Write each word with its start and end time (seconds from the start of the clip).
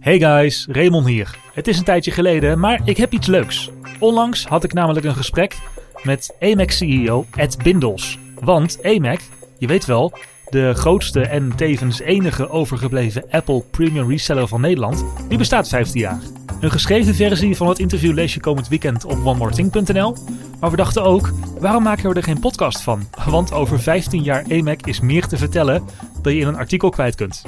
Hey 0.00 0.18
guys, 0.18 0.66
Raymond 0.70 1.06
hier. 1.06 1.38
Het 1.52 1.68
is 1.68 1.78
een 1.78 1.84
tijdje 1.84 2.10
geleden, 2.10 2.58
maar 2.58 2.80
ik 2.84 2.96
heb 2.96 3.12
iets 3.12 3.26
leuks. 3.26 3.70
Onlangs 3.98 4.46
had 4.46 4.64
ik 4.64 4.72
namelijk 4.72 5.06
een 5.06 5.14
gesprek 5.14 5.56
met 6.02 6.36
AMAC-CEO 6.40 7.26
Ed 7.34 7.58
Bindels. 7.62 8.18
Want 8.38 8.78
AMAC, 8.82 9.20
je 9.58 9.66
weet 9.66 9.84
wel, 9.84 10.12
de 10.50 10.74
grootste 10.74 11.20
en 11.20 11.56
tevens 11.56 12.00
enige 12.00 12.48
overgebleven 12.48 13.24
Apple 13.30 13.64
Premium 13.70 14.10
Reseller 14.10 14.48
van 14.48 14.60
Nederland, 14.60 15.04
die 15.28 15.38
bestaat 15.38 15.68
15 15.68 16.00
jaar. 16.00 16.20
Een 16.60 16.70
geschreven 16.70 17.14
versie 17.14 17.56
van 17.56 17.68
het 17.68 17.78
interview 17.78 18.14
lees 18.14 18.34
je 18.34 18.40
komend 18.40 18.68
weekend 18.68 19.04
op 19.04 19.26
onemoreThing.nl. 19.26 20.16
Maar 20.60 20.70
we 20.70 20.76
dachten 20.76 21.02
ook, 21.02 21.30
waarom 21.58 21.82
maken 21.82 22.08
we 22.10 22.14
er 22.14 22.22
geen 22.22 22.40
podcast 22.40 22.82
van? 22.82 23.08
Want 23.26 23.52
over 23.52 23.80
15 23.80 24.22
jaar 24.22 24.44
AMAC 24.50 24.86
is 24.86 25.00
meer 25.00 25.26
te 25.26 25.36
vertellen 25.36 25.82
dan 26.22 26.34
je 26.34 26.40
in 26.40 26.46
een 26.46 26.56
artikel 26.56 26.90
kwijt 26.90 27.14
kunt. 27.14 27.42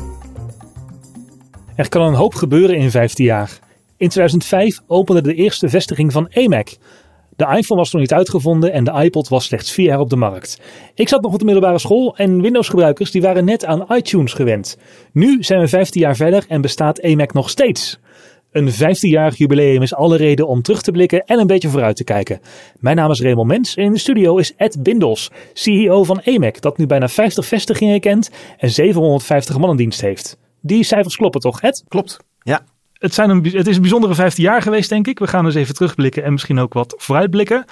Er 1.77 1.89
kan 1.89 2.03
een 2.03 2.15
hoop 2.15 2.35
gebeuren 2.35 2.77
in 2.77 2.91
15 2.91 3.25
jaar. 3.25 3.59
In 3.97 4.09
2005 4.09 4.81
opende 4.87 5.23
de 5.23 5.35
eerste 5.35 5.69
vestiging 5.69 6.13
van 6.13 6.29
AMAC. 6.33 6.77
De 7.37 7.57
iPhone 7.57 7.81
was 7.81 7.93
nog 7.93 8.01
niet 8.01 8.13
uitgevonden 8.13 8.73
en 8.73 8.85
de 8.85 8.93
iPod 9.03 9.29
was 9.29 9.45
slechts 9.45 9.73
vier 9.73 9.87
jaar 9.87 10.01
op 10.01 10.11
de 10.11 10.17
markt. 10.17 10.61
Ik 10.95 11.09
zat 11.09 11.23
nog 11.23 11.33
op 11.33 11.39
de 11.39 11.45
middelbare 11.45 11.79
school 11.79 12.17
en 12.17 12.43
Windows-gebruikers 12.43 13.11
die 13.11 13.23
waren 13.23 13.45
net 13.45 13.65
aan 13.65 13.87
iTunes 13.89 14.33
gewend. 14.33 14.79
Nu 15.13 15.43
zijn 15.43 15.61
we 15.61 15.69
15 15.69 16.01
jaar 16.01 16.17
verder 16.17 16.45
en 16.49 16.61
bestaat 16.61 17.03
AMAC 17.03 17.33
nog 17.33 17.51
steeds. 17.51 17.99
Een 18.51 18.73
15-jarig 18.73 19.37
jubileum 19.37 19.83
is 19.83 19.95
alle 19.95 20.17
reden 20.17 20.49
om 20.49 20.63
terug 20.63 20.83
te 20.83 20.91
blikken 20.91 21.25
en 21.25 21.39
een 21.39 21.47
beetje 21.47 21.69
vooruit 21.69 21.97
te 21.97 22.05
kijken. 22.05 22.41
Mijn 22.79 22.97
naam 22.97 23.11
is 23.11 23.21
Raymond 23.21 23.49
Mens 23.49 23.77
en 23.77 23.85
in 23.85 23.93
de 23.93 23.99
studio 23.99 24.37
is 24.37 24.55
Ed 24.57 24.83
Bindels, 24.83 25.31
CEO 25.53 26.05
van 26.05 26.23
AMAC, 26.25 26.61
dat 26.61 26.79
nu 26.79 26.87
bijna 26.87 27.09
50 27.09 27.47
vestigingen 27.47 28.01
kent 28.01 28.31
en 28.59 28.71
750 28.71 29.59
man 29.59 29.71
in 29.71 29.77
dienst 29.77 30.01
heeft. 30.01 30.41
Die 30.63 30.85
cijfers 30.85 31.17
kloppen 31.17 31.41
toch, 31.41 31.61
Ed? 31.61 31.85
Klopt, 31.89 32.17
ja. 32.43 32.65
Het, 32.93 33.15
zijn 33.15 33.31
een, 33.31 33.45
het 33.45 33.67
is 33.67 33.75
een 33.75 33.83
bijzondere 33.83 34.15
15 34.15 34.45
jaar 34.45 34.63
geweest, 34.63 34.89
denk 34.89 35.07
ik. 35.07 35.19
We 35.19 35.27
gaan 35.27 35.45
eens 35.45 35.55
even 35.55 35.75
terugblikken 35.75 36.25
en 36.25 36.33
misschien 36.33 36.59
ook 36.59 36.73
wat 36.73 36.95
vooruitblikken. 36.97 37.65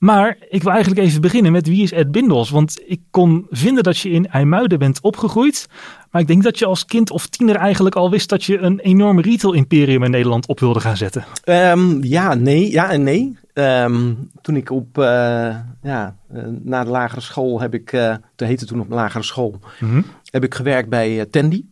Maar 0.00 0.36
ik 0.48 0.62
wil 0.62 0.72
eigenlijk 0.72 1.06
even 1.06 1.20
beginnen 1.20 1.52
met 1.52 1.66
wie 1.66 1.82
is 1.82 1.92
Ed 1.92 2.12
Bindels? 2.12 2.50
Want 2.50 2.82
ik 2.86 3.00
kon 3.10 3.46
vinden 3.50 3.82
dat 3.82 3.98
je 3.98 4.10
in 4.10 4.28
IJmuiden 4.28 4.78
bent 4.78 5.00
opgegroeid. 5.00 5.68
Maar 6.10 6.20
ik 6.20 6.26
denk 6.26 6.42
dat 6.42 6.58
je 6.58 6.66
als 6.66 6.84
kind 6.84 7.10
of 7.10 7.26
tiener 7.26 7.56
eigenlijk 7.56 7.94
al 7.94 8.10
wist 8.10 8.28
dat 8.28 8.44
je 8.44 8.58
een 8.58 8.78
enorm 8.78 9.20
retail 9.20 9.52
imperium 9.52 10.02
in 10.02 10.10
Nederland 10.10 10.46
op 10.46 10.60
wilde 10.60 10.80
gaan 10.80 10.96
zetten. 10.96 11.24
Um, 11.44 12.04
ja, 12.04 12.34
nee, 12.34 12.70
ja 12.70 12.90
en 12.90 13.02
nee. 13.02 13.36
Um, 13.54 14.30
toen 14.40 14.56
ik 14.56 14.70
op, 14.70 14.98
uh, 14.98 15.04
ja, 15.82 16.16
uh, 16.34 16.42
na 16.62 16.84
de 16.84 16.90
lagere 16.90 17.20
school 17.20 17.60
heb 17.60 17.74
ik, 17.74 17.92
uh, 17.92 18.14
te 18.34 18.44
heette 18.44 18.66
toen 18.66 18.80
op 18.80 18.90
lagere 18.90 19.24
school, 19.24 19.58
mm 19.80 19.90
-hmm. 19.90 20.04
heb 20.24 20.44
ik 20.44 20.54
gewerkt 20.54 20.88
bij 20.88 21.26
Tandy 21.26 21.64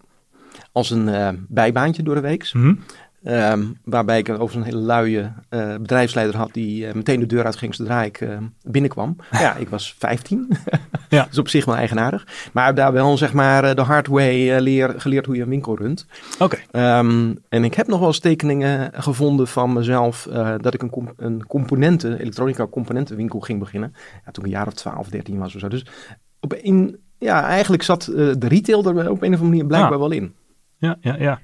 als 0.79 0.91
een 0.91 1.09
uh, 1.09 1.29
bijbaantje 1.49 2.03
door 2.03 2.15
de 2.15 2.21
week. 2.21 2.51
Mm 2.53 2.63
-hmm. 2.63 3.35
um, 3.35 3.79
waarbij 3.85 4.19
ik 4.19 4.29
over 4.29 4.57
een 4.57 4.63
hele 4.63 4.79
luie 4.79 5.21
uh, 5.21 5.75
bedrijfsleider 5.77 6.37
had 6.37 6.53
die 6.53 6.87
uh, 6.87 6.93
meteen 6.93 7.21
de 7.21 7.27
deur 7.27 7.45
uitging 7.45 7.75
zodra 7.75 8.03
ik 8.03 8.29
binnenkwam. 8.63 9.17
ja, 9.31 9.55
ik 9.55 9.69
was 9.69 9.95
15. 9.99 10.49
ja. 11.09 11.23
Dat 11.23 11.33
is 11.33 11.39
op 11.45 11.49
zich 11.49 11.65
wel 11.65 11.75
eigenaardig. 11.75 12.27
Maar 12.53 12.75
daar 12.75 12.93
wel 12.93 13.17
zeg 13.17 13.33
maar 13.33 13.75
de 13.75 13.83
hard 13.83 14.07
way 14.07 14.59
leer, 14.59 14.95
geleerd 14.97 15.27
hoe 15.27 15.37
je 15.37 15.43
een 15.43 15.49
winkel 15.49 15.77
runt. 15.77 16.07
Oké. 16.39 16.59
Okay. 16.71 16.99
Um, 16.99 17.39
en 17.49 17.65
ik 17.65 17.75
heb 17.75 17.87
nog 17.87 17.99
wel 17.99 18.09
eens 18.09 18.19
tekeningen 18.19 18.91
gevonden 18.95 19.47
van 19.49 19.73
mezelf 19.73 20.29
dat 20.61 20.75
ik 20.75 20.83
een, 20.83 20.91
comp 20.91 21.13
een 21.17 21.47
componenten, 21.47 22.19
elektronica 22.19 22.67
componentenwinkel 22.67 23.41
ging 23.41 23.59
beginnen. 23.59 23.95
Ja, 24.25 24.31
toen 24.31 24.45
ik 24.45 24.51
een 24.51 24.57
jaar 24.57 24.67
of 24.67 24.75
12, 24.75 25.09
13 25.09 25.39
was 25.39 25.55
of 25.55 25.61
zo. 25.61 25.69
Dus 25.69 25.87
op 26.41 26.55
een, 26.63 26.99
ja, 27.19 27.43
eigenlijk 27.43 27.83
zat 27.83 28.05
de 28.15 28.49
retail 28.49 28.85
er 28.85 29.11
op 29.11 29.23
een 29.23 29.33
of 29.33 29.41
andere 29.41 29.43
manier 29.43 29.67
blijkbaar 29.67 29.93
ah. 29.93 29.99
wel 29.99 30.11
in. 30.11 30.35
Ja, 30.79 30.97
ja, 31.01 31.17
ja. 31.19 31.41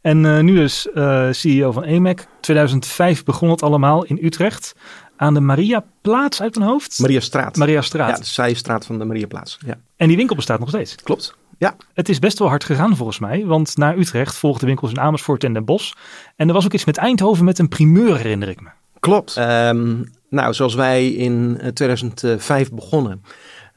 En 0.00 0.24
uh, 0.24 0.40
nu 0.40 0.54
dus 0.54 0.88
uh, 0.94 1.28
CEO 1.30 1.72
van 1.72 1.84
AMAC. 1.84 2.26
2005 2.40 3.24
begon 3.24 3.50
het 3.50 3.62
allemaal 3.62 4.04
in 4.04 4.18
Utrecht. 4.22 4.74
Aan 5.16 5.34
de 5.34 5.40
Mariaplaats 5.40 6.42
uit 6.42 6.56
een 6.56 6.62
hoofd? 6.62 6.98
Maria 6.98 7.20
Straat. 7.20 7.56
Maria 7.56 7.80
Straat. 7.80 8.10
Ja, 8.10 8.16
de 8.16 8.24
zijstraat 8.24 8.86
van 8.86 8.98
de 8.98 9.04
Mariaplaats. 9.04 9.58
Ja. 9.66 9.78
En 9.96 10.08
die 10.08 10.16
winkel 10.16 10.36
bestaat 10.36 10.58
nog 10.58 10.68
steeds? 10.68 10.94
Klopt. 10.94 11.36
Ja. 11.58 11.76
Het 11.94 12.08
is 12.08 12.18
best 12.18 12.38
wel 12.38 12.48
hard 12.48 12.64
gegaan 12.64 12.96
volgens 12.96 13.18
mij. 13.18 13.46
Want 13.46 13.76
naar 13.76 13.96
Utrecht 13.96 14.36
volgden 14.36 14.66
winkels 14.66 14.90
in 14.90 15.00
Amersfoort 15.00 15.44
en 15.44 15.52
Den 15.52 15.64
Bosch. 15.64 15.92
En 16.36 16.48
er 16.48 16.54
was 16.54 16.64
ook 16.64 16.72
iets 16.72 16.84
met 16.84 16.96
Eindhoven 16.96 17.44
met 17.44 17.58
een 17.58 17.68
primeur, 17.68 18.16
herinner 18.16 18.48
ik 18.48 18.60
me. 18.60 18.68
Klopt. 19.00 19.36
Um, 19.36 20.10
nou, 20.30 20.54
zoals 20.54 20.74
wij 20.74 21.08
in 21.08 21.60
2005 21.74 22.72
begonnen. 22.72 23.22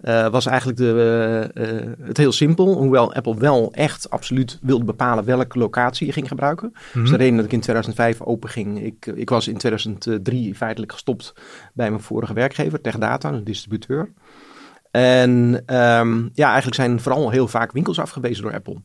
Uh, 0.04 0.28
was 0.28 0.46
eigenlijk 0.46 0.78
de, 0.78 1.52
uh, 1.54 2.08
het 2.08 2.18
heel 2.18 2.32
simpel. 2.32 2.74
Hoewel 2.78 3.14
Apple 3.14 3.38
wel 3.38 3.74
echt 3.74 4.10
absoluut 4.10 4.60
wilde 4.62 4.86
bepalen 4.86 5.26
welke 5.26 5.60
locatie 5.60 6.08
je 6.08 6.14
ging 6.14 6.28
gebruiken. 6.28 6.68
Mm 6.68 6.82
-hmm. 6.92 7.02
Dus 7.02 7.12
de 7.12 7.18
reden 7.18 7.36
dat 7.36 7.46
ik 7.46 7.52
in 7.52 7.60
2005 7.60 8.22
open 8.22 8.50
ging. 8.50 8.84
Ik, 8.84 9.06
ik 9.06 9.30
was 9.30 9.48
in 9.48 9.58
2003 9.58 10.56
feitelijk 10.56 10.92
gestopt 10.92 11.34
bij 11.74 11.90
mijn 11.90 12.02
vorige 12.02 12.34
werkgever, 12.34 12.82
TechData, 12.82 13.30
een 13.30 13.44
distributeur. 13.44 14.12
En 14.92 15.64
um, 15.76 16.30
ja, 16.34 16.48
eigenlijk 16.48 16.76
zijn 16.76 17.00
vooral 17.00 17.30
heel 17.30 17.48
vaak 17.48 17.72
winkels 17.72 18.00
afgewezen 18.00 18.44
door 18.44 18.54
Apple. 18.54 18.78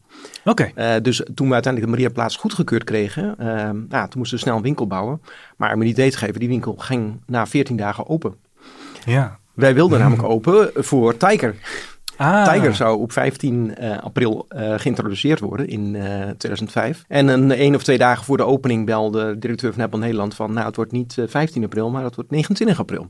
Oké. 0.45 0.69
Okay. 0.71 0.97
Uh, 0.97 1.03
dus 1.03 1.23
toen 1.35 1.49
we 1.49 1.55
uiteindelijk 1.55 1.93
de 1.93 1.99
Mariaplaats 1.99 2.37
goedgekeurd 2.37 2.85
kregen, 2.85 3.35
uh, 3.41 3.47
nou, 3.89 4.09
toen 4.09 4.19
moesten 4.19 4.37
we 4.37 4.43
snel 4.43 4.57
een 4.57 4.63
winkel 4.63 4.87
bouwen. 4.87 5.21
Maar 5.57 5.75
om 5.75 5.81
een 5.81 5.87
idee 5.87 6.11
te 6.11 6.19
geven, 6.19 6.41
die 6.41 6.49
winkel 6.49 6.75
ging 6.77 7.21
na 7.27 7.47
14 7.47 7.77
dagen 7.77 8.09
open. 8.09 8.35
Ja. 9.05 9.39
Wij 9.57 9.75
wilden 9.75 9.99
namelijk 9.99 10.29
open 10.29 10.71
voor 10.75 11.17
Tiger. 11.17 11.55
Ah. 12.17 12.53
Tiger 12.53 12.75
zou 12.75 12.99
op 12.99 13.13
15 13.13 13.75
uh, 13.81 13.99
april 13.99 14.47
uh, 14.57 14.75
geïntroduceerd 14.77 15.41
worden 15.41 15.69
in 15.69 15.95
uh, 15.95 16.05
2005. 16.39 17.05
En 17.09 17.29
een 17.29 17.51
één 17.51 17.75
of 17.75 17.83
twee 17.83 17.99
dagen 17.99 18.25
voor 18.25 18.37
de 18.37 18.45
opening 18.45 18.87
belde 18.87 19.27
de 19.27 19.39
directeur 19.39 19.73
van 19.73 19.83
Apple 19.83 19.99
Nederland 19.99 20.35
van... 20.35 20.53
nou, 20.53 20.67
het 20.67 20.77
wordt 20.77 20.93
niet 20.93 21.17
15 21.27 21.65
april, 21.65 21.91
maar 21.91 22.05
het 22.05 22.15
wordt 22.15 22.31
29 22.31 22.79
april. 22.79 23.09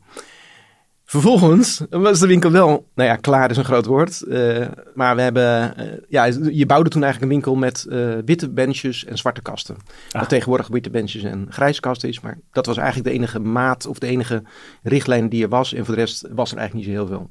Vervolgens 1.09 1.83
was 1.91 2.21
de 2.21 2.27
winkel 2.27 2.51
wel, 2.51 2.89
nou 2.95 3.09
ja, 3.09 3.17
klaar 3.17 3.51
is 3.51 3.57
een 3.57 3.65
groot 3.65 3.87
woord. 3.87 4.23
Uh, 4.29 4.67
maar 4.95 5.17
we 5.17 5.23
hebben, 5.23 5.75
uh, 5.79 5.85
ja, 6.09 6.25
je 6.51 6.67
bouwde 6.67 6.91
toen 6.91 7.03
eigenlijk 7.03 7.33
een 7.33 7.39
winkel 7.39 7.55
met 7.55 7.87
uh, 7.89 8.15
witte 8.25 8.49
benches 8.49 9.05
en 9.05 9.19
zwarte 9.19 9.43
kasten. 9.43 9.77
Ah. 10.11 10.21
Wat 10.21 10.29
tegenwoordig 10.29 10.69
witte 10.69 10.91
benches 10.91 11.23
en 11.23 11.47
grijze 11.51 11.81
kasten 11.81 12.09
is. 12.09 12.21
Maar 12.21 12.39
dat 12.53 12.67
was 12.67 12.77
eigenlijk 12.77 13.09
de 13.09 13.15
enige 13.15 13.39
maat 13.39 13.87
of 13.87 13.99
de 13.99 14.07
enige 14.07 14.43
richtlijn 14.83 15.29
die 15.29 15.43
er 15.43 15.49
was. 15.49 15.73
En 15.73 15.85
voor 15.85 15.95
de 15.95 16.01
rest 16.01 16.29
was 16.35 16.53
er 16.53 16.59
eigenlijk 16.59 16.87
niet 16.87 16.97
zo 16.97 17.03
heel 17.03 17.17
veel. 17.17 17.31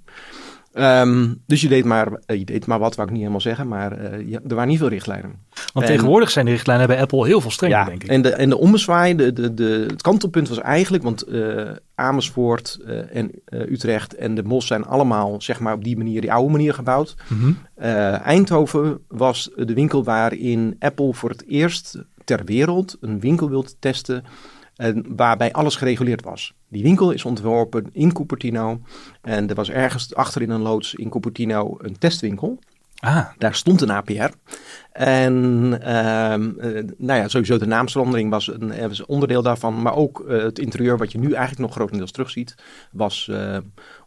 Um, 0.78 1.42
dus 1.46 1.62
je 1.62 1.68
deed, 1.68 1.86
maar, 1.86 2.12
je 2.26 2.46
deed 2.46 2.66
maar 2.66 2.80
wat, 2.80 2.96
wou 2.96 3.08
ik 3.08 3.14
niet 3.14 3.22
helemaal 3.22 3.42
zeggen. 3.42 3.68
Maar 3.68 4.22
ja, 4.26 4.40
er 4.48 4.56
waren 4.56 4.70
niet 4.70 4.78
veel 4.78 4.88
richtlijnen. 4.88 5.36
Want 5.74 5.86
en, 5.86 5.92
tegenwoordig 5.92 6.32
zijn 6.32 6.46
de 6.46 6.52
richtlijnen 6.52 6.88
bij 6.88 7.02
Apple 7.02 7.26
heel 7.26 7.42
veel 7.42 7.52
strenger, 7.52 7.78
ja, 7.78 7.86
denk 7.86 8.04
ik. 8.04 8.10
En 8.10 8.22
de, 8.22 8.30
en 8.30 8.50
de 8.50 8.58
ommezwaai, 8.58 9.16
de, 9.16 9.34
de, 9.34 9.54
de, 9.54 9.86
het 9.90 10.02
kantelpunt 10.02 10.50
was 10.50 10.60
eigenlijk... 10.60 11.04
want 11.04 11.30
uh, 11.30 11.70
Amersfoort 11.96 12.80
uh, 12.86 13.16
en 13.16 13.32
Utrecht 13.50 14.16
en 14.16 14.36
de 14.36 14.44
Mos 14.44 14.68
zijn 14.68 14.86
allemaal 14.86 15.42
zeg 15.42 15.60
maar, 15.60 15.74
op 15.74 15.84
die 15.84 15.98
manier, 15.98 16.22
die 16.22 16.34
oude 16.34 16.52
manier 16.52 16.74
gebouwd. 16.74 17.16
Mm 17.28 17.40
-hmm. 17.40 17.58
Eindhoven 18.24 19.00
was 19.08 19.50
de 19.56 19.74
winkel 19.74 20.04
waarin 20.04 20.76
Apple 20.80 21.14
voor 21.14 21.30
het 21.30 21.44
eerst 21.48 21.98
ter 22.24 22.46
wereld 22.46 22.98
een 23.00 23.20
winkel 23.20 23.50
wilde 23.50 23.72
testen... 23.80 24.24
En 24.76 25.06
waarbij 25.16 25.52
alles 25.52 25.76
gereguleerd 25.76 26.24
was. 26.24 26.54
Die 26.76 26.84
winkel 26.84 27.12
is 27.12 27.26
ontworpen 27.26 27.90
in 27.92 28.14
Cupertino. 28.14 28.80
En 29.22 29.50
er 29.50 29.56
was 29.56 29.70
ergens 29.70 30.16
achter 30.16 30.42
in 30.42 30.50
een 30.50 30.62
loods 30.62 30.96
in 30.96 31.10
Cupertino 31.10 31.78
een 31.82 31.98
testwinkel. 31.98 32.60
Ah. 33.00 33.26
Daar 33.38 33.56
stond 33.56 33.82
een 33.82 33.92
APR. 33.92 34.32
En 34.92 35.34
uh, 35.72 35.88
nou 36.98 37.20
ja, 37.20 37.28
sowieso 37.28 37.58
de 37.58 37.66
naamsverandering 37.66 38.30
was 38.30 38.48
een, 38.48 38.88
was 38.88 39.06
onderdeel 39.06 39.42
daarvan. 39.42 39.82
Maar 39.82 39.96
ook 39.96 40.26
uh, 40.28 40.44
het 40.44 40.60
interieur, 40.60 40.98
wat 40.98 41.12
je 41.12 41.18
nu 41.18 41.32
eigenlijk 41.32 41.60
nog 41.60 41.74
grotendeels 41.74 42.12
terugziet, 42.12 42.56
was 42.92 43.28
uh, 43.32 43.58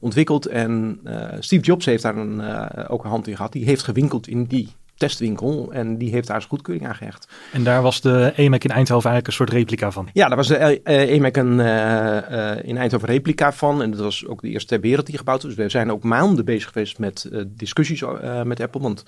ontwikkeld. 0.01 0.47
En 0.47 1.01
Steve 1.39 1.65
Jobs 1.65 1.85
heeft 1.85 2.03
daar 2.03 2.17
een, 2.17 2.43
ook 2.89 3.05
een 3.05 3.11
hand 3.11 3.27
in 3.27 3.37
gehad. 3.37 3.53
Die 3.53 3.65
heeft 3.65 3.83
gewinkeld 3.83 4.29
in 4.29 4.45
die 4.45 4.69
testwinkel 4.99 5.69
en 5.73 5.99
die 5.99 6.11
heeft 6.11 6.27
daar 6.27 6.37
zijn 6.37 6.51
goedkeuring 6.51 6.87
aan 6.87 6.95
gehecht. 6.95 7.29
En 7.53 7.65
daar 7.65 7.83
was 7.83 8.01
de 8.01 8.33
EMAC 8.37 8.65
in 8.65 8.71
Eindhoven 8.71 9.11
eigenlijk 9.11 9.27
een 9.27 9.47
soort 9.47 9.51
replica 9.51 9.91
van? 9.91 10.09
Ja, 10.13 10.27
daar 10.27 10.37
was 10.37 10.49
de 10.49 10.83
EMAC 10.83 11.37
een, 11.37 11.59
uh, 11.59 12.65
in 12.65 12.77
Eindhoven 12.77 13.09
replica 13.09 13.53
van 13.53 13.83
en 13.83 13.91
dat 13.91 14.01
was 14.01 14.27
ook 14.27 14.41
de 14.41 14.49
eerste 14.49 14.69
ter 14.69 14.81
wereld 14.81 15.07
die 15.07 15.19
gebouwd 15.19 15.43
was. 15.43 15.55
Dus 15.55 15.65
we 15.65 15.71
zijn 15.71 15.93
ook 15.93 16.03
maanden 16.03 16.45
bezig 16.45 16.69
geweest 16.69 16.99
met 16.99 17.31
discussies 17.47 18.05
met 18.45 18.61
Apple, 18.61 18.81
want 18.81 19.05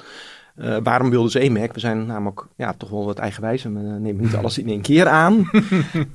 uh, 0.57 0.77
waarom 0.83 1.11
wilden 1.11 1.31
ze 1.31 1.39
EMAC? 1.39 1.73
We 1.75 1.81
zijn 1.81 2.07
namelijk 2.07 2.47
ja, 2.57 2.73
toch 2.73 2.91
wel 2.91 3.05
wat 3.05 3.19
eigenwijs 3.19 3.65
en 3.65 3.75
we 3.75 3.99
nemen 3.99 4.23
niet 4.23 4.35
alles 4.35 4.59
in 4.59 4.69
één 4.69 4.81
keer 4.81 5.09
aan. 5.09 5.51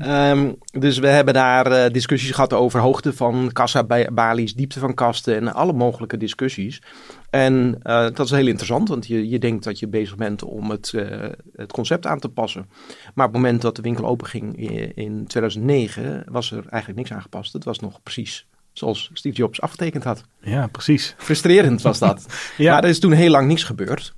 um, 0.06 0.56
dus 0.86 0.98
we 0.98 1.08
hebben 1.08 1.34
daar 1.34 1.72
uh, 1.72 1.94
discussies 1.94 2.32
gehad 2.32 2.54
over 2.54 2.80
hoogte 2.80 3.14
van 3.14 3.50
kassa-balies, 3.54 4.56
diepte 4.56 4.80
van 4.80 4.94
kasten 4.94 5.36
en 5.36 5.54
alle 5.54 5.74
mogelijke 5.74 6.18
discussies. 6.18 6.82
En 7.36 7.80
uh, 7.84 8.04
dat 8.14 8.20
is 8.20 8.32
heel 8.32 8.48
interessant, 8.48 8.90
want 8.90 9.08
je, 9.08 9.30
je 9.30 9.40
denkt 9.40 9.64
dat 9.64 9.80
je 9.80 9.88
bezig 9.88 10.16
bent 10.16 10.44
om 10.44 10.70
het, 10.70 10.94
het 11.56 11.72
concept 11.72 12.06
aan 12.06 12.20
te 12.20 12.30
passen. 12.30 12.70
Maar 13.14 13.28
op 13.28 13.34
het 13.34 13.42
moment 13.42 13.62
dat 13.62 13.76
de 13.76 13.82
winkel 13.82 14.06
openging 14.06 14.58
in, 14.58 14.96
in 14.96 15.28
2009 15.28 16.24
was 16.30 16.52
er 16.52 16.66
eigenlijk 16.68 16.96
niks 16.96 17.12
aangepast. 17.12 17.54
Het 17.54 17.64
was 17.64 17.80
nog 17.80 18.04
precies 18.04 18.48
zoals 18.74 19.10
Steve 19.14 19.36
Jobs 19.36 19.62
afgetekend 19.62 20.04
had. 20.04 20.24
Ja, 20.42 20.68
precies. 20.68 21.16
Frustrerend 21.18 21.82
was 21.82 22.00
dat. 22.00 22.26
ja. 22.58 22.74
Maar 22.74 22.84
er 22.84 22.90
is 22.90 23.00
toen 23.00 23.12
heel 23.12 23.30
lang 23.30 23.48
niks 23.48 23.64
gebeurd. 23.64 24.14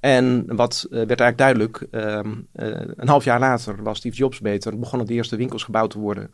En 0.00 0.44
wat 0.46 0.86
werd 0.90 1.20
eigenlijk 1.20 1.38
duidelijk, 1.38 1.86
ehm, 1.90 2.34
een 2.96 3.08
half 3.08 3.24
jaar 3.24 3.40
later 3.40 3.82
was 3.82 3.98
Steve 3.98 4.16
Jobs 4.16 4.40
beter, 4.40 4.78
begonnen 4.78 5.06
de 5.06 5.14
eerste 5.14 5.36
winkels 5.36 5.62
gebouwd 5.62 5.90
te 5.90 5.98
worden, 5.98 6.30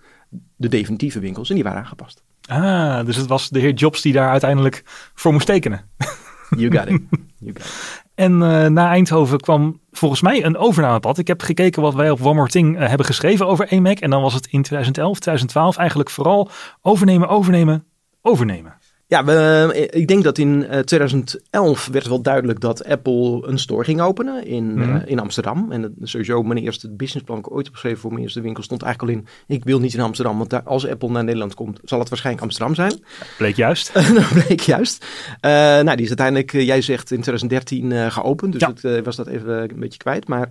de 0.57 0.69
definitieve 0.69 1.19
winkels, 1.19 1.49
en 1.49 1.55
die 1.55 1.65
waren 1.65 1.79
aangepast. 1.79 2.23
Ah, 2.47 3.07
dus 3.07 3.17
het 3.17 3.27
was 3.27 3.49
de 3.49 3.59
heer 3.59 3.73
Jobs 3.73 4.03
die 4.03 4.13
daar 4.13 4.31
uiteindelijk 4.31 4.83
voor 5.15 5.33
moest 5.33 5.47
tekenen. 5.47 5.81
You 6.59 6.71
got 6.71 6.89
it. 6.89 7.01
En 8.17 8.33
uh, 8.33 8.67
na 8.67 8.89
Eindhoven 8.89 9.41
kwam 9.41 9.81
volgens 9.91 10.21
mij 10.21 10.45
een 10.45 10.57
overnamepad. 10.57 11.19
Ik 11.19 11.27
heb 11.27 11.43
gekeken 11.43 11.83
wat 11.83 11.95
wij 11.95 12.11
op 12.11 12.21
One 12.21 12.35
More 12.35 12.49
Thing 12.49 12.81
uh, 12.81 12.89
hebben 12.89 13.07
geschreven 13.07 13.47
over 13.47 13.69
EMAC. 13.69 14.01
En 14.01 14.11
dan 14.11 14.23
was 14.23 14.35
het 14.35 14.47
in 14.47 14.63
2011, 14.63 15.19
2012 15.19 15.77
eigenlijk 15.77 16.11
vooral 16.11 16.51
overnemen, 16.83 17.29
overnemen, 17.29 17.85
overnemen. 18.23 18.75
Ja, 19.09 19.25
we, 19.25 19.89
ik 19.91 20.09
denk 20.09 20.25
dat 20.25 20.39
in 20.39 20.67
2011 20.85 21.89
werd 21.93 22.07
wel 22.07 22.23
duidelijk 22.23 22.61
dat 22.61 22.85
Apple 22.85 23.47
een 23.47 23.59
store 23.59 23.85
ging 23.85 24.01
openen 24.01 24.47
in, 24.47 24.65
mm 24.65 24.83
-hmm. 24.83 24.97
uh, 24.97 25.03
in 25.07 25.19
Amsterdam. 25.19 25.73
En 25.73 25.95
sowieso 26.03 26.43
mijn 26.43 26.65
eerste 26.65 26.91
businessplan 26.91 27.39
ik 27.39 27.51
ooit 27.51 27.65
heb 27.65 27.75
geschreven 27.75 27.99
voor 27.99 28.11
mijn 28.11 28.23
eerste 28.23 28.41
winkel 28.41 28.63
stond 28.63 28.83
eigenlijk 28.83 29.13
al 29.13 29.21
in. 29.21 29.57
Ik 29.57 29.65
wil 29.65 29.81
niet 29.81 29.95
in 29.95 30.01
Amsterdam, 30.01 30.39
want 30.39 30.51
daar, 30.51 30.63
als 30.63 30.89
Apple 30.89 31.09
naar 31.09 31.25
Nederland 31.25 31.55
komt, 31.55 31.81
zal 31.85 31.99
het 31.99 32.09
waarschijnlijk 32.09 32.45
Amsterdam 32.45 32.75
zijn. 32.75 33.03
Bleek 33.39 33.57
juist. 33.57 33.95
dat 34.15 34.45
bleek 34.45 34.61
juist. 34.61 35.05
Uh, 35.05 35.51
nou, 35.51 35.95
die 35.95 36.03
is 36.03 36.09
uiteindelijk, 36.09 36.53
uh, 36.53 36.67
jij 36.67 36.81
zegt 36.81 37.11
in 37.11 37.21
2013 37.21 38.13
geopend, 38.13 38.53
dus 38.53 38.83
ja. 38.83 39.03
was 39.03 39.17
dat 39.17 39.27
even 39.27 39.71
een 39.71 39.81
beetje 39.81 39.99
kwijt. 39.99 40.29
Maar 40.29 40.49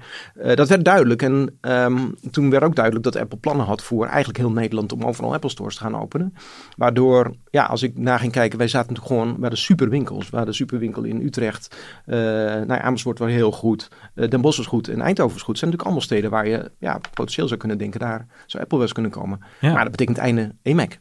dat 0.55 0.69
werd 0.69 0.85
duidelijk. 0.85 1.21
En 1.21 1.57
um, 1.61 2.15
toen 2.31 2.49
werd 2.49 2.63
ook 2.63 2.75
duidelijk 2.75 3.05
dat 3.05 3.15
Apple 3.15 3.37
plannen 3.37 3.65
had 3.65 3.83
voor 3.83 4.05
eigenlijk 4.05 4.37
heel 4.37 4.51
Nederland 4.51 4.91
om 4.91 5.03
overal 5.03 5.33
Apple 5.33 5.49
stores 5.49 5.75
te 5.75 5.81
gaan 5.81 6.01
openen. 6.01 6.33
Waardoor, 6.77 7.31
ja, 7.49 7.63
als 7.63 7.83
ik 7.83 7.97
naar 7.97 8.19
ging 8.19 8.31
kijken 8.31 8.44
wij 8.53 8.67
zaten 8.67 8.93
natuurlijk 8.93 9.21
gewoon 9.21 9.39
bij 9.39 9.49
de 9.49 9.55
superwinkels. 9.55 10.29
Waar 10.29 10.45
de 10.45 10.53
superwinkel 10.53 11.03
in 11.03 11.21
Utrecht, 11.21 11.75
uh, 12.05 12.15
nou 12.15 12.73
ja, 12.73 12.81
Amersfoort 12.81 13.19
was 13.19 13.29
heel 13.29 13.51
goed, 13.51 13.89
uh, 14.15 14.29
Den 14.29 14.41
Bosch 14.41 14.57
was 14.57 14.67
goed 14.67 14.87
en 14.87 15.01
Eindhoven 15.01 15.33
was 15.33 15.43
goed. 15.43 15.59
Het 15.59 15.59
zijn 15.59 15.71
natuurlijk 15.71 15.81
allemaal 15.81 16.01
steden 16.01 16.29
waar 16.29 16.47
je 16.47 16.71
ja, 16.79 16.99
potentieel 17.13 17.47
zou 17.47 17.59
kunnen 17.59 17.77
denken, 17.77 17.99
daar 17.99 18.27
zou 18.45 18.63
Apple 18.63 18.77
wel 18.77 18.85
eens 18.85 18.93
kunnen 18.93 19.11
komen. 19.11 19.39
Ja. 19.61 19.73
Maar 19.73 19.81
dat 19.81 19.91
betekent 19.91 20.17
einde 20.17 20.55
EMAC. 20.61 20.99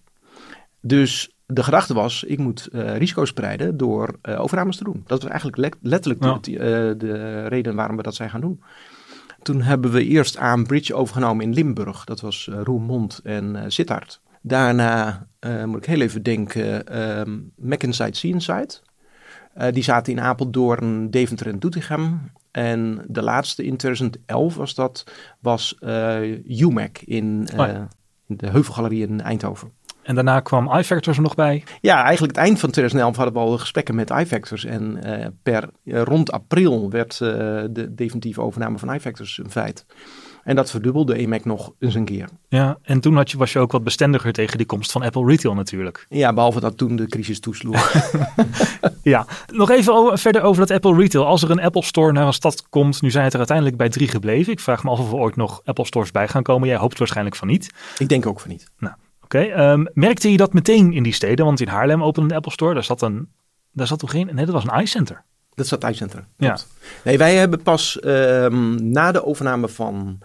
Dus 0.81 1.35
de 1.47 1.63
gedachte 1.63 1.95
was, 1.95 2.25
ik 2.25 2.39
moet 2.39 2.69
uh, 2.73 2.97
risico's 2.97 3.29
spreiden 3.29 3.77
door 3.77 4.19
uh, 4.23 4.41
overnames 4.41 4.77
te 4.77 4.85
doen. 4.85 5.03
Dat 5.07 5.23
was 5.23 5.31
eigenlijk 5.31 5.59
le 5.59 5.89
letterlijk 5.91 6.25
ja. 6.25 6.39
de, 6.41 6.51
uh, 6.51 6.59
de, 6.99 7.47
reden 7.47 7.75
waarom 7.75 7.97
we 7.97 8.03
dat 8.03 8.15
zijn 8.15 8.31
gaan 8.31 8.41
doen. 8.41 8.63
Toen 9.43 9.63
hebben 9.63 9.91
we 9.91 10.05
eerst 10.05 10.37
aan 10.37 10.67
Bridge 10.67 10.95
overgenomen 10.95 11.45
in 11.45 11.55
Limburg. 11.55 12.05
Dat 12.05 12.21
was 12.21 12.49
Roermond 12.53 13.21
en 13.23 13.73
Sittard. 13.73 14.21
Daarna 14.47 15.27
uh, 15.41 15.65
moet 15.65 15.77
ik 15.77 15.85
heel 15.85 16.01
even 16.01 16.23
denken, 16.23 16.99
um, 17.21 17.53
McInside, 17.57 18.17
Seainside. 18.17 18.69
Uh, 19.59 19.67
die 19.73 19.83
zaten 19.83 20.13
in 20.13 20.21
Apeldoorn, 20.21 21.11
Deventer 21.11 21.47
en 21.47 21.59
Doetinchem. 21.59 22.33
En 22.51 23.05
de 23.09 23.23
laatste 23.23 23.65
in 23.65 23.77
2011 23.77 24.55
was 24.55 24.75
dat, 24.75 25.05
was 25.41 25.77
uh, 25.81 26.61
UMAC 26.61 26.99
in, 26.99 27.49
oh 27.53 27.67
ja. 27.67 27.89
in 28.27 28.37
de 28.37 28.51
Heuvelgalerie 28.51 29.07
in 29.07 29.21
Eindhoven. 29.21 29.73
En 30.03 30.15
daarna 30.15 30.41
kwam 30.41 30.73
iFactors 30.73 31.17
er 31.17 31.23
nog 31.23 31.35
bij? 31.35 31.65
Ja, 31.81 32.03
eigenlijk 32.03 32.37
het 32.37 32.47
eind 32.47 32.61
van 32.61 32.71
2011 32.71 33.17
hadden 33.17 33.35
we 33.35 33.41
al 33.41 33.59
gesprekken 33.59 33.95
met 33.95 34.11
iFactors. 34.11 34.65
En 34.65 34.99
uh, 35.07 35.27
per 35.43 35.69
rond 35.85 36.33
april 36.33 36.91
werd 36.91 37.21
uh, 37.23 37.29
de 37.71 37.95
definitieve 37.95 38.41
overname 38.41 38.79
van 38.79 38.95
iFactors 38.95 39.39
een 39.39 39.51
feit. 39.51 39.87
En 40.45 40.57
dat 40.57 40.71
verdubbelde 40.71 41.15
EMAC 41.15 41.45
nog 41.45 41.73
eens 41.79 41.95
een 41.95 42.05
keer. 42.05 42.29
Ja, 42.49 42.79
en 42.83 43.01
toen 43.01 43.17
had 43.17 43.31
je, 43.31 43.39
was 43.39 43.53
je 43.53 43.59
ook 43.59 43.73
wat 43.73 43.85
bestendiger 43.85 44.33
tegen 44.33 44.59
de 44.59 44.65
komst 44.65 44.93
van 44.93 45.03
Apple 45.03 45.27
Retail 45.27 45.55
natuurlijk. 45.55 46.07
Ja, 46.09 46.33
behalve 46.33 46.61
dat 46.61 46.77
toen 46.77 46.97
de 46.97 47.07
crisis 47.07 47.41
toesloeg. 47.41 47.93
ja, 49.03 49.27
nog 49.53 49.71
even 49.71 50.19
verder 50.19 50.43
over 50.43 50.67
dat 50.67 50.71
Apple 50.71 50.97
Retail. 50.97 51.27
Als 51.27 51.43
er 51.43 51.51
een 51.51 51.61
Apple 51.61 51.85
Store 51.85 52.13
naar 52.13 52.27
een 52.27 52.33
stad 52.33 52.69
komt, 52.69 53.03
nu 53.03 53.11
zijn 53.11 53.25
het 53.25 53.33
er 53.33 53.39
uiteindelijk 53.39 53.77
bij 53.77 53.89
drie 53.89 54.09
gebleven. 54.09 54.53
Ik 54.53 54.61
vraag 54.61 54.85
me 54.85 54.91
af 54.91 54.99
of 54.99 55.09
er 55.09 55.19
ooit 55.19 55.37
nog 55.37 55.61
Apple 55.65 55.87
Stores 55.87 56.11
bij 56.11 56.29
gaan 56.29 56.43
komen. 56.43 56.69
Jij 56.69 56.77
hoopt 56.77 56.99
waarschijnlijk 56.99 57.37
van 57.37 57.49
niet. 57.49 57.71
Ik 57.99 58.09
denk 58.09 58.27
ook 58.27 58.41
van 58.41 58.51
niet. 58.51 58.71
Nou, 58.79 58.95
oké. 59.23 59.39
Okay. 59.39 59.73
Um, 59.73 59.89
merkte 59.93 60.31
je 60.31 60.37
dat 60.37 60.53
meteen 60.53 60.93
in 60.93 61.03
die 61.03 61.13
steden? 61.13 61.45
Want 61.45 61.61
in 61.61 61.69
Haarlem 61.69 62.03
opende 62.03 62.31
een 62.31 62.37
Apple 62.37 62.53
Store. 62.53 62.75
Daar 62.75 62.85
zat 62.85 63.03
een, 63.03 63.29
daar 63.73 63.87
zat 63.87 63.99
toch 63.99 64.11
geen, 64.11 64.31
nee 64.33 64.45
dat 64.45 64.55
was 64.55 64.65
een 64.65 64.81
iCenter. 64.81 65.25
Dat 65.55 65.67
zat 65.67 65.89
iCenter. 65.89 66.25
Ja. 66.37 66.59
Nee, 67.05 67.19
wij 67.19 67.35
hebben 67.35 67.63
pas 67.63 67.99
um, 68.05 68.91
na 68.91 69.13
de 69.13 69.25
overname 69.25 69.69
van 69.69 70.19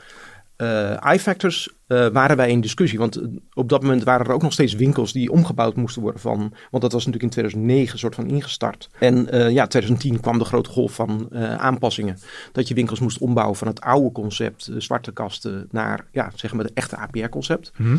uh, 0.57 0.97
iFactors 1.13 1.69
uh, 1.87 2.07
waren 2.07 2.37
wij 2.37 2.49
in 2.49 2.61
discussie. 2.61 2.99
Want 2.99 3.21
op 3.53 3.69
dat 3.69 3.81
moment 3.81 4.03
waren 4.03 4.25
er 4.25 4.31
ook 4.31 4.41
nog 4.41 4.53
steeds 4.53 4.73
winkels 4.73 5.13
die 5.13 5.31
omgebouwd 5.31 5.75
moesten 5.75 6.01
worden 6.01 6.21
van. 6.21 6.39
Want 6.71 6.83
dat 6.83 6.91
was 6.91 7.05
natuurlijk 7.05 7.23
in 7.23 7.29
2009 7.29 7.99
soort 7.99 8.15
van 8.15 8.27
ingestart. 8.27 8.89
En 8.99 9.35
uh, 9.35 9.49
ja, 9.49 9.67
2010 9.67 10.19
kwam 10.19 10.37
de 10.37 10.45
grote 10.45 10.69
golf 10.69 10.93
van 10.93 11.35
aanpassingen. 11.57 12.17
Dat 12.51 12.67
je 12.67 12.73
winkels 12.73 12.99
moest 12.99 13.17
ombouwen 13.17 13.55
van 13.55 13.67
het 13.67 13.81
oude 13.81 14.11
concept, 14.11 14.69
zwarte 14.77 15.11
kasten, 15.11 15.67
naar 15.71 16.05
ja, 16.11 16.31
zeg 16.35 16.53
maar 16.53 16.65
de 16.65 16.71
echte 16.73 16.97
APR-concept. 16.97 17.71
Mhm. 17.77 17.97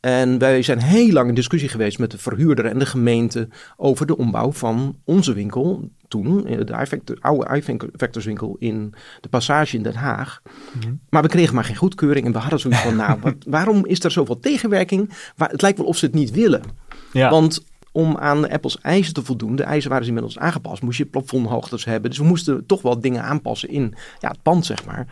En 0.00 0.38
wij 0.38 0.62
zijn 0.62 0.78
heel 0.78 1.12
lang 1.12 1.28
in 1.28 1.34
discussie 1.34 1.68
geweest 1.68 1.98
met 1.98 2.10
de 2.10 2.18
verhuurder 2.18 2.64
en 2.64 2.78
de 2.78 2.86
gemeente 2.86 3.48
over 3.76 4.06
de 4.06 4.16
ombouw 4.16 4.52
van 4.52 4.96
onze 5.04 5.32
winkel. 5.32 5.90
Toen, 6.10 6.42
de 6.42 6.76
iFactor, 6.80 7.16
oude 7.20 7.56
iFactors 7.56 8.24
winkel 8.24 8.56
in 8.58 8.94
de 9.20 9.28
Passage 9.28 9.76
in 9.76 9.82
Den 9.82 9.94
Haag. 9.94 10.42
Mm-hmm. 10.72 11.00
Maar 11.10 11.22
we 11.22 11.28
kregen 11.28 11.54
maar 11.54 11.64
geen 11.64 11.76
goedkeuring 11.76 12.26
en 12.26 12.32
we 12.32 12.38
hadden 12.38 12.60
zoiets 12.60 12.80
van, 12.80 12.96
nou, 12.96 13.18
wat, 13.20 13.34
waarom 13.56 13.86
is 13.86 14.04
er 14.04 14.10
zoveel 14.10 14.40
tegenwerking? 14.40 15.10
Waar, 15.36 15.50
het 15.50 15.62
lijkt 15.62 15.78
wel 15.78 15.86
of 15.86 15.96
ze 15.96 16.04
het 16.04 16.14
niet 16.14 16.30
willen. 16.30 16.62
Ja. 17.12 17.30
Want 17.30 17.64
om 17.92 18.16
aan 18.16 18.50
Apples 18.50 18.80
eisen 18.80 19.14
te 19.14 19.22
voldoen, 19.22 19.56
de 19.56 19.62
eisen 19.62 19.90
waren 19.90 20.04
ze 20.04 20.10
inmiddels 20.10 20.38
aangepast, 20.38 20.82
moest 20.82 20.98
je 20.98 21.04
plafondhoogtes 21.04 21.84
hebben. 21.84 22.10
Dus 22.10 22.18
we 22.18 22.24
moesten 22.24 22.66
toch 22.66 22.82
wel 22.82 23.00
dingen 23.00 23.22
aanpassen 23.22 23.68
in 23.68 23.94
ja, 24.18 24.28
het 24.28 24.42
pand, 24.42 24.66
zeg 24.66 24.84
maar. 24.84 25.06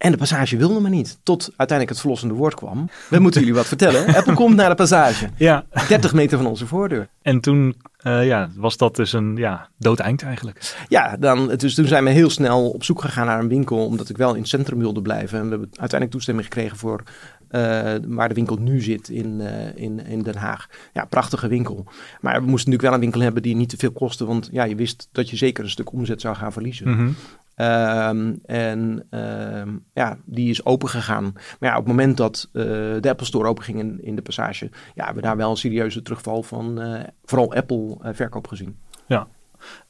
En 0.00 0.10
de 0.10 0.16
passage 0.18 0.56
wilde 0.56 0.80
maar 0.80 0.90
niet. 0.90 1.18
Tot 1.22 1.40
uiteindelijk 1.56 1.88
het 1.88 2.00
verlossende 2.00 2.34
woord 2.34 2.54
kwam. 2.54 2.88
We 3.08 3.18
moeten 3.18 3.40
jullie 3.40 3.54
wat 3.54 3.66
vertellen. 3.66 4.14
Apple 4.14 4.34
komt 4.34 4.56
naar 4.56 4.68
de 4.68 4.74
passage. 4.74 5.28
Ja. 5.36 5.64
30 5.88 6.12
meter 6.12 6.38
van 6.38 6.46
onze 6.46 6.66
voordeur. 6.66 7.08
En 7.22 7.40
toen 7.40 7.76
uh, 8.02 8.26
ja, 8.26 8.50
was 8.54 8.76
dat 8.76 8.96
dus 8.96 9.12
een 9.12 9.36
ja, 9.36 9.68
dood 9.78 9.98
eind 9.98 10.22
eigenlijk. 10.22 10.74
Ja, 10.88 11.16
dan, 11.16 11.48
dus 11.48 11.74
toen 11.74 11.86
zijn 11.86 12.04
we 12.04 12.10
heel 12.10 12.30
snel 12.30 12.70
op 12.70 12.84
zoek 12.84 13.00
gegaan 13.00 13.26
naar 13.26 13.38
een 13.38 13.48
winkel. 13.48 13.84
Omdat 13.86 14.08
ik 14.08 14.16
wel 14.16 14.34
in 14.34 14.40
het 14.40 14.48
centrum 14.48 14.78
wilde 14.78 15.02
blijven. 15.02 15.38
En 15.38 15.44
we 15.44 15.50
hebben 15.50 15.68
uiteindelijk 15.68 16.10
toestemming 16.10 16.46
gekregen 16.46 16.76
voor 16.76 17.02
uh, 17.50 17.94
waar 18.06 18.28
de 18.28 18.34
winkel 18.34 18.56
nu 18.56 18.80
zit 18.80 19.08
in, 19.08 19.40
uh, 19.40 19.76
in, 19.76 20.06
in 20.06 20.22
Den 20.22 20.36
Haag. 20.36 20.68
Ja, 20.92 21.04
prachtige 21.04 21.48
winkel. 21.48 21.84
Maar 22.20 22.34
we 22.34 22.46
moesten 22.46 22.70
natuurlijk 22.70 22.82
wel 22.82 22.92
een 22.92 23.00
winkel 23.00 23.20
hebben 23.20 23.42
die 23.42 23.56
niet 23.56 23.68
te 23.68 23.76
veel 23.76 23.92
kostte. 23.92 24.26
Want 24.26 24.48
ja, 24.52 24.64
je 24.64 24.74
wist 24.74 25.08
dat 25.12 25.30
je 25.30 25.36
zeker 25.36 25.64
een 25.64 25.70
stuk 25.70 25.92
omzet 25.92 26.20
zou 26.20 26.36
gaan 26.36 26.52
verliezen. 26.52 26.88
Mm 26.88 26.96
-hmm. 26.96 27.16
Um, 27.60 28.38
en 28.44 29.06
um, 29.10 29.84
ja, 29.94 30.18
die 30.24 30.50
is 30.50 30.64
open 30.64 30.88
gegaan. 30.88 31.32
Maar 31.32 31.70
ja, 31.70 31.76
op 31.76 31.84
het 31.84 31.86
moment 31.86 32.16
dat 32.16 32.48
uh, 32.52 32.64
de 33.00 33.08
Apple 33.08 33.26
Store 33.26 33.48
open 33.48 33.64
ging 33.64 33.78
in, 33.78 33.98
in 34.02 34.16
de 34.16 34.22
passage, 34.22 34.70
ja, 34.94 35.04
hebben 35.04 35.22
we 35.22 35.28
daar 35.28 35.36
wel 35.36 35.50
een 35.50 35.56
serieuze 35.56 36.02
terugval 36.02 36.42
van 36.42 36.82
uh, 36.82 37.00
vooral 37.24 37.54
Apple 37.54 37.96
uh, 38.02 38.08
verkoop 38.12 38.46
gezien. 38.46 38.76
Ja. 39.06 39.26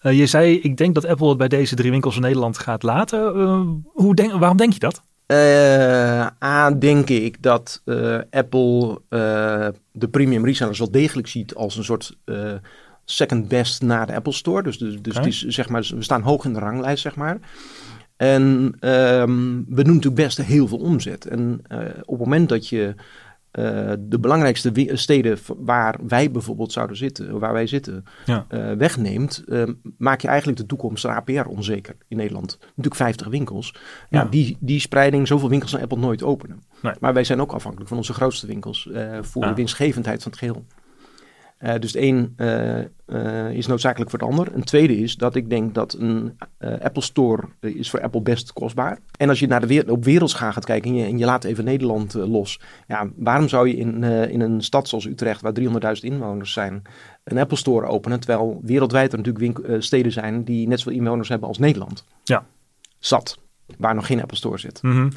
je 0.01 0.27
zei, 0.27 0.61
ik 0.61 0.77
denk 0.77 0.95
dat 0.95 1.07
Apple 1.07 1.29
het 1.29 1.39
bij 1.39 1.49
deze 1.49 1.75
drie 1.75 1.91
winkels 1.91 2.17
in 2.17 2.23
Nederland 2.23 2.59
gaat 2.59 2.83
laten. 2.83 3.23
hoe 3.93 4.15
denk, 4.15 4.33
waarom 4.33 4.57
denk 4.57 4.73
je 4.73 4.79
dat? 4.79 5.03
A, 6.43 6.71
denk 6.71 7.09
ik 7.09 7.43
dat 7.43 7.83
Apple 8.31 9.01
de 9.93 10.09
premium 10.11 10.45
resellers 10.45 10.79
wel 10.79 10.91
degelijk 10.91 11.29
ziet 11.29 11.55
als 11.55 11.77
een 11.77 11.85
soort 11.85 12.17
second 13.11 13.49
best 13.49 13.83
na 13.83 14.05
de 14.05 14.15
Apple 14.15 14.33
Store. 14.33 14.63
Dus, 14.63 14.79
dus, 14.79 15.03
dus 15.03 15.17
okay. 15.17 15.29
is, 15.29 15.45
zeg 15.47 15.69
maar, 15.69 15.91
we 15.95 16.03
staan 16.03 16.23
hoog 16.23 16.45
in 16.45 16.53
de 16.53 16.59
ranglijst, 16.59 17.03
zeg 17.03 17.17
maar. 17.17 17.39
En 18.17 18.43
um, 18.81 19.65
we 19.69 19.83
doen 19.85 19.95
natuurlijk 19.95 20.23
best 20.23 20.43
heel 20.43 20.69
veel 20.69 20.79
omzet. 20.79 21.27
En 21.27 21.63
uh, 21.73 21.79
op 22.01 22.19
het 22.19 22.19
moment 22.19 22.49
dat 22.49 22.69
je 22.69 22.95
uh, 23.53 23.93
de 23.99 24.19
belangrijkste 24.21 24.91
steden 24.93 25.39
waar 25.57 25.99
wij 26.07 26.31
bijvoorbeeld 26.31 26.73
zouden 26.73 26.97
zitten, 26.97 27.39
waar 27.39 27.53
wij 27.53 27.67
zitten, 27.67 28.05
ja. 28.25 28.47
uh, 28.51 28.73
wegneemt, 28.73 29.45
maak 29.97 30.21
je 30.21 30.29
eigenlijk 30.29 30.59
de 30.59 30.67
toekomst 30.67 31.03
van 31.03 31.15
APR 31.15 31.49
onzeker 31.49 31.97
in 32.09 32.17
Nederland. 32.17 32.59
Natuurlijk 32.61 32.95
50 32.95 33.27
winkels. 33.27 33.75
Ja, 34.11 34.21
Ja. 34.21 34.29
Die, 34.31 34.57
die 34.61 34.81
spreiding, 34.81 35.27
zoveel 35.27 35.49
winkels 35.49 35.73
naar 35.73 35.83
Apple 35.83 35.99
nooit 35.99 36.23
openen. 36.23 36.63
Nee. 36.83 36.95
Maar 37.01 37.15
wij 37.15 37.25
zijn 37.25 37.41
ook 37.41 37.53
afhankelijk 37.53 37.89
van 37.89 37.99
onze 37.99 38.13
grootste 38.13 38.47
winkels 38.47 38.89
voor 39.21 39.43
Ja. 39.43 39.49
de 39.49 39.55
winstgevendheid 39.55 40.23
van 40.23 40.31
het 40.31 40.41
geheel. 40.41 40.65
Uh, 41.61 41.75
dus 41.79 41.93
het 41.93 42.03
een 42.03 42.35
uh, 42.37 42.79
uh, 43.07 43.51
is 43.51 43.67
noodzakelijk 43.67 44.11
voor 44.11 44.19
het 44.19 44.29
ander. 44.29 44.55
Een 44.55 44.65
tweede 44.65 44.97
is 44.97 45.17
dat 45.17 45.35
ik 45.35 45.51
denk 45.51 45.75
dat 45.75 45.97
een 45.99 46.39
Apple 46.83 47.03
Store 47.03 47.43
is 47.61 47.91
voor 47.91 48.01
Apple 48.01 48.21
best 48.21 48.53
kostbaar. 48.53 48.99
En 49.17 49.29
als 49.29 49.41
je 49.41 49.47
naar 49.47 49.61
de 49.61 49.67
wereld, 49.67 49.91
op 49.91 50.05
wereldschaal 50.05 50.53
gaat 50.53 50.65
kijken 50.65 50.91
en 50.91 50.97
je, 50.97 51.05
en 51.05 51.19
je 51.19 51.25
laat 51.25 51.45
even 51.45 51.65
Nederland 51.65 52.15
los. 52.15 52.61
Ja, 52.87 53.11
waarom 53.17 53.49
zou 53.49 53.69
je 53.69 53.77
in, 53.77 54.03
in 54.05 54.41
een 54.41 54.63
stad 54.63 54.89
zoals 54.89 55.07
Utrecht, 55.07 55.41
waar 55.41 55.53
300.000 55.61 55.71
inwoners 56.01 56.53
zijn, 56.53 56.83
een 57.25 57.39
Apple 57.39 57.57
Store 57.57 57.87
openen? 57.87 58.21
Terwijl 58.21 58.61
wereldwijd 58.63 59.13
er 59.13 59.19
natuurlijk 59.19 59.83
steden 59.83 60.13
zijn 60.13 60.45
die 60.45 60.69
net 60.69 60.81
zoveel 60.81 60.99
inwoners 60.99 61.29
hebben 61.29 61.49
als 61.49 61.59
Nederland. 61.59 62.05
Ja. 62.25 62.45
Zat. 62.99 63.39
Waar 63.79 63.95
nog 63.95 64.07
geen 64.07 64.21
Apple 64.21 64.37
Store 64.37 64.59
zit. 64.59 64.83
Mm 64.83 64.93
-hmm. 64.93 65.11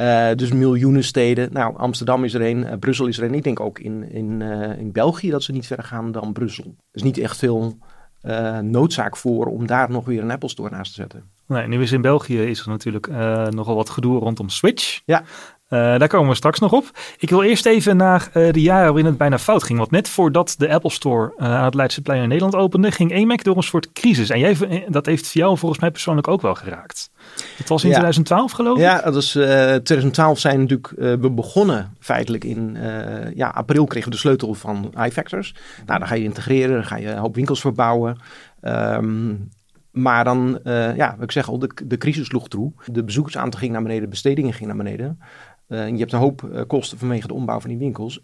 Uh, 0.00 0.32
dus 0.34 0.52
miljoenen 0.52 1.04
steden. 1.04 1.52
Nou, 1.52 1.76
Amsterdam 1.76 2.24
is 2.24 2.34
er 2.34 2.40
een, 2.40 2.58
uh, 2.58 2.72
Brussel 2.80 3.06
is 3.06 3.18
er 3.18 3.24
een. 3.24 3.34
Ik 3.34 3.42
denk 3.42 3.60
ook 3.60 3.78
in, 3.78 4.10
in, 4.10 4.40
uh, 4.40 4.78
in 4.78 4.92
België 4.92 5.30
dat 5.30 5.42
ze 5.42 5.52
niet 5.52 5.66
verder 5.66 5.84
gaan 5.84 6.12
dan 6.12 6.32
Brussel. 6.32 6.64
Er 6.64 6.74
is 6.92 7.02
niet 7.02 7.18
echt 7.18 7.36
veel 7.36 7.78
noodzaak 8.62 9.16
voor 9.16 9.46
om 9.46 9.66
daar 9.66 9.90
nog 9.90 10.04
weer 10.04 10.22
een 10.22 10.30
Apple 10.30 10.48
Store 10.48 10.70
naast 10.70 10.94
te 10.94 11.00
zetten. 11.00 11.30
Nee, 11.46 11.66
nu 11.66 11.82
is 11.82 11.92
in 11.92 12.00
België 12.00 12.42
is 12.42 12.60
er 12.60 12.68
natuurlijk 12.68 13.08
nogal 13.50 13.74
wat 13.74 13.90
gedoe 13.90 14.18
rondom 14.18 14.48
Switch. 14.48 15.00
Ja. 15.04 15.22
Uh, 15.68 15.98
daar 15.98 16.08
komen 16.08 16.28
we 16.28 16.34
straks 16.34 16.58
nog 16.58 16.72
op. 16.72 16.90
Ik 17.18 17.30
wil 17.30 17.42
eerst 17.42 17.66
even 17.66 17.96
naar 17.96 18.30
uh, 18.34 18.52
de 18.52 18.60
jaren 18.60 18.86
waarin 18.86 19.04
het 19.04 19.16
bijna 19.16 19.38
fout 19.38 19.62
ging. 19.62 19.78
Want 19.78 19.90
net 19.90 20.08
voordat 20.08 20.54
de 20.58 20.68
Apple 20.68 20.90
Store 20.90 21.32
aan 21.36 21.64
het 21.64 21.74
Leidseplein 21.74 22.22
in 22.22 22.28
Nederland 22.28 22.54
opende, 22.54 22.92
ging 22.92 23.12
EMAC 23.12 23.44
door 23.44 23.56
een 23.56 23.62
soort 23.62 23.92
crisis. 23.92 24.30
En 24.30 24.38
jij, 24.38 24.84
dat 24.88 25.06
heeft 25.06 25.32
jou 25.32 25.58
volgens 25.58 25.80
mij 25.80 25.90
persoonlijk 25.90 26.28
ook 26.28 26.40
wel 26.40 26.54
geraakt. 26.54 27.10
Het 27.56 27.68
was 27.68 27.84
in 27.84 27.90
2012 27.90 28.52
geloof 28.52 28.76
ik? 28.76 28.82
Ja, 28.82 29.00
dat 29.00 29.14
was, 29.14 29.30
2012 29.30 30.38
zijn 30.38 30.60
natuurlijk, 30.60 31.20
we 31.20 31.30
begonnen 31.30 31.96
feitelijk 32.00 32.44
in 32.44 32.78
ja, 33.34 33.48
april 33.48 33.84
kregen 33.84 34.08
we 34.08 34.14
de 34.14 34.20
sleutel 34.20 34.54
van 34.54 34.94
iFactors. 35.04 35.54
Nou, 35.86 35.98
dan 35.98 36.08
ga 36.08 36.14
je 36.14 36.24
integreren, 36.24 36.74
dan 36.74 36.84
ga 36.84 36.96
je 36.96 37.08
een 37.08 37.18
hoop 37.18 37.34
winkels 37.34 37.60
verbouwen. 37.60 38.18
Um, 38.62 39.48
maar 39.96 40.24
dan, 40.24 40.58
uh, 40.64 40.96
ja, 40.96 41.16
ik 41.20 41.32
zeg 41.32 41.48
al, 41.48 41.58
de, 41.58 41.70
de 41.84 41.96
crisis 41.96 42.26
sloeg 42.26 42.48
toe. 42.48 42.72
De 42.84 43.04
bezoekersaantal 43.04 43.60
ging 43.60 43.72
naar 43.72 43.82
beneden, 43.82 44.02
de 44.02 44.08
bestedingen 44.08 44.52
ging 44.52 44.66
naar 44.66 44.76
beneden. 44.76 45.20
Uh, 45.68 45.88
je 45.88 45.96
hebt 45.96 46.12
een 46.12 46.18
hoop 46.18 46.42
uh, 46.42 46.60
kosten 46.66 46.98
vanwege 46.98 47.26
de 47.26 47.34
ombouw 47.34 47.60
van 47.60 47.70
die 47.70 47.78
winkels. 47.78 48.20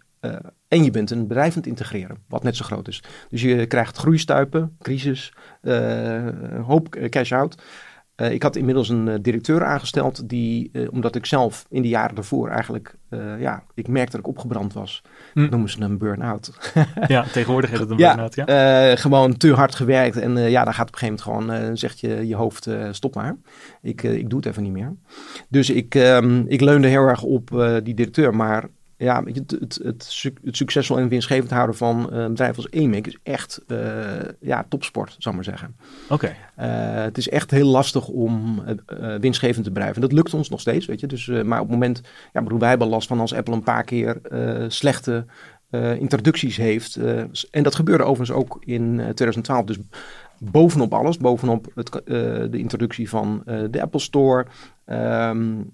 en 0.67 0.83
je 0.83 0.91
bent 0.91 1.11
een 1.11 1.27
bedrijf 1.27 1.49
aan 1.49 1.57
het 1.57 1.67
integreren, 1.67 2.17
wat 2.27 2.43
net 2.43 2.55
zo 2.55 2.65
groot 2.65 2.87
is. 2.87 3.03
Dus 3.29 3.41
je 3.41 3.65
krijgt 3.65 3.97
groeistuipen, 3.97 4.77
crisis, 4.79 5.33
een 5.61 6.61
hoop 6.61 6.89
cash-out. 7.09 7.61
Uh, 8.15 8.31
ik 8.31 8.43
had 8.43 8.55
inmiddels 8.55 8.89
een 8.89 9.07
uh, 9.07 9.13
directeur 9.21 9.65
aangesteld 9.65 10.29
die, 10.29 10.69
uh, 10.73 10.87
omdat 10.91 11.15
ik 11.15 11.25
zelf 11.25 11.65
in 11.69 11.81
de 11.81 11.87
jaren 11.87 12.15
daarvoor 12.15 12.49
eigenlijk, 12.49 12.95
ja, 13.39 13.63
ik 13.73 13.87
merkte 13.87 14.11
dat 14.11 14.19
ik 14.19 14.27
opgebrand 14.27 14.73
was. 14.73 15.01
Hm. 15.33 15.49
Noemen 15.49 15.69
ze 15.69 15.81
een 15.81 15.97
burn-out. 15.97 16.73
ja, 17.07 17.23
tegenwoordig 17.23 17.69
heet 17.69 17.79
het 17.79 17.89
een 17.89 17.97
burn-out, 17.97 18.35
ja. 18.35 18.43
ja? 18.47 18.95
gewoon 18.95 19.37
te 19.37 19.53
hard 19.53 19.75
gewerkt 19.75 20.17
en 20.17 20.37
ja, 20.37 20.63
dan 20.63 20.73
gaat 20.73 20.87
op 20.87 20.93
een 20.93 20.99
gegeven 20.99 21.31
moment 21.31 21.51
gewoon, 21.51 21.77
zegt 21.77 21.99
je 21.99 22.27
je 22.27 22.35
hoofd, 22.35 22.69
stop 22.91 23.15
maar. 23.15 23.35
Ik, 23.81 24.03
ik 24.03 24.29
doe 24.29 24.39
het 24.39 24.47
even 24.47 24.63
niet 24.63 24.71
meer. 24.71 24.95
Dus 25.49 25.69
ik, 25.69 25.95
um, 25.95 26.45
ik 26.47 26.61
leunde 26.61 26.87
heel 26.87 27.07
erg 27.07 27.23
op 27.23 27.49
die 27.83 27.93
directeur, 27.93 28.35
maar 28.35 28.69
ja, 29.03 29.23
het, 29.23 29.51
het, 29.51 29.79
het, 29.83 30.29
het, 30.43 30.55
succesvol 30.55 30.99
en 30.99 31.07
winstgevend 31.07 31.51
houden 31.51 31.75
van 31.75 32.09
uh, 32.11 32.19
een 32.19 32.29
bedrijf 32.29 32.55
als 32.55 32.69
EMIC 32.69 33.07
is 33.07 33.17
echt 33.23 33.61
uh, 33.67 33.77
ja, 34.39 34.65
topsport, 34.69 35.15
zal 35.17 35.33
maar 35.33 35.43
zeggen. 35.43 35.75
Oké. 36.09 36.35
Uh, 36.59 36.65
het 37.03 37.17
is 37.17 37.29
echt 37.29 37.51
heel 37.51 37.67
lastig 37.67 38.07
om 38.07 38.63
winstgevend 39.19 39.65
te 39.65 39.71
blijven. 39.71 40.01
Dat 40.01 40.11
lukt 40.11 40.33
ons 40.33 40.49
nog 40.49 40.59
steeds, 40.59 40.85
weet 40.85 40.99
je. 40.99 41.07
Dus, 41.07 41.27
maar 41.27 41.59
op 41.59 41.65
het 41.65 41.73
moment, 41.73 42.01
ja, 42.33 42.41
bedoel, 42.41 42.59
wij 42.59 42.69
hebben 42.69 42.87
last 42.87 43.07
van 43.07 43.19
als 43.19 43.33
Apple 43.33 43.53
een 43.53 43.63
paar 43.63 43.83
keer 43.83 44.21
slechte 44.67 45.25
introducties 45.99 46.57
heeft. 46.57 46.95
en 47.51 47.63
dat 47.63 47.75
gebeurde 47.75 48.03
overigens 48.03 48.37
ook 48.37 48.57
in 48.65 48.95
2012. 48.95 49.65
Dus 49.65 49.77
bovenop 50.37 50.93
alles, 50.93 51.17
bovenop 51.17 51.67
het, 51.75 51.91
de 52.51 52.57
introductie 52.57 53.09
van 53.09 53.41
de 53.45 53.81
Apple 53.81 53.99
Store, 53.99 54.45
um, 54.85 55.71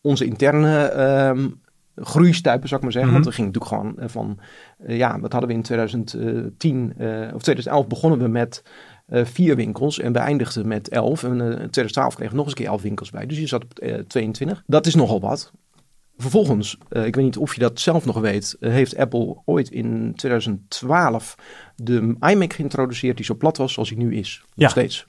onze 0.00 0.24
interne 0.24 0.92
um, 1.28 1.60
groeistuipen, 2.00 2.68
zou 2.68 2.80
ik 2.80 2.82
maar 2.86 2.92
zeggen. 2.94 3.12
Want 3.12 3.24
Mhm. 3.24 3.34
we 3.34 3.40
gingen 3.42 3.52
natuurlijk 3.52 3.80
gewoon 3.82 3.98
eh, 3.98 4.08
van, 4.08 4.38
eh, 4.78 4.96
ja, 4.96 5.20
wat 5.20 5.32
hadden 5.32 5.50
we 5.50 5.56
in 5.56 5.62
2010 5.62 6.92
eh, 6.98 7.08
of 7.34 7.42
2011 7.42 7.86
begonnen 7.86 8.18
we 8.18 8.28
met 8.28 8.62
vier 9.10 9.56
winkels 9.56 9.98
en 9.98 10.12
we 10.12 10.18
eindigden 10.18 10.68
met 10.68 10.88
11. 10.88 11.22
En 11.24 11.30
in 11.40 11.50
2012 11.56 12.14
kregen 12.14 12.30
we 12.32 12.36
nog 12.36 12.46
eens 12.46 12.54
een 12.56 12.62
keer 12.62 12.72
11 12.72 12.82
winkels 12.82 13.10
bij. 13.10 13.26
Dus 13.26 13.38
je 13.38 13.46
zat 13.46 13.64
op 13.64 13.78
eh, 13.78 13.94
22. 13.98 14.62
Dat 14.66 14.86
is 14.86 14.94
nogal 14.94 15.20
wat. 15.20 15.52
Vervolgens, 16.16 16.78
ik 16.88 17.14
weet 17.14 17.24
niet 17.24 17.36
of 17.36 17.54
je 17.54 17.60
dat 17.60 17.80
zelf 17.80 18.04
nog 18.04 18.18
weet, 18.20 18.56
heeft 18.60 18.96
Apple 18.96 19.36
ooit 19.44 19.70
in 19.70 20.12
2012 20.16 21.34
de 21.76 22.14
iMac 22.20 22.52
geïntroduceerd 22.52 23.16
die 23.16 23.24
zo 23.26 23.34
plat 23.34 23.56
was 23.56 23.72
zoals 23.72 23.88
hij 23.88 23.98
nu 23.98 24.16
is. 24.16 24.40
Nog 24.44 24.52
Ja. 24.54 24.68
steeds. 24.68 25.06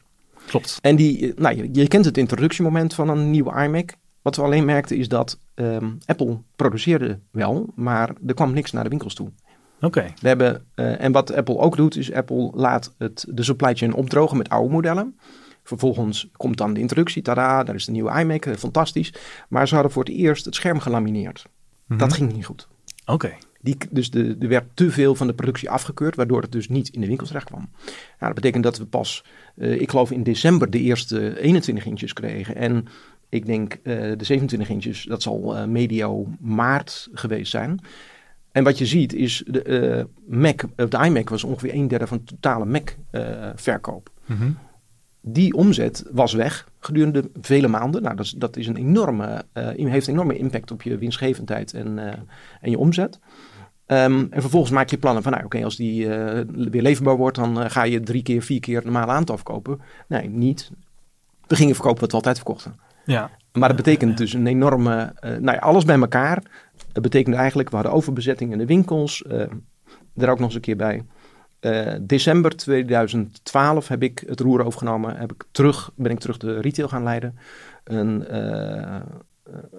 Klopt. 0.48 0.78
En 0.82 0.96
die, 0.96 1.34
nou, 1.36 1.56
je, 1.56 1.70
je 1.72 1.88
kent 1.88 2.06
het 2.06 2.18
introductiemoment 2.18 2.94
van 2.94 3.10
een 3.10 3.30
nieuwe 3.32 3.64
iMac. 3.64 3.94
Wat 4.22 4.36
we 4.36 4.42
alleen 4.42 4.66
merkten 4.66 4.98
is 4.98 5.08
dat 5.08 5.40
ehm, 5.54 5.92
Apple 6.06 6.42
produceerde 6.56 7.20
wel, 7.32 7.72
maar 7.76 8.14
er 8.28 8.34
kwam 8.34 8.54
niks 8.54 8.72
naar 8.72 8.84
de 8.84 8.90
winkels 8.90 9.14
toe. 9.14 9.32
Oké. 9.82 10.14
We 10.22 10.28
hebben, 10.28 10.66
eh, 10.76 11.02
en 11.02 11.12
wat 11.12 11.34
Apple 11.34 11.58
ook 11.58 11.76
doet, 11.76 11.96
is 11.96 12.14
Apple 12.14 12.52
laat 12.54 12.94
het, 12.98 13.26
de 13.30 13.44
supply 13.44 13.76
chain 13.76 13.94
opdrogen 13.94 14.38
met 14.38 14.50
oude 14.50 14.74
modellen. 14.74 15.18
Vervolgens 15.64 16.30
komt 16.38 16.58
dan 16.58 16.74
de 16.74 16.80
introductie, 16.80 17.22
tada, 17.22 17.64
daar 17.64 17.76
is 17.76 17.86
de 17.86 17.92
nieuwe 17.92 18.20
iMac, 18.20 18.46
eh, 18.46 18.56
fantastisch. 18.56 19.14
Maar 19.50 19.68
ze 19.68 19.74
hadden 19.74 19.92
voor 19.94 20.04
het 20.04 20.14
eerst 20.14 20.46
het 20.46 20.56
scherm 20.56 20.80
gelamineerd. 20.80 21.46
Mhm. 21.86 22.00
Dat 22.00 22.14
ging 22.14 22.34
niet 22.34 22.46
goed. 22.46 22.68
Oké. 23.06 23.34
Die, 23.62 23.78
dus 23.90 24.12
de, 24.12 24.36
er 24.40 24.48
werd 24.48 24.66
te 24.74 24.92
veel 24.92 25.16
van 25.16 25.28
de 25.28 25.34
productie 25.34 25.70
afgekeurd, 25.70 26.16
waardoor 26.16 26.42
het 26.42 26.52
dus 26.52 26.70
niet 26.70 26.90
in 26.90 27.02
de 27.02 27.08
winkels 27.08 27.28
terecht 27.28 27.48
kwam. 27.48 27.70
Nou, 27.86 27.94
dat 28.20 28.34
betekent 28.34 28.64
dat 28.64 28.78
we 28.78 28.86
pas, 28.86 29.26
eh, 29.56 29.82
ik 29.82 29.90
geloof 29.90 30.12
in 30.12 30.24
december, 30.24 30.70
de 30.70 30.80
eerste 30.80 31.40
21 31.42 31.86
inches 31.86 32.14
kregen. 32.14 32.56
En 32.56 32.88
ik 33.30 33.46
denk 33.46 33.74
eh, 33.74 33.96
de 34.18 34.24
27 34.24 34.70
inches, 34.70 35.04
dat 35.04 35.22
zal 35.22 35.56
eh, 35.56 35.66
medio 35.66 36.28
maart 36.40 37.10
geweest 37.14 37.52
zijn. 37.52 37.80
En 38.52 38.64
wat 38.64 38.78
je 38.78 38.86
ziet 38.86 39.14
is, 39.14 39.44
de 39.48 39.62
eh, 39.62 40.06
Mac, 40.28 40.62
de 40.76 41.06
iMac 41.06 41.30
was 41.30 41.44
ongeveer 41.44 41.74
een 41.74 41.88
derde 41.88 42.08
van 42.08 42.18
de 42.18 42.24
totale 42.24 42.66
Mac-verkoop. 42.66 44.10
Mhm. 44.26 44.52
die 45.22 45.54
omzet 45.54 46.06
was 46.12 46.34
weg 46.34 46.70
gedurende 46.80 47.30
vele 47.42 47.68
maanden. 47.68 48.02
Nou, 48.02 48.16
dat 48.16 48.26
is, 48.26 48.32
dat 48.32 48.58
is 48.58 48.68
een 48.68 48.76
enorme, 48.76 49.44
heeft 49.74 50.08
een 50.08 50.14
enorme 50.14 50.38
impact 50.38 50.72
op 50.72 50.82
je 50.82 50.98
winstgevendheid 50.98 51.74
en, 51.74 52.00
en 52.62 52.70
je 52.70 52.78
omzet. 52.78 53.20
Ehm, 53.86 54.26
en 54.30 54.42
vervolgens 54.42 54.72
maak 54.72 54.90
je 54.90 54.98
plannen 54.98 55.24
van, 55.24 55.32
nou 55.32 55.46
oké, 55.46 55.64
als 55.64 55.76
die 55.76 56.08
weer 56.54 56.82
leverbaar 56.82 57.18
wordt, 57.18 57.38
dan 57.38 57.72
ga 57.72 57.84
je 57.84 58.00
drie 58.00 58.24
keer, 58.24 58.42
vier 58.42 58.60
keer 58.60 58.76
het 58.76 58.84
normale 58.84 59.12
aantal 59.12 59.36
verkopen. 59.36 59.82
Nee, 60.08 60.30
niet. 60.30 60.72
We 61.48 61.56
gingen 61.56 61.76
verkopen 61.76 62.02
wat 62.02 62.10
we 62.10 62.18
altijd 62.18 62.36
verkochten. 62.36 62.76
Ja. 63.10 63.30
Maar 63.52 63.68
dat 63.68 63.78
betekent 63.78 64.18
dus 64.18 64.34
een 64.34 64.48
enorme, 64.48 65.14
eh, 65.16 65.30
nou 65.32 65.56
ja, 65.56 65.62
alles 65.62 65.86
bij 65.86 66.00
elkaar. 66.00 66.44
Dat 66.92 67.04
betekent 67.04 67.36
eigenlijk, 67.36 67.70
we 67.70 67.76
hadden 67.76 67.94
overbezetting 67.94 68.52
in 68.52 68.58
de 68.58 68.66
winkels. 68.66 69.24
eh 69.24 69.44
er 70.16 70.30
ook 70.30 70.38
nog 70.38 70.46
eens 70.46 70.56
een 70.56 70.62
keer 70.62 70.76
bij. 70.76 71.06
Eh, 71.60 71.94
december 72.02 72.56
2012 72.56 73.88
heb 73.88 74.04
ik 74.04 74.24
het 74.26 74.40
roer 74.40 74.66
overgenomen. 74.66 75.18
Heb 75.18 75.32
ik 75.32 75.44
terug, 75.52 75.92
ben 75.96 76.12
ik 76.12 76.20
terug 76.20 76.38
de 76.38 76.60
retail 76.60 76.88
gaan 76.88 77.04
leiden. 77.04 77.38
Een, 77.84 78.28
eh, 78.28 79.02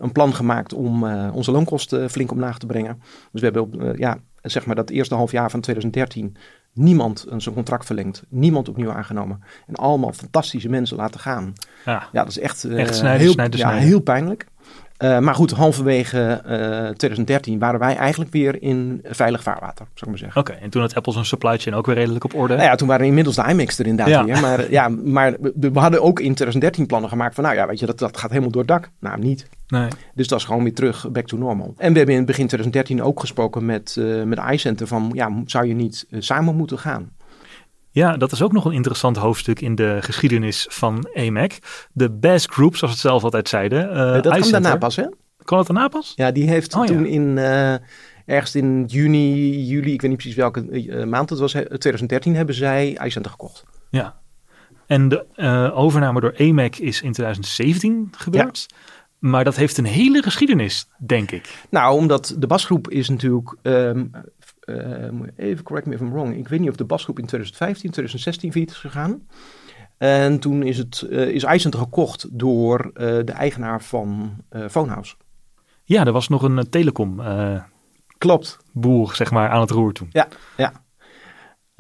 een 0.01 0.13
plan 0.13 0.35
gemaakt 0.35 0.73
om 0.75 1.07
eh, 1.07 1.35
onze 1.35 1.51
loonkosten 1.51 2.11
flink 2.11 2.31
omlaag 2.31 2.59
te 2.59 2.67
brengen. 2.67 3.03
Dus 3.33 3.41
we 3.41 3.47
hebben 3.47 3.63
op, 3.63 3.81
eh, 3.83 3.99
ja, 3.99 4.19
zeg 4.43 4.67
maar 4.67 4.75
dat 4.77 4.91
eerste 4.91 5.15
half 5.15 5.31
jaar 5.33 5.51
van 5.51 5.61
2013 5.61 6.37
niemand 6.75 7.27
een 7.29 7.41
zijn 7.41 7.55
contract 7.55 7.87
verlengd. 7.87 8.23
Niemand 8.29 8.69
opnieuw 8.69 8.93
aangenomen. 8.93 9.43
En 9.67 9.75
allemaal 9.75 10.13
fantastische 10.13 10.69
mensen 10.69 10.97
laten 10.97 11.21
gaan. 11.21 11.53
Ja. 11.85 12.09
Ja, 12.13 12.21
dat 12.23 12.29
is 12.29 12.39
echt, 12.39 12.65
eh, 12.65 12.79
Echt 12.81 12.95
snijden, 12.95 13.21
heel, 13.21 13.33
snijden, 13.33 13.59
ja, 13.59 13.67
snijden. 13.67 13.89
heel 13.89 14.01
pijnlijk. 14.01 14.47
Eh, 14.97 15.19
maar 15.19 15.35
goed, 15.35 15.51
halverwege 15.51 16.21
eh 16.45 16.89
2013 16.89 17.59
waren 17.59 17.81
wij 17.81 17.97
eigenlijk 17.97 18.33
weer 18.33 18.63
in 18.63 19.01
veilig 19.05 19.43
vaarwater, 19.43 19.87
zou 19.95 20.01
ik 20.01 20.07
maar 20.07 20.19
zeggen. 20.19 20.41
Oké, 20.41 20.53
en 20.53 20.71
toen 20.71 20.81
had 20.83 20.95
Apple 20.95 21.13
zijn 21.13 21.25
supply 21.25 21.59
chain 21.59 21.77
ook 21.77 21.87
weer 21.87 21.95
redelijk 21.95 22.25
op 22.25 22.35
orde. 22.35 22.55
Nou 22.55 22.67
ja, 22.67 22.75
toen 22.75 22.89
waren 22.89 23.07
inmiddels 23.07 23.37
de 23.37 23.45
iMacs 23.49 23.79
er 23.79 23.87
inderdaad 23.87 24.15
Ja. 24.15 24.25
weer. 24.25 24.41
Maar, 24.41 24.71
ja, 24.71 24.89
maar 24.89 25.37
we, 25.41 25.71
we 25.71 25.79
hadden 25.79 26.03
ook 26.03 26.19
in 26.21 26.35
2013 26.35 26.87
plannen 26.87 27.11
gemaakt 27.11 27.35
van, 27.35 27.45
nou 27.45 27.57
ja, 27.57 27.67
weet 27.67 27.79
je, 27.79 27.87
dat, 27.87 27.99
dat 27.99 28.17
gaat 28.17 28.31
helemaal 28.31 28.51
door 28.51 28.61
het 28.61 28.71
dak. 28.71 28.91
Nou, 29.01 29.19
niet. 29.19 29.49
Nee. 29.71 29.89
Dus 30.15 30.29
dat 30.29 30.39
is 30.39 30.45
gewoon 30.45 30.63
weer 30.63 30.75
terug 30.75 31.11
back 31.11 31.27
to 31.27 31.37
normal. 31.37 31.75
En 31.77 31.93
we 31.93 31.99
hebben 31.99 32.17
in 32.17 32.25
begin 32.25 32.47
2013 32.47 33.03
ook 33.03 33.21
gesproken 33.21 33.65
met, 33.65 33.97
eh 33.99 34.23
met 34.23 34.39
iCenter 34.51 34.87
van, 34.87 35.11
ja, 35.15 35.43
zou 35.47 35.67
je 35.67 35.75
niet 35.75 36.07
eh, 36.11 36.21
samen 36.21 36.57
moeten 36.57 36.79
gaan? 36.79 37.11
Ja, 37.91 38.17
dat 38.17 38.33
is 38.33 38.43
ook 38.43 38.53
nog 38.53 38.65
een 38.65 38.73
interessant 38.73 39.17
hoofdstuk 39.17 39.61
in 39.61 39.75
de 39.75 39.97
geschiedenis 40.01 40.67
van 40.71 41.09
AMAC. 41.15 41.59
De 41.93 42.11
Best 42.11 42.53
Group, 42.53 42.77
zoals 42.77 42.93
het 42.93 43.03
zelf 43.03 43.25
altijd 43.25 43.49
zeiden. 43.49 43.91
eh, 43.91 43.97
dat 44.13 44.21
kwam 44.21 44.37
iCenter. 44.37 44.63
daarna 44.63 44.77
pas, 44.79 44.97
hè? 44.97 45.07
Kan 45.45 45.57
dat 45.59 45.67
daarna 45.67 45.89
pas? 45.89 46.13
Ja, 46.17 46.31
die 46.31 46.49
heeft 46.49 46.75
Oh, 46.75 46.85
ja. 46.87 46.93
toen 46.93 47.07
in 47.07 47.39
eh, 47.39 47.75
ergens 48.27 48.55
in 48.55 48.85
juni, 48.87 49.59
juli, 49.65 49.93
ik 49.93 50.01
weet 50.01 50.11
niet 50.11 50.19
precies 50.19 50.37
welke 50.37 51.05
maand 51.07 51.31
het 51.31 51.39
was, 51.39 51.53
hè, 51.53 51.79
2013 51.79 52.35
hebben 52.37 52.55
zij 52.55 52.99
iCenter 53.05 53.31
gekocht. 53.31 53.65
Ja. 53.91 54.19
En 54.87 55.09
de 55.09 55.27
overname 55.75 56.21
door 56.21 56.35
AMAC 56.39 56.77
is 56.77 57.03
in 57.03 57.13
2017 57.13 58.13
gebeurd. 58.17 58.67
Maar 59.21 59.45
dat 59.45 59.57
heeft 59.57 59.79
een 59.79 59.85
hele 59.85 60.23
geschiedenis, 60.23 60.89
denk 60.99 61.31
ik. 61.31 61.67
Nou, 61.71 61.97
omdat 61.97 62.35
de 62.39 62.47
basgroep 62.47 62.91
is 62.91 63.09
natuurlijk, 63.09 63.57
ehm, 63.63 64.07
eh, 64.61 65.11
even 65.37 65.65
correct 65.65 65.87
me 65.87 65.95
if 65.95 66.01
I'm 66.01 66.11
wrong, 66.11 66.37
ik 66.37 66.49
weet 66.49 66.61
niet 66.61 66.69
of 66.69 66.77
de 66.77 66.85
basgroep 66.85 67.19
in 67.19 67.27
2015, 67.27 67.91
2016 67.91 68.51
failliet 68.53 68.71
is 68.71 68.77
gegaan. 68.77 69.27
En 69.99 70.39
toen 70.39 70.63
is, 70.63 70.79
het, 70.79 71.03
eh, 71.11 71.29
is 71.29 71.45
iCenter 71.45 71.81
gekocht 71.81 72.39
door 72.39 72.91
eh, 72.95 73.07
de 73.25 73.33
eigenaar 73.33 73.83
van 73.83 74.37
eh 74.49 74.69
Phonehouse. 74.69 75.15
Ja, 75.85 76.05
er 76.05 76.13
was 76.13 76.29
nog 76.29 76.43
een 76.43 76.69
telecom 76.71 77.21
Klopt. 78.19 78.59
boer, 78.73 79.15
zeg 79.15 79.31
maar, 79.31 79.49
aan 79.49 79.61
het 79.61 79.71
roer 79.71 79.93
toen. 79.93 80.09
Ja, 80.13 80.29
ja. 80.57 80.73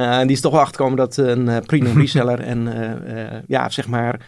Eh, 0.00 0.20
die 0.20 0.30
is 0.30 0.40
toch 0.40 0.52
wel 0.52 0.60
achtergekomen 0.60 0.96
dat 0.96 1.16
een 1.16 1.48
eh, 1.48 1.56
premium 1.66 1.98
reseller 1.98 2.40
en 2.52 2.68
eh, 2.68 3.24
eh, 3.36 3.42
ja, 3.46 3.68
zeg 3.70 3.88
maar 3.88 4.20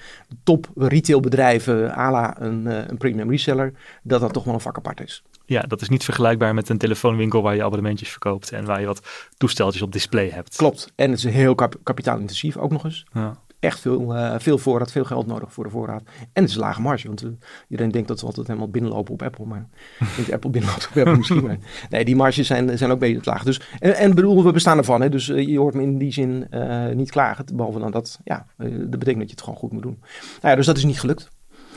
top 0.45 0.67
retailbedrijven 0.77 1.99
à 1.99 2.11
la 2.11 2.41
een, 2.41 2.67
eh, 2.67 2.89
een 2.89 2.97
premium 2.97 3.31
reseller, 3.31 3.73
dat 4.03 4.21
dat 4.21 4.33
toch 4.33 4.45
wel 4.45 4.55
een 4.55 4.61
vak 4.61 4.77
apart 4.77 5.01
is. 5.01 5.23
Ja, 5.47 5.61
dat 5.61 5.81
is 5.81 5.89
niet 5.89 6.05
vergelijkbaar 6.05 6.55
met 6.55 6.69
een 6.69 6.79
telefoonwinkel 6.79 7.43
waar 7.43 7.55
je 7.55 7.65
abonnementjes 7.65 8.09
verkoopt 8.11 8.53
en 8.53 8.65
waar 8.65 8.81
je 8.81 8.87
wat 8.87 9.03
toesteltjes 9.37 9.83
op 9.83 9.93
display 9.93 10.29
hebt. 10.29 10.57
Klopt. 10.57 10.93
En 10.95 11.11
het 11.11 11.19
is 11.19 11.33
heel 11.33 11.55
kap- 11.55 11.81
kapitaalintensief 11.83 12.57
ook 12.57 12.71
nog 12.71 12.85
eens. 12.85 13.05
Ja. 13.13 13.37
Echt 13.63 13.81
veel, 13.81 14.17
uh, 14.17 14.35
veel 14.39 14.59
voorraad, 14.59 14.93
veel 14.93 15.05
geld 15.05 15.27
nodig 15.27 15.53
voor 15.53 15.65
de 15.65 15.71
voorraad. 15.71 16.03
En 16.33 16.43
het 16.43 16.51
is 16.51 16.57
lage 16.57 16.81
marge, 16.81 17.07
want 17.07 17.25
uh, 17.25 17.31
iedereen 17.69 17.93
denkt 17.93 18.09
dat 18.09 18.19
ze 18.19 18.27
altijd 18.27 18.47
helemaal 18.47 18.69
binnenlopen 18.71 19.13
op 19.13 19.23
Apple. 19.23 19.47
Maar 19.47 19.69
niet 20.19 20.33
Apple 20.33 20.51
binnenloopt 20.51 20.89
op 20.91 20.97
Apple 20.97 21.17
misschien. 21.17 21.43
Maar 21.43 21.59
nee, 21.91 22.05
die 22.05 22.17
marges 22.17 22.47
zijn, 22.47 22.79
zijn 22.79 22.91
ook 22.91 22.99
beter 22.99 23.23
laag. 23.25 23.43
Dus, 23.43 23.61
en, 23.79 23.97
en 23.97 24.15
bedoel, 24.15 24.45
we 24.45 24.53
bestaan 24.53 24.79
ervan. 24.79 25.01
Hè, 25.01 25.09
dus 25.09 25.27
je 25.27 25.59
hoort 25.59 25.75
me 25.75 25.83
in 25.83 25.99
die 25.99 26.13
zin 26.13 26.49
niet 26.95 27.11
klagen. 27.11 27.45
Behalve 27.55 27.79
dan 27.79 27.91
dat, 27.91 28.21
ja, 28.25 28.47
dat 28.57 28.91
betekent 28.91 29.19
dat 29.19 29.29
je 29.29 29.35
het 29.35 29.43
gewoon 29.43 29.59
goed 29.59 29.73
moet 29.73 29.83
doen. 29.83 29.99
Nou 30.01 30.49
ja, 30.49 30.55
dus 30.55 30.67
dat 30.67 30.77
is 30.77 30.85
niet 30.85 31.01
gelukt. 31.01 31.29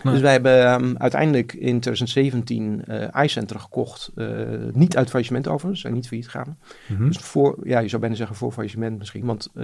Dus 0.04 0.22
wij 0.22 0.32
hebben 0.32 0.74
um, 0.74 0.98
uiteindelijk 0.98 1.54
in 1.54 1.80
2017 1.80 2.84
uh, 2.88 3.08
iCenter 3.24 3.60
gekocht. 3.60 4.12
Uh, 4.16 4.30
niet 4.74 4.98
uit 4.98 5.10
faillissement 5.10 5.48
overigens, 5.48 5.82
zijn 5.82 5.94
niet 5.94 6.08
failliet 6.08 6.30
gegaan. 6.30 6.58
Mm 6.88 6.98
-hmm. 6.98 7.08
Dus 7.08 7.18
voor, 7.18 7.58
ja, 7.64 7.80
je 7.80 7.88
zou 7.88 8.02
bijna 8.02 8.16
zeggen 8.16 8.36
voor 8.36 8.52
faillissement 8.52 8.98
misschien. 8.98 9.25
Want 9.25 9.50
uh, 9.54 9.64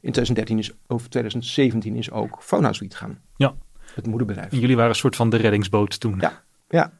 in 0.00 0.12
2013 0.12 0.58
is, 0.58 0.72
over 0.86 1.08
2017 1.10 1.96
is 1.96 2.10
ook 2.10 2.36
Fauna 2.40 2.72
Suite 2.72 2.96
gaan. 2.96 3.18
Ja. 3.36 3.54
Het 3.94 4.06
moederbedrijf. 4.06 4.52
En 4.52 4.58
jullie 4.58 4.76
waren 4.76 4.90
een 4.90 4.96
soort 4.96 5.16
van 5.16 5.30
de 5.30 5.36
reddingsboot 5.36 6.00
toen. 6.00 6.16
Ja, 6.20 6.42
ja. 6.68 6.92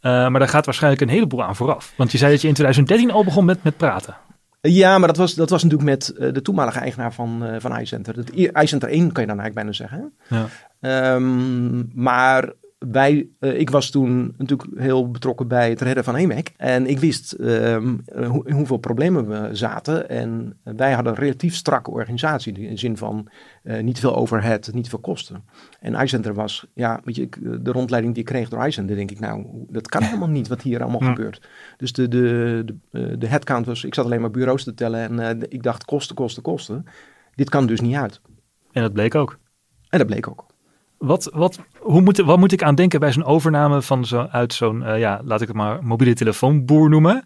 maar 0.00 0.38
daar 0.38 0.48
gaat 0.48 0.64
waarschijnlijk 0.64 1.02
een 1.02 1.08
heleboel 1.08 1.42
aan 1.42 1.56
vooraf. 1.56 1.92
Want 1.96 2.12
je 2.12 2.18
zei 2.18 2.32
dat 2.32 2.40
je 2.40 2.48
in 2.48 2.54
2013 2.54 3.10
al 3.10 3.24
begon 3.24 3.44
met, 3.44 3.62
met 3.62 3.76
praten. 3.76 4.16
Ja, 4.60 4.98
maar 4.98 5.08
dat 5.08 5.16
was, 5.16 5.34
dat 5.34 5.50
was 5.50 5.62
natuurlijk 5.62 5.90
met 5.90 6.14
uh, 6.18 6.32
de 6.32 6.42
toenmalige 6.42 6.78
eigenaar 6.78 7.12
van, 7.12 7.44
uh, 7.44 7.54
van 7.58 7.78
iCenter. 7.78 8.14
ICenter 8.34 8.88
1 8.88 9.12
kan 9.12 9.22
je 9.22 9.28
dan 9.28 9.40
eigenlijk 9.40 9.54
bijna 9.54 9.72
zeggen. 9.72 10.12
Ja. 10.28 11.14
Um, 11.14 11.90
maar 11.94 12.52
wij, 12.88 13.28
uh, 13.40 13.58
ik 13.58 13.70
was 13.70 13.90
toen 13.90 14.34
natuurlijk 14.36 14.70
heel 14.80 15.10
betrokken 15.10 15.48
bij 15.48 15.70
het 15.70 15.80
redden 15.80 16.04
van 16.04 16.16
EMEC. 16.16 16.52
En 16.56 16.86
ik 16.86 16.98
wist 16.98 17.36
um, 17.40 18.00
ho 18.14 18.42
in 18.42 18.54
hoeveel 18.54 18.76
problemen 18.76 19.28
we 19.28 19.48
zaten. 19.54 20.08
En 20.08 20.58
wij 20.62 20.92
hadden 20.92 21.12
een 21.12 21.18
relatief 21.18 21.54
strakke 21.54 21.90
organisatie. 21.90 22.52
In 22.52 22.70
de 22.70 22.76
zin 22.76 22.96
van 22.96 23.28
uh, 23.62 23.82
niet 23.82 24.00
veel 24.00 24.16
overhead, 24.16 24.70
niet 24.72 24.88
veel 24.88 24.98
kosten. 24.98 25.44
En 25.80 25.94
iCenter 25.94 26.34
was, 26.34 26.66
ja, 26.74 27.00
weet 27.04 27.16
je, 27.16 27.28
de 27.62 27.72
rondleiding 27.72 28.14
die 28.14 28.22
ik 28.22 28.28
kreeg 28.28 28.48
door 28.48 28.66
iCenter, 28.66 28.96
denk 28.96 29.10
ik, 29.10 29.20
nou, 29.20 29.46
dat 29.68 29.88
kan 29.88 30.02
helemaal 30.02 30.28
niet 30.28 30.48
wat 30.48 30.62
hier 30.62 30.82
allemaal 30.82 31.02
ja. 31.02 31.08
gebeurt. 31.14 31.48
Dus 31.76 31.92
de, 31.92 32.08
de, 32.08 32.64
de, 32.90 33.18
de 33.18 33.26
headcount 33.26 33.66
was, 33.66 33.84
ik 33.84 33.94
zat 33.94 34.04
alleen 34.04 34.20
maar 34.20 34.30
bureaus 34.30 34.64
te 34.64 34.74
tellen 34.74 35.00
en 35.00 35.36
uh, 35.36 35.42
ik 35.48 35.62
dacht 35.62 35.84
kosten, 35.84 36.16
kosten, 36.16 36.42
kosten. 36.42 36.84
Dit 37.34 37.48
kan 37.48 37.66
dus 37.66 37.80
niet 37.80 37.96
uit. 37.96 38.20
En 38.72 38.82
dat 38.82 38.92
bleek 38.92 39.14
ook. 39.14 39.38
En 39.88 39.98
dat 39.98 40.06
bleek 40.06 40.28
ook. 40.28 40.49
Wat, 41.00 41.30
wat, 41.34 41.58
hoe 41.78 42.00
moet, 42.00 42.16
wat 42.16 42.38
moet 42.38 42.52
ik 42.52 42.62
aan 42.62 42.74
denken 42.74 43.00
bij 43.00 43.12
zo'n 43.12 43.24
overname 43.24 43.82
van 43.82 44.04
zo, 44.04 44.26
uit 44.30 44.52
zo'n, 44.52 44.82
uh, 44.82 44.98
ja, 44.98 45.20
laat 45.24 45.40
ik 45.40 45.48
het 45.48 45.56
maar 45.56 45.84
mobiele 45.84 46.14
telefoonboer 46.14 46.88
noemen? 46.88 47.24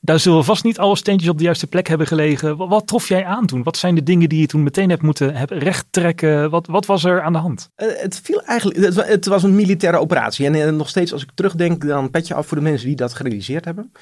Daar 0.00 0.18
zullen 0.18 0.44
vast 0.44 0.64
niet 0.64 0.78
alle 0.78 0.96
steentjes 0.96 1.30
op 1.30 1.38
de 1.38 1.44
juiste 1.44 1.66
plek 1.66 1.88
hebben 1.88 2.06
gelegen. 2.06 2.56
Wat, 2.56 2.68
wat, 2.68 2.86
trof 2.86 3.08
jij 3.08 3.24
aan 3.24 3.46
toen? 3.46 3.62
Wat 3.62 3.76
zijn 3.76 3.94
de 3.94 4.02
dingen 4.02 4.28
die 4.28 4.40
je 4.40 4.46
toen 4.46 4.62
meteen 4.62 4.90
hebt 4.90 5.02
moeten 5.02 5.34
heb 5.34 5.50
recht 5.50 5.86
trekken? 5.90 6.50
Wat, 6.50 6.66
wat 6.66 6.86
was 6.86 7.04
er 7.04 7.22
aan 7.22 7.32
de 7.32 7.38
hand? 7.38 7.70
Uh, 7.76 7.88
het 7.96 8.20
viel 8.22 8.42
eigenlijk, 8.42 8.84
het, 8.84 9.08
het, 9.08 9.26
was 9.26 9.42
een 9.42 9.54
militaire 9.54 9.98
operatie. 9.98 10.46
En, 10.46 10.54
en 10.54 10.76
nog 10.76 10.88
steeds 10.88 11.12
als 11.12 11.22
ik 11.22 11.30
terugdenk, 11.34 11.86
dan 11.86 12.10
pet 12.10 12.26
je 12.26 12.34
af 12.34 12.46
voor 12.46 12.56
de 12.56 12.62
mensen 12.62 12.86
die 12.86 12.96
dat 12.96 13.14
gerealiseerd 13.14 13.64
hebben. 13.64 13.92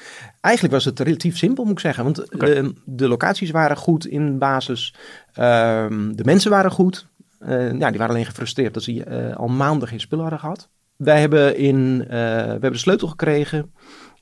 Eigenlijk 0.41 0.73
was 0.73 0.85
het 0.85 0.99
relatief 0.99 1.37
simpel, 1.37 1.63
moet 1.63 1.73
ik 1.73 1.79
zeggen. 1.79 2.03
Want 2.03 2.33
okay. 2.33 2.71
de 2.85 3.07
locaties 3.07 3.51
waren 3.51 3.77
goed 3.77 4.05
in 4.05 4.37
basis. 4.37 4.95
de 5.33 6.21
mensen 6.23 6.51
waren 6.51 6.71
goed. 6.71 7.07
Uh, 7.47 7.79
ja, 7.79 7.89
die 7.89 7.99
waren 7.99 8.13
alleen 8.13 8.25
gefrustreerd 8.25 8.73
dat 8.73 8.83
ze 8.83 8.93
uh, 8.93 9.35
al 9.35 9.47
maanden 9.47 9.87
geen 9.87 9.99
spullen 9.99 10.23
hadden 10.23 10.41
gehad. 10.41 10.69
Wij 10.95 11.19
hebben, 11.19 11.57
in, 11.57 12.01
uh, 12.01 12.07
we 12.07 12.15
hebben 12.49 12.71
de 12.71 12.77
sleutel 12.77 13.07
gekregen. 13.07 13.73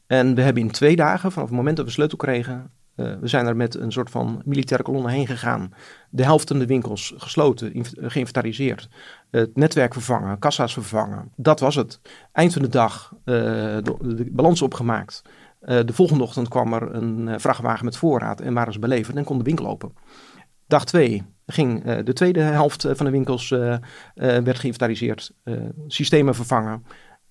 En 0.08 0.36
we 0.36 0.42
hebben 0.42 0.64
in 0.64 0.72
twee 0.72 0.96
dagen, 0.96 1.32
vanaf 1.32 1.48
het 1.48 1.58
moment 1.58 1.78
dat 1.78 1.86
we 1.86 1.92
sleutel 1.92 2.18
kregen, 2.18 2.72
we 2.96 3.28
zijn 3.28 3.46
er 3.46 3.56
met 3.56 3.76
een 3.76 3.92
soort 3.92 4.10
van 4.10 4.42
militaire 4.46 4.86
kolonne 4.86 5.12
heen 5.12 5.28
gegaan. 5.28 5.74
De 6.10 6.24
helft 6.24 6.48
van 6.48 6.60
de 6.60 6.66
winkels 6.66 7.14
gesloten, 7.18 7.86
geïnventariseerd. 7.96 8.90
Het 9.32 9.56
netwerk 9.56 9.94
vervangen, 9.94 10.40
kassa's 10.40 10.74
vervangen. 10.74 11.32
Dat 11.36 11.60
was 11.60 11.76
het. 11.76 12.02
Eind 12.32 12.54
van 12.54 12.62
de 12.62 12.68
dag 12.68 13.14
de, 13.24 13.82
de 13.84 14.28
balans 14.32 14.62
opgemaakt. 14.62 15.22
de 15.60 15.94
volgende 15.94 16.24
ochtend 16.24 16.48
kwam 16.48 16.74
er 16.74 16.96
een 16.96 17.40
vrachtwagen 17.40 17.86
met 17.86 17.98
voorraad 17.98 18.42
en 18.42 18.54
waren 18.54 18.74
ze 18.74 18.80
beleverd 18.80 19.18
en 19.18 19.24
kon 19.24 19.38
de 19.38 19.44
winkel 19.44 19.68
open. 19.68 19.94
Dag 20.68 20.86
twee 20.86 21.24
ging 21.46 21.86
uh, 21.86 21.98
de 22.04 22.14
tweede 22.14 22.40
helft 22.40 22.88
van 22.92 23.06
de 23.06 23.12
winkels 23.12 23.50
uh, 23.50 23.60
uh, 23.60 23.78
werd 24.16 24.60
geïnventariseerd, 24.60 25.32
systemen 25.88 26.36
vervangen. 26.36 26.86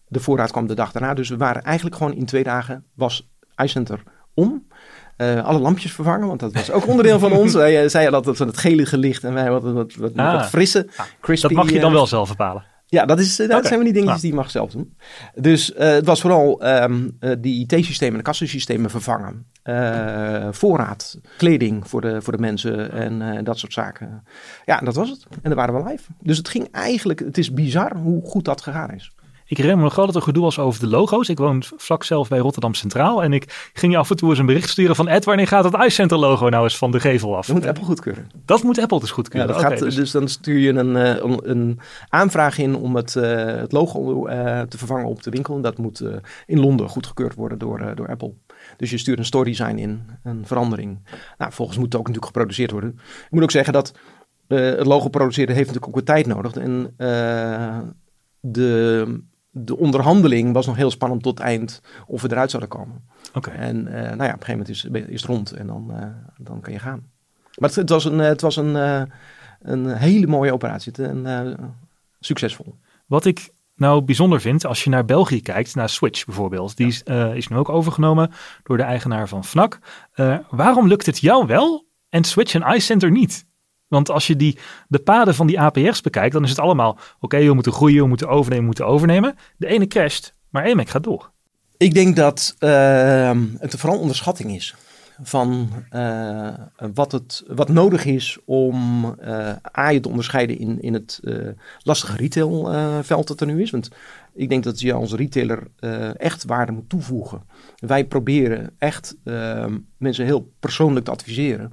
De 0.06 0.20
voorraad 0.20 0.50
kwam 0.50 0.66
de 0.66 0.74
dag 0.74 0.92
daarna. 0.92 1.14
Dus 1.14 1.28
we 1.28 1.36
waren 1.36 1.62
eigenlijk 1.62 1.96
gewoon 1.96 2.14
in 2.14 2.26
twee 2.26 2.42
dagen 2.42 2.84
was 2.94 3.30
iCenter 3.56 4.02
om. 4.34 4.66
alle 5.16 5.58
lampjes 5.58 5.92
vervangen, 5.92 6.26
want 6.26 6.40
dat 6.40 6.52
was 6.52 6.70
ook 6.70 6.86
onderdeel 6.92 7.18
van 7.18 7.32
ons. 7.32 7.52
Wij 7.52 7.88
zeiden 7.88 8.22
dat 8.22 8.38
het 8.38 8.58
gele 8.58 8.86
gelicht 8.86 9.24
en 9.24 9.34
wij 9.34 9.50
wat, 9.50 9.62
wat, 9.62 9.94
wat, 9.94 10.16
ah, 10.16 10.32
wat 10.32 10.46
frisse, 10.46 10.88
crispy. 11.20 11.54
Dat 11.54 11.64
mag 11.64 11.72
je 11.72 11.80
dan 11.80 11.92
wel 11.92 12.06
zelf 12.06 12.28
bepalen. 12.28 12.64
Ja, 12.90 13.04
dat, 13.04 13.18
is, 13.18 13.36
dat 13.36 13.50
okay. 13.50 13.62
zijn 13.62 13.78
we 13.78 13.84
die 13.84 13.92
dingetjes 13.92 14.20
die 14.20 14.30
je 14.30 14.36
mag 14.36 14.50
zelf 14.50 14.70
doen. 14.70 14.96
Dus 15.34 15.70
uh, 15.70 15.78
het 15.78 16.06
was 16.06 16.20
vooral 16.20 16.66
um, 16.66 17.16
uh, 17.20 17.32
die 17.38 17.66
IT-systemen 17.66 18.16
en 18.16 18.24
kassensystemen 18.24 18.90
vervangen. 18.90 19.46
Uh, 19.64 20.48
voorraad, 20.50 21.20
kleding 21.36 21.88
voor 21.88 22.00
de, 22.00 22.22
voor 22.22 22.32
de 22.32 22.38
mensen 22.38 22.92
en 22.92 23.44
dat 23.44 23.58
soort 23.58 23.72
zaken. 23.72 24.24
Ja, 24.64 24.78
dat 24.78 24.94
was 24.94 25.10
het. 25.10 25.26
En 25.30 25.40
daar 25.42 25.54
waren 25.54 25.84
we 25.84 25.90
live. 25.90 26.10
Dus 26.22 26.36
het 26.36 26.48
ging 26.48 26.68
eigenlijk, 26.70 27.20
het 27.20 27.38
is 27.38 27.52
bizar 27.52 27.96
hoe 27.96 28.22
goed 28.24 28.44
dat 28.44 28.60
gegaan 28.60 28.90
is. 28.94 29.12
Ik 29.50 29.56
herinner 29.56 29.78
me 29.78 29.84
nog 29.84 29.94
wel 29.94 30.06
dat 30.06 30.14
er 30.14 30.22
gedoe 30.22 30.42
was 30.42 30.58
over 30.58 30.80
de 30.80 30.86
logo's. 30.86 31.28
Ik 31.28 31.38
woon 31.38 31.62
vlak 31.76 32.04
zelf 32.04 32.28
bij 32.28 32.38
Rotterdam 32.38 32.74
Centraal. 32.74 33.22
En 33.22 33.32
ik 33.32 33.70
ging 33.72 33.92
je 33.92 33.98
af 33.98 34.10
en 34.10 34.16
toe 34.16 34.30
eens 34.30 34.38
een 34.38 34.46
bericht 34.46 34.68
sturen 34.68 34.96
van... 34.96 35.08
Ed, 35.08 35.24
wanneer 35.24 35.46
gaat 35.46 35.64
het 35.64 35.84
iCenter 35.84 36.18
logo 36.18 36.48
nou 36.48 36.64
eens 36.64 36.78
van 36.78 36.90
de 36.90 37.00
gevel 37.00 37.36
af? 37.36 37.46
Dat 37.46 37.56
moet 37.56 37.66
Apple 37.66 37.84
goedkeuren. 37.84 38.30
Dat 38.44 38.62
moet 38.62 38.78
Apple 38.78 39.00
dus 39.00 39.10
goedkeuren. 39.10 39.48
Ja, 39.48 39.54
dat 39.54 39.64
okay, 39.64 39.76
gaat, 39.76 39.86
dus... 39.86 39.94
dus... 39.94 40.10
dan 40.10 40.28
stuur 40.28 40.58
je 40.58 40.72
een, 40.72 40.94
een, 40.94 41.50
een 41.50 41.80
aanvraag 42.08 42.58
in 42.58 42.76
om 42.76 42.96
het, 42.96 43.14
uh, 43.14 43.44
het 43.44 43.72
logo 43.72 44.24
te 44.68 44.78
vervangen 44.78 45.06
op 45.06 45.22
de 45.22 45.30
winkel. 45.30 45.56
En 45.56 45.62
dat 45.62 45.78
moet 45.78 46.04
in 46.46 46.60
Londen 46.60 46.88
goedgekeurd 46.88 47.34
worden 47.34 47.58
door, 47.58 47.92
door 47.94 48.08
Apple. 48.08 48.32
Dus 48.76 48.90
je 48.90 48.98
stuurt 48.98 49.18
een 49.18 49.24
story 49.24 49.50
design 49.50 49.76
in, 49.76 50.02
een 50.22 50.46
verandering. 50.46 50.98
Nou, 51.38 51.52
volgens 51.52 51.78
moet 51.78 51.86
het 51.86 51.96
ook 51.96 52.06
natuurlijk 52.06 52.32
geproduceerd 52.32 52.70
worden. 52.70 52.90
Ik 53.24 53.30
moet 53.30 53.42
ook 53.42 53.50
zeggen 53.50 53.72
dat 53.72 53.92
het 54.48 54.86
logo 54.86 55.08
produceren 55.08 55.54
heeft 55.54 55.66
natuurlijk 55.66 55.86
ook 55.86 56.06
weer 56.06 56.16
tijd 56.16 56.26
nodig. 56.26 56.52
En 56.52 56.94
de 58.40 59.28
de 59.50 59.76
onderhandeling 59.76 60.52
was 60.52 60.66
nog 60.66 60.76
heel 60.76 60.90
spannend 60.90 61.22
tot 61.22 61.38
het 61.38 61.46
eind 61.46 61.82
of 62.06 62.22
we 62.22 62.30
eruit 62.30 62.50
zouden 62.50 62.70
komen. 62.70 63.08
Okay. 63.34 63.54
En 63.54 63.76
uh, 63.76 63.92
nou 63.92 64.02
ja, 64.02 64.10
op 64.10 64.18
een 64.18 64.26
gegeven 64.26 64.50
moment 64.50 64.68
is, 64.68 64.84
is 64.84 65.20
het 65.20 65.30
rond 65.30 65.52
en 65.52 65.66
dan, 65.66 65.90
uh, 65.90 66.04
dan 66.38 66.60
kan 66.60 66.72
je 66.72 66.78
gaan. 66.78 67.10
Maar 67.58 67.68
het, 67.68 67.74
het 67.74 67.88
was 67.88 68.04
een, 68.04 68.18
het 68.18 68.40
was 68.40 68.56
een, 68.56 68.74
uh, 68.74 69.02
een 69.60 69.96
hele 69.96 70.26
mooie 70.26 70.52
operatie 70.52 70.92
en 70.92 71.74
succesvol. 72.20 72.78
Wat 73.06 73.24
ik 73.24 73.50
nou 73.74 74.02
bijzonder 74.02 74.40
vind, 74.40 74.66
als 74.66 74.84
je 74.84 74.90
naar 74.90 75.04
België 75.04 75.42
kijkt, 75.42 75.74
naar 75.74 75.88
Switch 75.88 76.24
bijvoorbeeld, 76.24 76.76
die 76.76 76.86
is, 76.86 77.02
is 77.34 77.48
nu 77.48 77.56
ook 77.56 77.68
overgenomen 77.68 78.30
door 78.62 78.76
de 78.76 78.82
eigenaar 78.82 79.28
van 79.28 79.44
Fnac. 79.44 79.78
waarom 80.50 80.88
lukt 80.88 81.06
het 81.06 81.18
jou 81.18 81.46
wel 81.46 81.86
en 82.08 82.24
Switch 82.24 82.54
en 82.54 82.74
iCenter 82.74 83.10
niet? 83.10 83.46
Want 83.90 84.10
als 84.10 84.26
je 84.26 84.36
die, 84.36 84.58
de 84.88 84.98
paden 84.98 85.34
van 85.34 85.46
die 85.46 85.60
APR's 85.60 86.00
bekijkt, 86.00 86.32
dan 86.32 86.44
is 86.44 86.50
het 86.50 86.58
allemaal: 86.58 86.90
oké, 86.90 87.02
okay, 87.20 87.46
we 87.46 87.54
moeten 87.54 87.72
groeien, 87.72 88.02
we 88.02 88.08
moeten 88.08 88.28
overnemen, 88.28 88.58
we 88.58 88.66
moeten 88.66 88.86
overnemen. 88.86 89.36
De 89.56 89.66
ene 89.66 89.86
crasht, 89.86 90.34
maar 90.48 90.64
EMEC 90.64 90.88
gaat 90.88 91.04
door. 91.04 91.30
Ik 91.76 91.94
denk 91.94 92.16
dat 92.16 92.56
uh, 92.58 93.30
het 93.58 93.74
vooral 93.74 93.98
onderschatting 93.98 94.54
is 94.54 94.74
van 95.22 95.68
uh, 95.92 96.48
wat, 96.94 97.12
het, 97.12 97.44
wat 97.46 97.68
nodig 97.68 98.04
is 98.04 98.38
om 98.44 99.04
uh, 99.04 99.52
A 99.78 99.88
je 99.88 100.00
te 100.00 100.08
onderscheiden 100.08 100.58
in, 100.58 100.82
in 100.82 100.94
het 100.94 101.20
uh, 101.22 101.48
lastige 101.82 102.16
retailveld 102.16 103.28
dat 103.28 103.40
er 103.40 103.46
nu 103.46 103.62
is. 103.62 103.70
Want 103.70 103.88
ik 104.34 104.48
denk 104.48 104.64
dat 104.64 104.80
je 104.80 104.92
als 104.92 105.12
retailer 105.12 105.66
echt 106.16 106.44
waarde 106.44 106.72
moet 106.72 106.88
toevoegen. 106.88 107.42
Wij 107.76 108.04
proberen 108.04 108.70
echt 108.78 109.16
ehm, 109.24 109.78
mensen 109.96 110.24
heel 110.24 110.52
persoonlijk 110.60 111.04
te 111.04 111.10
adviseren. 111.10 111.72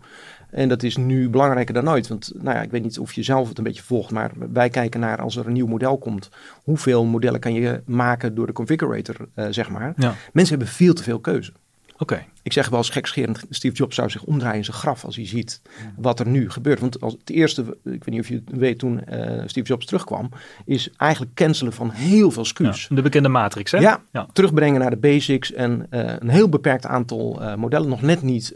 En 0.49 0.69
dat 0.69 0.83
is 0.83 0.97
nu 0.97 1.29
belangrijker 1.29 1.73
dan 1.73 1.89
ooit. 1.89 2.07
Want 2.07 2.31
nou 2.36 2.55
ja, 2.55 2.62
ik 2.62 2.71
weet 2.71 2.83
niet 2.83 2.99
of 2.99 3.13
je 3.13 3.23
zelf 3.23 3.49
het 3.49 3.57
een 3.57 3.63
beetje 3.63 3.83
volgt, 3.83 4.12
maar 4.12 4.31
wij 4.51 4.69
kijken 4.69 4.99
naar 4.99 5.21
als 5.21 5.36
er 5.36 5.47
een 5.47 5.53
nieuw 5.53 5.67
model 5.67 5.97
komt. 5.97 6.29
Hoeveel 6.63 7.05
modellen 7.05 7.39
kan 7.39 7.53
je 7.53 7.81
maken 7.86 8.36
door 8.36 8.47
de 8.47 8.53
configurator, 8.53 9.15
uh, 9.36 9.45
zeg 9.49 9.69
maar. 9.69 9.93
Ja. 9.97 10.13
Mensen 10.33 10.57
hebben 10.57 10.73
veel 10.73 10.93
te 10.93 11.03
veel 11.03 11.19
keuze. 11.19 11.51
Oké. 11.99 12.13
Okay. 12.13 12.27
Ik 12.43 12.53
zeg 12.53 12.69
wel 12.69 12.79
eens 12.79 12.89
gekscherend, 12.89 13.43
Steve 13.49 13.75
Jobs 13.75 13.95
zou 13.95 14.10
zich 14.10 14.23
omdraaien 14.23 14.57
in 14.57 14.63
zijn 14.63 14.77
graf 14.77 15.05
als 15.05 15.15
hij 15.15 15.27
ziet 15.27 15.62
wat 15.95 16.19
er 16.19 16.27
nu 16.27 16.49
gebeurt. 16.49 16.79
Want 16.79 17.01
als 17.01 17.13
het 17.13 17.29
eerste, 17.29 17.62
ik 17.62 17.69
weet 17.83 18.10
niet 18.10 18.19
of 18.19 18.27
je 18.27 18.41
het 18.45 18.57
weet 18.57 18.79
toen 18.79 19.01
uh, 19.12 19.41
Steve 19.45 19.67
Jobs 19.67 19.86
terugkwam, 19.86 20.29
is 20.65 20.89
eigenlijk 20.97 21.33
cancelen 21.33 21.73
van 21.73 21.89
heel 21.89 22.31
veel 22.31 22.45
SKU's. 22.45 22.88
Ja, 22.89 22.95
de 22.95 23.01
bekende 23.01 23.29
matrix, 23.29 23.71
hè? 23.71 23.77
Ja, 23.77 24.01
ja, 24.12 24.27
terugbrengen 24.33 24.79
naar 24.79 24.89
de 24.89 24.97
basics 24.97 25.53
en 25.53 25.88
uh, 25.91 26.13
een 26.19 26.29
heel 26.29 26.49
beperkt 26.49 26.86
aantal 26.86 27.41
uh, 27.41 27.55
modellen. 27.55 27.89
Nog 27.89 28.01
net 28.01 28.21
niet. 28.21 28.51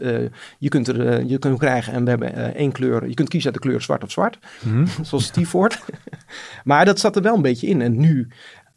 je 0.58 0.68
kunt 0.68 0.88
er 0.88 1.24
je 1.24 1.38
kunt 1.38 1.58
krijgen 1.58 1.92
en 1.92 2.04
we 2.04 2.10
hebben 2.10 2.54
één 2.54 2.72
kleur. 2.72 3.08
Je 3.08 3.14
kunt 3.14 3.28
kiezen 3.28 3.52
uit 3.52 3.62
de 3.62 3.68
kleur 3.68 3.80
zwart 3.80 4.04
of 4.04 4.10
zwart, 4.10 4.38
mm 4.62 4.72
-hmm. 4.72 5.04
zoals 5.04 5.24
Steve 5.24 5.48
Ford. 5.48 5.80
maar 6.64 6.84
dat 6.84 7.00
zat 7.00 7.16
er 7.16 7.22
wel 7.22 7.34
een 7.34 7.42
beetje 7.42 7.66
in. 7.66 7.82
En 7.82 8.00
nu 8.00 8.28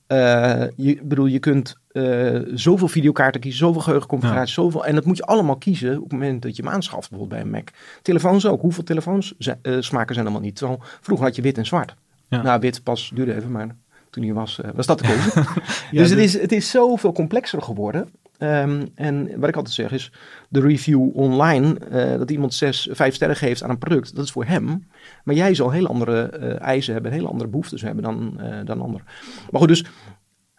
Uh, 0.08 0.64
je, 0.76 1.00
bedoel, 1.04 1.26
je 1.26 1.40
kunt 1.40 1.76
uh, 1.92 2.42
zoveel 2.54 2.88
videokaarten 2.88 3.42
kiezen, 3.42 3.60
zoveel 3.60 3.82
geheugenconfiguraties, 3.82 4.56
ja. 4.56 4.62
zoveel. 4.62 4.86
En 4.86 4.96
dat 4.96 5.06
moet 5.06 5.18
je 5.18 5.24
allemaal 5.24 5.56
kiezen 5.56 5.96
op 5.96 6.04
het 6.04 6.12
moment 6.12 6.42
dat 6.42 6.56
je 6.56 6.64
hem 6.64 6.72
aanschaft, 6.72 7.10
bijvoorbeeld 7.10 7.42
bij 7.42 7.50
een 7.50 7.56
Mac. 7.56 7.70
Telefoons 8.02 8.46
ook. 8.46 8.62
Hoeveel 8.62 8.84
telefoons 8.84 9.34
zijn, 9.38 9.60
uh, 9.64 9.82
smaken 9.82 10.14
zijn 10.14 10.26
allemaal 10.26 10.44
niet? 10.44 10.56
Terwijl 10.56 10.80
vroeger 11.02 11.26
had 11.26 11.36
je 11.36 11.42
wit 11.42 11.58
en 11.58 11.66
zwart. 11.66 11.96
Ja. 12.28 12.42
Nou, 12.42 12.60
wit 12.60 12.84
pas 12.84 13.12
duurde 13.14 13.36
even, 13.36 13.52
maar 13.52 13.76
toen 14.10 14.24
hij 14.24 14.34
was, 14.34 14.60
was 14.74 14.86
dat 14.86 15.00
de 15.00 15.06
keuze. 15.06 15.32
ja, 15.92 16.02
dus 16.02 16.10
het 16.10 16.20
is, 16.20 16.42
het 16.42 16.52
is 16.52 16.70
zoveel 16.70 17.12
complexer 17.12 17.62
geworden. 17.62 18.10
Um, 18.40 18.88
en 18.96 19.40
wat 19.40 19.50
ik 19.50 19.56
altijd 19.56 19.76
zeg 19.76 19.92
is, 19.92 20.12
de 20.50 20.60
review 20.60 21.16
online, 21.16 21.78
uh, 21.92 22.18
dat 22.18 22.32
iemand 22.32 22.54
zes, 22.54 22.90
vijf 22.92 23.16
sterren 23.16 23.36
geeft 23.36 23.64
aan 23.64 23.70
een 23.70 23.78
product, 23.78 24.16
dat 24.16 24.26
is 24.26 24.32
voor 24.32 24.46
hem. 24.46 24.88
Maar 25.24 25.36
jij 25.36 25.54
zal 25.54 25.72
heel 25.72 25.88
andere 25.88 26.38
uh, 26.40 26.62
eisen 26.62 26.94
hebben, 26.94 27.12
hele 27.12 27.28
andere 27.28 27.50
behoeftes 27.50 27.82
hebben 27.82 28.04
dan, 28.04 28.38
uh, 28.40 28.60
dan 28.64 28.82
anderen. 28.82 29.08
Maar 29.52 29.60
goed, 29.60 29.68
dus, 29.68 29.86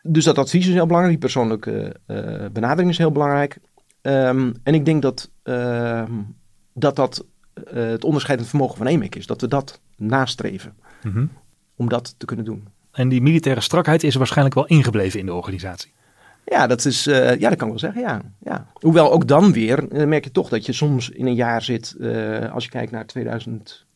dus 0.03 0.25
dat 0.25 0.39
advies 0.39 0.67
is 0.67 0.73
heel 0.73 0.87
belangrijk, 0.87 1.21
die 1.21 1.31
persoonlijke 1.31 1.97
benadering 2.53 2.91
is 2.91 2.99
heel 2.99 3.12
belangrijk. 3.12 3.59
Um, 4.03 4.55
en 4.62 4.75
ik 4.75 4.85
denk 4.85 5.03
dat 5.03 5.31
ehm, 5.43 6.12
dat, 6.73 6.97
dat 6.97 7.25
het 7.71 8.05
onderscheidend 8.05 8.49
vermogen 8.49 8.77
van 8.77 8.87
EMIC 8.87 9.15
is, 9.15 9.27
dat 9.27 9.41
we 9.41 9.49
dat 9.49 9.81
nastreven 9.97 10.75
mm 11.03 11.12
-hmm. 11.12 11.31
om 11.77 11.89
dat 11.89 12.15
te 12.19 12.27
kunnen 12.27 12.45
doen. 12.45 12.69
En 12.93 13.09
die 13.09 13.21
militaire 13.21 13.61
strakheid 13.61 14.03
is 14.03 14.15
waarschijnlijk 14.15 14.55
wel 14.55 14.67
ingebleven 14.67 15.21
in 15.21 15.27
de 15.27 15.35
organisatie. 15.35 15.93
Ja, 16.49 16.67
dat 16.67 16.85
is, 16.85 17.07
uh, 17.07 17.37
ja, 17.39 17.49
dat 17.49 17.59
kan 17.59 17.69
ik 17.69 17.81
wel 17.81 17.93
zeggen, 17.93 18.01
ja. 18.01 18.21
ja. 18.39 18.67
Hoewel 18.73 19.13
ook 19.13 19.29
dan 19.29 19.53
weer, 19.53 19.93
uh, 19.93 20.07
merk 20.07 20.25
je 20.25 20.31
toch 20.31 20.49
dat 20.49 20.67
je 20.67 20.73
soms 20.73 21.11
in 21.11 21.27
een 21.27 21.35
jaar 21.35 21.63
zit, 21.63 21.95
uh, 21.99 22.53
als 22.53 22.65
je 22.65 22.71
kijkt 22.71 22.93
naar 22.93 23.07
2018, 23.07 23.87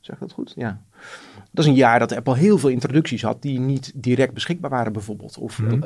zeg 0.00 0.14
ik 0.14 0.20
dat 0.20 0.32
goed? 0.32 0.52
Ja. 0.56 0.82
Dat 1.50 1.64
is 1.64 1.70
een 1.70 1.76
jaar 1.76 1.98
dat 1.98 2.16
Apple 2.16 2.36
heel 2.36 2.58
veel 2.58 2.68
introducties 2.68 3.22
had 3.22 3.42
die 3.42 3.60
niet 3.60 3.92
direct 3.94 4.34
beschikbaar 4.34 4.70
waren 4.70 4.92
bijvoorbeeld. 4.92 5.38
Of 5.38 5.58
mm 5.58 5.68
-hmm. 5.68 5.80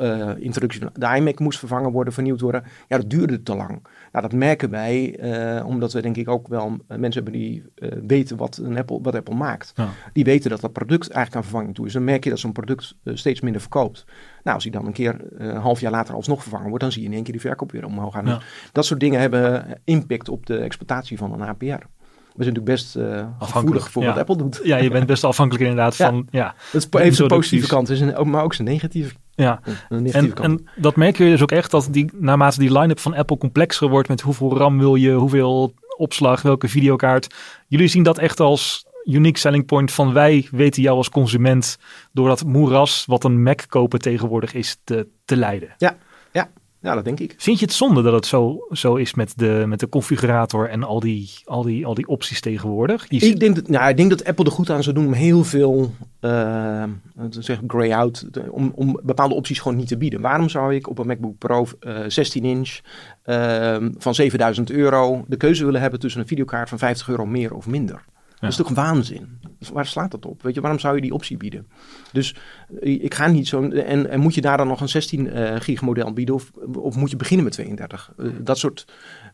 de 0.93 1.15
iMac 1.15 1.39
moest 1.39 1.59
vervangen 1.59 1.91
worden, 1.91 2.13
vernieuwd 2.13 2.41
worden. 2.41 2.63
Ja, 2.87 2.97
dat 2.97 3.09
duurde 3.09 3.43
te 3.43 3.55
lang. 3.55 3.69
Nou, 4.11 4.27
dat 4.27 4.33
merken 4.33 4.69
wij, 4.69 5.19
omdat 5.65 5.93
we 5.93 6.01
denk 6.01 6.17
ik 6.17 6.29
ook 6.29 6.47
wel 6.47 6.77
mensen 6.87 7.23
hebben 7.23 7.41
die 7.41 7.63
weten 8.07 8.37
wat, 8.37 8.57
een 8.57 8.77
Apple, 8.77 8.99
wat 9.01 9.15
Apple 9.15 9.35
maakt. 9.35 9.71
Ja. 9.75 9.89
Die 10.13 10.23
weten 10.23 10.49
dat 10.49 10.61
dat 10.61 10.73
product 10.73 11.09
eigenlijk 11.09 11.35
aan 11.35 11.43
vervanging 11.43 11.75
toe 11.75 11.85
is. 11.85 11.93
Dan 11.93 12.03
merk 12.03 12.23
je 12.23 12.29
dat 12.29 12.39
zo'n 12.39 12.51
product 12.51 12.95
steeds 13.03 13.41
minder 13.41 13.61
verkoopt. 13.61 14.05
Nou, 14.43 14.55
als 14.55 14.63
hij 14.63 14.73
dan 14.73 14.85
een 14.85 14.93
keer 14.93 15.15
een 15.37 15.55
half 15.55 15.79
jaar 15.79 15.91
later 15.91 16.15
alsnog 16.15 16.41
vervangen 16.41 16.67
wordt, 16.67 16.83
dan 16.83 16.91
zie 16.91 17.01
je 17.01 17.07
in 17.07 17.13
één 17.13 17.23
keer 17.23 17.33
die 17.33 17.41
verkoop 17.41 17.71
weer 17.71 17.85
omhoog 17.85 18.13
gaan. 18.13 18.25
Ja. 18.25 18.41
Dat 18.71 18.85
soort 18.85 18.99
dingen 18.99 19.19
hebben 19.19 19.65
impact 19.83 20.29
op 20.29 20.45
de 20.45 20.57
exploitatie 20.57 21.17
van 21.17 21.33
een 21.33 21.47
APR. 21.47 21.85
We 22.33 22.43
zijn 22.43 22.53
natuurlijk 22.53 22.83
best 22.83 22.95
uh, 22.95 23.25
afhankelijk 23.39 23.85
voor 23.89 24.01
ja. 24.03 24.07
wat 24.07 24.17
Apple 24.17 24.35
doet. 24.35 24.59
Ja, 24.63 24.77
je 24.77 24.89
bent 24.89 25.05
best 25.05 25.23
afhankelijk 25.23 25.63
inderdaad 25.63 25.95
van... 25.95 26.27
Ja, 26.29 26.55
dat 26.71 26.81
is 26.81 26.99
even 26.99 27.15
zijn 27.15 27.27
positieve 27.27 27.67
kant, 27.67 27.89
is, 27.89 28.01
maar 28.23 28.43
ook 28.43 28.53
zijn 28.53 28.67
negatieve, 28.67 29.13
ja. 29.31 29.59
en. 29.89 30.33
En 30.33 30.67
dat 30.75 30.95
merk 30.95 31.17
je 31.17 31.23
dus 31.25 31.41
ook 31.41 31.51
echt, 31.51 31.71
dat 31.71 31.87
die, 31.91 32.11
naarmate 32.13 32.59
die 32.59 32.79
line-up 32.79 32.99
van 32.99 33.15
Apple 33.15 33.37
complexer 33.37 33.89
wordt... 33.89 34.07
met 34.07 34.21
hoeveel 34.21 34.57
RAM 34.57 34.79
wil 34.79 34.95
je, 34.95 35.11
hoeveel 35.11 35.73
opslag, 35.97 36.41
welke 36.41 36.67
videokaart. 36.67 37.33
Jullie 37.67 37.87
zien 37.87 38.03
dat 38.03 38.17
echt 38.17 38.39
als 38.39 38.85
unique 39.03 39.39
selling 39.39 39.65
point 39.65 39.91
van 39.91 40.13
wij 40.13 40.47
weten 40.51 40.81
jou 40.81 40.97
als 40.97 41.09
consument 41.09 41.77
door 42.11 42.27
dat 42.27 42.43
moeras 42.43 43.05
wat 43.05 43.23
een 43.23 43.43
Mac 43.43 43.61
kopen 43.67 43.99
tegenwoordig 43.99 44.53
is 44.53 44.77
te, 44.83 45.07
te 45.25 45.35
leiden. 45.35 45.73
Ja, 45.77 45.97
ja. 46.31 46.49
Ja, 46.83 46.95
dat 46.95 47.05
denk 47.05 47.19
ik. 47.19 47.35
Vind 47.37 47.59
je 47.59 47.65
het 47.65 47.73
zonde 47.73 48.01
dat 48.01 48.13
het 48.13 48.25
zo, 48.25 48.67
zo 48.71 48.95
is 48.95 49.13
met 49.13 49.33
de, 49.35 49.63
met 49.67 49.79
de 49.79 49.89
configurator 49.89 50.69
en 50.69 50.83
al 50.83 50.99
die, 50.99 51.29
al 51.45 51.63
die, 51.63 51.85
al 51.85 51.93
die 51.93 52.07
opties 52.07 52.41
tegenwoordig? 52.41 53.05
Je 53.09 53.27
ik, 53.27 53.39
denk 53.39 53.55
dat, 53.55 53.67
nou, 53.67 53.89
ik 53.89 53.97
denk 53.97 54.09
dat 54.09 54.25
Apple 54.25 54.45
er 54.45 54.51
goed 54.51 54.69
aan 54.69 54.83
zou 54.83 54.95
doen 54.95 55.05
om 55.05 55.13
heel 55.13 55.43
veel 55.43 55.93
uh, 56.21 56.83
zeg, 57.29 57.59
grey-out, 57.67 58.25
om, 58.49 58.71
om 58.75 58.99
bepaalde 59.03 59.35
opties 59.35 59.59
gewoon 59.59 59.77
niet 59.77 59.87
te 59.87 59.97
bieden. 59.97 60.21
Waarom 60.21 60.49
zou 60.49 60.75
ik 60.75 60.89
op 60.89 60.99
een 60.99 61.07
MacBook 61.07 61.37
Pro 61.37 61.67
uh, 61.79 61.99
16 62.07 62.43
inch 62.43 62.79
uh, 63.25 63.75
van 63.97 64.15
7000 64.15 64.71
euro 64.71 65.25
de 65.27 65.37
keuze 65.37 65.65
willen 65.65 65.81
hebben 65.81 65.99
tussen 65.99 66.21
een 66.21 66.27
videokaart 66.27 66.69
van 66.69 66.77
50 66.77 67.09
euro 67.09 67.25
meer 67.25 67.53
of 67.53 67.67
minder? 67.67 68.03
Dat 68.43 68.59
is 68.59 68.65
toch 68.65 68.75
waanzin? 68.75 69.39
Dus 69.59 69.69
waar 69.69 69.85
slaat 69.85 70.11
dat 70.11 70.25
op? 70.25 70.43
Weet 70.43 70.55
je, 70.55 70.61
waarom 70.61 70.79
zou 70.79 70.95
je 70.95 71.01
die 71.01 71.13
optie 71.13 71.37
bieden? 71.37 71.67
Dus 72.11 72.35
eh, 72.81 73.03
ik 73.03 73.13
ga 73.13 73.27
niet 73.27 73.47
zo. 73.47 73.69
En, 73.69 74.09
en 74.09 74.19
moet 74.19 74.35
je 74.35 74.41
daar 74.41 74.57
dan 74.57 74.67
nog 74.67 74.81
een 74.81 74.89
16 74.89 75.25
uh, 75.25 75.55
gig 75.59 75.81
model 75.81 76.13
bieden? 76.13 76.35
Of, 76.35 76.51
of 76.77 76.95
moet 76.95 77.09
je 77.09 77.15
beginnen 77.15 77.45
met 77.45 77.53
32? 77.53 78.13
Uh, 78.17 78.31
dat, 78.39 78.57
soort, 78.57 78.87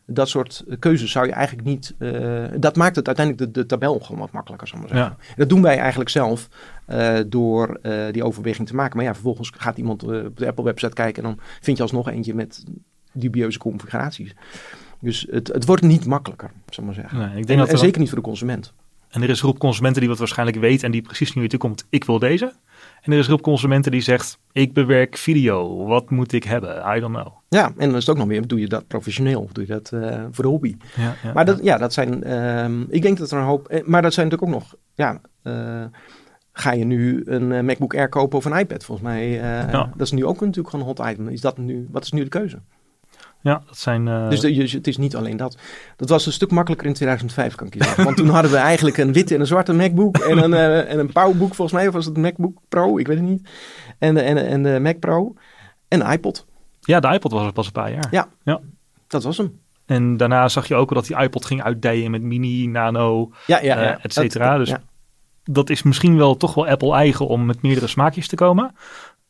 dat 0.06 0.30
soort 0.30 0.64
keuzes 0.80 1.12
zou 1.12 1.26
je 1.26 1.32
eigenlijk 1.32 1.68
niet. 1.68 1.96
Uh, 2.00 2.46
dat 2.58 2.76
maakt 2.76 2.96
het 2.96 3.08
uiteindelijk 3.08 3.54
de, 3.54 3.60
de 3.60 3.66
tabel 3.66 4.00
gewoon 4.00 4.22
wat 4.22 4.32
makkelijker, 4.32 4.68
zal 4.68 4.80
maar 4.80 4.88
zeggen. 4.88 5.18
Ja. 5.20 5.36
Dat 5.36 5.50
doen 5.50 5.62
wij 5.62 5.78
eigenlijk 5.78 6.10
zelf 6.10 6.50
door 7.28 7.80
die 8.12 8.24
overweging 8.24 8.68
te 8.68 8.76
maken. 8.76 8.98
Maar 8.98 9.06
ja, 9.06 9.14
vervolgens 9.14 9.52
gaat 9.58 9.78
iemand 9.78 10.04
op 10.04 10.38
de 10.38 10.48
Apple 10.48 10.64
website 10.64 10.94
kijken 10.94 11.24
en 11.24 11.30
dan 11.30 11.40
vind 11.62 11.78
je 11.78 11.84
alsnog 11.84 12.10
eentje 12.10 12.34
met 12.34 12.64
dubieuze 13.14 13.60
configuraties. 13.60 14.36
Dus 15.00 15.28
het, 15.32 15.48
het 15.48 15.66
wordt 15.66 15.82
niet 15.82 16.06
makkelijker, 16.06 16.52
zal 16.70 16.84
maar 16.84 16.94
zeggen. 16.94 17.18
Nee, 17.18 17.28
ik 17.28 17.34
denk 17.34 17.50
en, 17.50 17.58
dat 17.58 17.70
en 17.70 17.78
zeker 17.78 18.00
niet 18.00 18.10
voor 18.10 18.18
de 18.18 18.24
consument. 18.24 18.74
En 19.10 19.22
er 19.22 19.30
is 19.30 19.36
een 19.36 19.44
groep 19.44 19.60
consumenten 19.60 20.00
die 20.00 20.10
wat 20.10 20.20
waarschijnlijk 20.20 20.58
weet 20.58 20.84
en 20.84 20.92
die 20.92 21.02
precies 21.02 21.34
nu 21.34 21.48
toe 21.48 21.60
komt, 21.60 21.86
ik 21.90 22.04
wil 22.04 22.20
deze. 22.20 22.54
En 23.02 23.12
er 23.12 23.18
is 23.18 23.18
een 23.18 23.24
groep 23.24 23.42
consumenten 23.42 23.92
die 23.92 24.02
zegt, 24.02 24.40
ik 24.52 24.74
bewerk 24.74 25.18
video, 25.18 25.86
wat 25.86 26.10
moet 26.10 26.34
ik 26.34 26.44
hebben? 26.44 26.96
I 26.96 27.00
don't 27.00 27.16
know. 27.16 27.28
Ja, 27.50 27.66
en 27.66 27.88
dan 27.88 27.96
is 27.96 28.06
het 28.06 28.10
ook 28.10 28.18
nog 28.18 28.28
meer, 28.28 28.48
doe 28.48 28.60
je 28.60 28.68
dat 28.68 28.88
professioneel 28.88 29.42
of 29.42 29.52
doe 29.52 29.66
je 29.68 29.72
dat 29.74 29.92
uh, 29.94 30.26
voor 30.32 30.44
de 30.44 30.50
hobby? 30.50 30.76
Ja, 30.96 31.16
ja, 31.24 31.34
maar 31.34 31.46
dat, 31.46 31.60
ja. 31.64 31.78
dat 31.78 31.94
zijn, 31.94 32.28
uh, 32.28 32.88
ik 32.90 33.02
denk 33.02 33.18
dat 33.18 33.32
er 33.32 33.38
een 33.38 33.44
hoop, 33.44 33.68
eh, 33.68 33.86
maar 33.86 34.02
dat 34.02 34.14
zijn 34.14 34.28
natuurlijk 34.28 34.56
ook 34.56 34.62
nog, 34.62 34.76
ja, 34.94 35.22
uh, 35.44 35.86
ga 36.52 36.72
je 36.72 36.86
nu 36.86 37.22
een 37.26 37.66
MacBook 37.66 37.96
Air 37.96 38.10
kopen 38.10 38.38
of 38.38 38.46
een 38.46 38.58
iPad? 38.58 38.86
Volgens 38.86 39.08
mij, 39.08 39.42
dat 39.72 40.08
is 40.08 40.12
nu 40.12 40.26
ook 40.26 40.40
natuurlijk 40.40 40.70
gewoon 40.70 40.88
een 40.88 40.96
hot 40.96 41.12
item. 41.12 41.28
Is 41.28 41.42
dat 41.42 41.58
nu, 41.58 41.88
wat 41.92 42.04
is 42.04 42.12
nu 42.12 42.24
de 42.24 42.30
keuze? 42.30 42.60
Ja, 43.42 43.62
dat 43.66 43.78
zijn... 43.78 44.08
Uh... 44.08 44.30
Dus 44.30 44.40
de, 44.40 44.70
het 44.72 44.88
is 44.88 44.98
niet 44.98 45.16
alleen 45.16 45.38
dat. 45.38 45.58
Dat 45.96 46.10
was 46.10 46.26
een 46.26 46.32
stuk 46.32 46.52
makkelijker 46.52 46.88
in 46.88 46.94
2005, 46.94 47.56
kan 47.56 47.68
ik 47.68 47.74
je 47.74 47.84
zeggen. 47.84 48.04
Want 48.04 48.18
toen 48.18 48.30
hadden 48.30 48.52
we 48.52 48.58
eigenlijk 48.58 48.98
een 48.98 49.14
witte 49.14 49.34
en 49.34 49.40
een 49.40 49.48
zwarte 49.48 49.74
MacBook 49.74 50.18
en 50.18 50.38
een, 50.38 50.52
uh, 50.52 50.92
en 50.92 51.00
een 51.00 51.12
PowerBook, 51.12 51.56
volgens 51.56 51.72
mij. 51.72 51.88
Of 51.88 51.94
was 51.94 52.06
het 52.06 52.18
MacBook 52.18 52.58
Pro? 52.70 52.98
Ik 52.98 53.08
weet 53.08 53.18
het 53.18 53.26
niet. 53.26 53.50
En 53.98 54.14
de, 54.14 54.22
en, 54.22 54.48
en 54.48 54.64
de 54.64 54.80
Mac 54.80 55.00
Pro. 55.00 55.34
En 55.88 56.00
de 56.00 56.06
iPod. 56.06 56.46
Ja, 56.80 57.00
de 57.00 57.08
iPod 57.08 57.32
was 57.32 57.46
er 57.46 57.54
pas 57.54 57.66
een 57.66 57.72
paar 57.72 57.92
jaar. 57.92 58.08
Ja, 58.12 58.28
ja. 58.44 58.60
dat 59.08 59.24
was 59.24 59.38
hem. 59.38 59.60
En 59.86 60.18
daarna 60.18 60.48
zag 60.48 60.68
je 60.68 60.76
ook 60.76 60.94
dat 60.94 61.06
die 61.06 61.18
iPod 61.18 61.46
ging 61.46 61.64
uitdijen 61.64 62.12
met 62.12 62.22
mini, 62.22 62.68
nano, 62.68 63.32
ja, 63.46 63.62
ja, 63.62 63.82
ja. 63.82 63.98
Uh, 63.98 64.06
et 64.06 64.14
cetera. 64.14 64.58
Dus 64.58 64.70
ja. 64.70 64.82
dat 65.44 65.70
is 65.70 65.84
misschien 65.84 66.18
wel 66.18 66.38
toch 66.38 66.54
wel 66.54 66.68
Apple 66.68 66.94
eigen 66.94 67.28
om 67.28 67.46
met 67.46 67.62
meerdere 67.62 67.88
smaakjes 67.88 68.28
te 68.28 68.36
komen. 68.36 68.76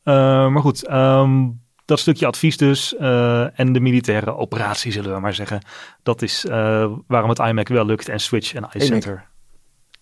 maar 0.03 0.61
goed, 0.61 0.91
um, 0.91 1.61
dat 1.89 1.99
stukje 1.99 2.25
advies 2.25 2.57
dus 2.57 2.93
uh, 2.99 3.59
en 3.59 3.73
de 3.73 3.79
militaire 3.79 4.35
operatie 4.35 4.91
zullen 4.91 5.13
we 5.13 5.19
maar 5.19 5.33
zeggen. 5.33 5.61
Dat 6.03 6.21
is 6.21 6.45
uh, 6.45 6.91
waarom 7.07 7.29
het 7.29 7.39
iMac 7.39 7.67
wel 7.67 7.85
lukt 7.85 8.09
en 8.09 8.19
Switch 8.19 8.53
en 8.53 8.67
iCenter. 8.73 9.25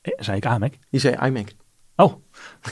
Eh, 0.01 0.13
zei 0.17 0.37
ik 0.37 0.45
iMac? 0.45 0.73
Je 0.89 0.99
zei 0.99 1.17
iMac. 1.25 1.47
Oh. 1.95 2.13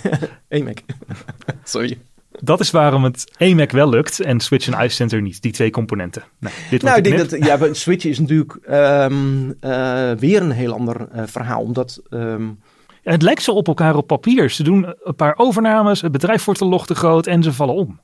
iMac. 0.58 0.78
Sorry. 1.64 1.98
Dat 2.40 2.60
is 2.60 2.72
waarom 2.72 3.04
het 3.04 3.32
iMac 3.38 3.72
wel 3.72 3.90
lukt 3.90 4.20
en 4.20 4.40
Switch 4.40 4.68
en 4.68 4.86
iCenter 4.86 5.22
niet. 5.22 5.42
Die 5.42 5.52
twee 5.52 5.70
componenten. 5.70 6.24
Nee, 6.40 6.54
dit 6.70 6.82
nou, 6.82 6.98
ik 6.98 7.04
denk 7.04 7.18
dat 7.18 7.46
ja, 7.46 7.74
Switch 7.74 8.06
is 8.06 8.20
natuurlijk 8.20 8.58
um, 8.70 9.48
uh, 9.48 10.12
weer 10.12 10.42
een 10.42 10.52
heel 10.52 10.74
ander 10.74 11.08
uh, 11.16 11.24
verhaal. 11.26 11.62
Omdat 11.62 12.02
um, 12.10 12.60
ja, 13.02 13.12
het 13.12 13.22
lijkt 13.22 13.44
zo 13.44 13.52
op 13.52 13.68
elkaar 13.68 13.96
op 13.96 14.08
papier. 14.08 14.50
Ze 14.50 14.64
doen 14.64 14.94
een 15.04 15.16
paar 15.16 15.34
overnames, 15.38 16.02
het 16.02 16.12
bedrijf 16.12 16.46
wordt 16.46 16.60
te 16.60 16.66
log 16.66 16.86
te 16.86 16.96
groot 16.96 17.28
en 17.28 17.44
ze 17.44 17.54
vallen 17.54 17.76
om. 17.76 18.00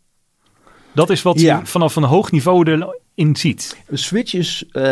Dat 0.93 1.09
is 1.09 1.21
wat 1.21 1.39
ja. 1.39 1.57
je 1.57 1.65
vanaf 1.65 1.95
een 1.95 2.03
hoog 2.03 2.31
niveau 2.31 2.71
erin 3.15 3.35
ziet. 3.35 3.77
Switch 3.91 4.33
is, 4.33 4.65
uh, 4.71 4.83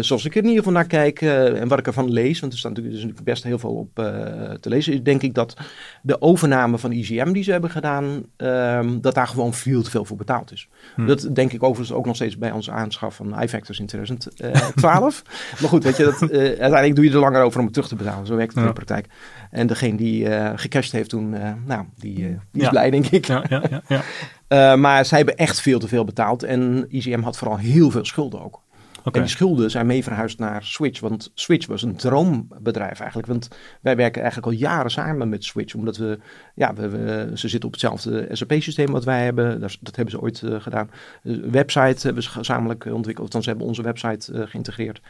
zoals 0.00 0.24
ik 0.24 0.32
er 0.32 0.42
in 0.42 0.48
ieder 0.48 0.58
geval 0.58 0.72
naar 0.72 0.86
kijk 0.86 1.20
uh, 1.20 1.60
en 1.60 1.68
wat 1.68 1.78
ik 1.78 1.86
ervan 1.86 2.10
lees, 2.10 2.40
want 2.40 2.52
er 2.52 2.58
staat 2.58 2.76
natuurlijk, 2.76 3.02
dus 3.02 3.24
best 3.24 3.42
heel 3.42 3.58
veel 3.58 3.74
op 3.74 3.98
uh, 3.98 4.06
te 4.50 4.68
lezen, 4.68 4.92
is 4.92 5.02
denk 5.02 5.22
ik 5.22 5.34
dat 5.34 5.56
de 6.02 6.20
overname 6.20 6.78
van 6.78 6.92
IGM 6.92 7.32
die 7.32 7.42
ze 7.42 7.50
hebben 7.50 7.70
gedaan, 7.70 8.24
um, 8.36 9.00
dat 9.00 9.14
daar 9.14 9.26
gewoon 9.26 9.54
veel 9.54 9.82
te 9.82 9.90
veel 9.90 10.04
voor 10.04 10.16
betaald 10.16 10.52
is. 10.52 10.68
Hm. 10.94 11.06
Dat 11.06 11.28
denk 11.32 11.52
ik 11.52 11.62
overigens 11.62 11.98
ook 11.98 12.06
nog 12.06 12.14
steeds 12.14 12.38
bij 12.38 12.50
onze 12.50 12.70
aanschaf 12.70 13.14
van 13.14 13.42
iFactors 13.42 13.78
in 13.78 13.86
2012. 13.86 15.22
maar 15.60 15.68
goed, 15.68 15.84
weet 15.84 15.96
je, 15.96 16.04
dat, 16.04 16.20
uiteindelijk 16.30 16.94
doe 16.94 17.04
je 17.04 17.10
er 17.10 17.18
langer 17.18 17.42
over 17.42 17.58
om 17.58 17.64
het 17.64 17.74
terug 17.74 17.88
te 17.88 17.96
betalen. 17.96 18.26
Zo 18.26 18.36
werkt 18.36 18.54
het 18.54 18.62
ja. 18.62 18.68
in 18.68 18.74
de 18.74 18.84
praktijk. 18.84 19.06
En 19.50 19.66
degene 19.66 19.96
die 19.96 20.26
gecashed 20.56 20.92
heeft 20.92 21.10
toen, 21.10 21.30
nou, 21.66 21.84
die, 21.96 22.14
die 22.14 22.36
is 22.52 22.62
ja. 22.62 22.70
blij 22.70 22.90
denk 22.90 23.06
ik. 23.06 23.26
Ja, 23.26 23.44
ja, 23.48 23.62
ja, 23.70 23.82
ja. 23.88 24.02
Uh, 24.52 24.74
maar 24.74 25.04
zij 25.04 25.16
hebben 25.18 25.36
echt 25.36 25.60
veel 25.60 25.78
te 25.78 25.88
veel 25.88 26.04
betaald. 26.04 26.42
En 26.42 26.86
ICM 26.88 27.20
had 27.20 27.38
vooral 27.38 27.58
heel 27.58 27.90
veel 27.90 28.04
schulden 28.04 28.42
ook. 28.42 28.62
Okay. 29.00 29.12
En 29.12 29.20
die 29.20 29.36
schulden 29.36 29.70
zijn 29.70 29.86
mee 29.86 30.02
verhuisd 30.02 30.38
naar 30.38 30.64
Switch. 30.64 31.00
Want 31.00 31.30
Switch 31.34 31.66
was 31.66 31.82
een 31.82 31.96
droombedrijf 31.96 33.00
eigenlijk. 33.00 33.28
Want 33.28 33.48
wij 33.80 33.96
werken 33.96 34.22
eigenlijk 34.22 34.52
al 34.52 34.58
jaren 34.58 34.90
samen 34.90 35.28
met 35.28 35.44
Switch. 35.44 35.74
Omdat 35.74 35.96
we, 35.96 36.18
ja, 36.54 36.74
we, 36.74 36.88
we 36.88 37.30
ze 37.34 37.48
zitten 37.48 37.68
op 37.68 37.72
hetzelfde 37.72 38.28
SAP-systeem 38.32 38.90
wat 38.90 39.04
wij 39.04 39.24
hebben. 39.24 39.60
Dat, 39.60 39.76
dat 39.80 39.96
hebben 39.96 40.14
ze 40.14 40.20
ooit 40.20 40.42
uh, 40.42 40.60
gedaan. 40.60 40.90
De 41.22 41.50
website 41.50 42.06
hebben 42.06 42.22
ze 42.22 42.28
gezamenlijk 42.28 42.84
ontwikkeld. 42.84 43.32
Dan 43.32 43.42
ze 43.42 43.48
hebben 43.48 43.66
onze 43.66 43.82
website 43.82 44.32
uh, 44.32 44.46
geïntegreerd. 44.46 45.00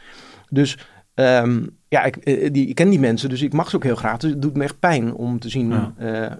Dus 0.49 0.77
um, 1.15 1.77
ja, 1.87 2.03
ik, 2.03 2.25
die, 2.53 2.67
ik 2.67 2.75
ken 2.75 2.89
die 2.89 2.99
mensen. 2.99 3.29
Dus 3.29 3.41
ik 3.41 3.53
mag 3.53 3.69
ze 3.69 3.75
ook 3.75 3.83
heel 3.83 3.95
graag. 3.95 4.17
Dus 4.17 4.31
het 4.31 4.41
doet 4.41 4.57
me 4.57 4.63
echt 4.63 4.79
pijn 4.79 5.13
om 5.13 5.39
te 5.39 5.49
zien... 5.49 5.69
Ja 5.69 6.39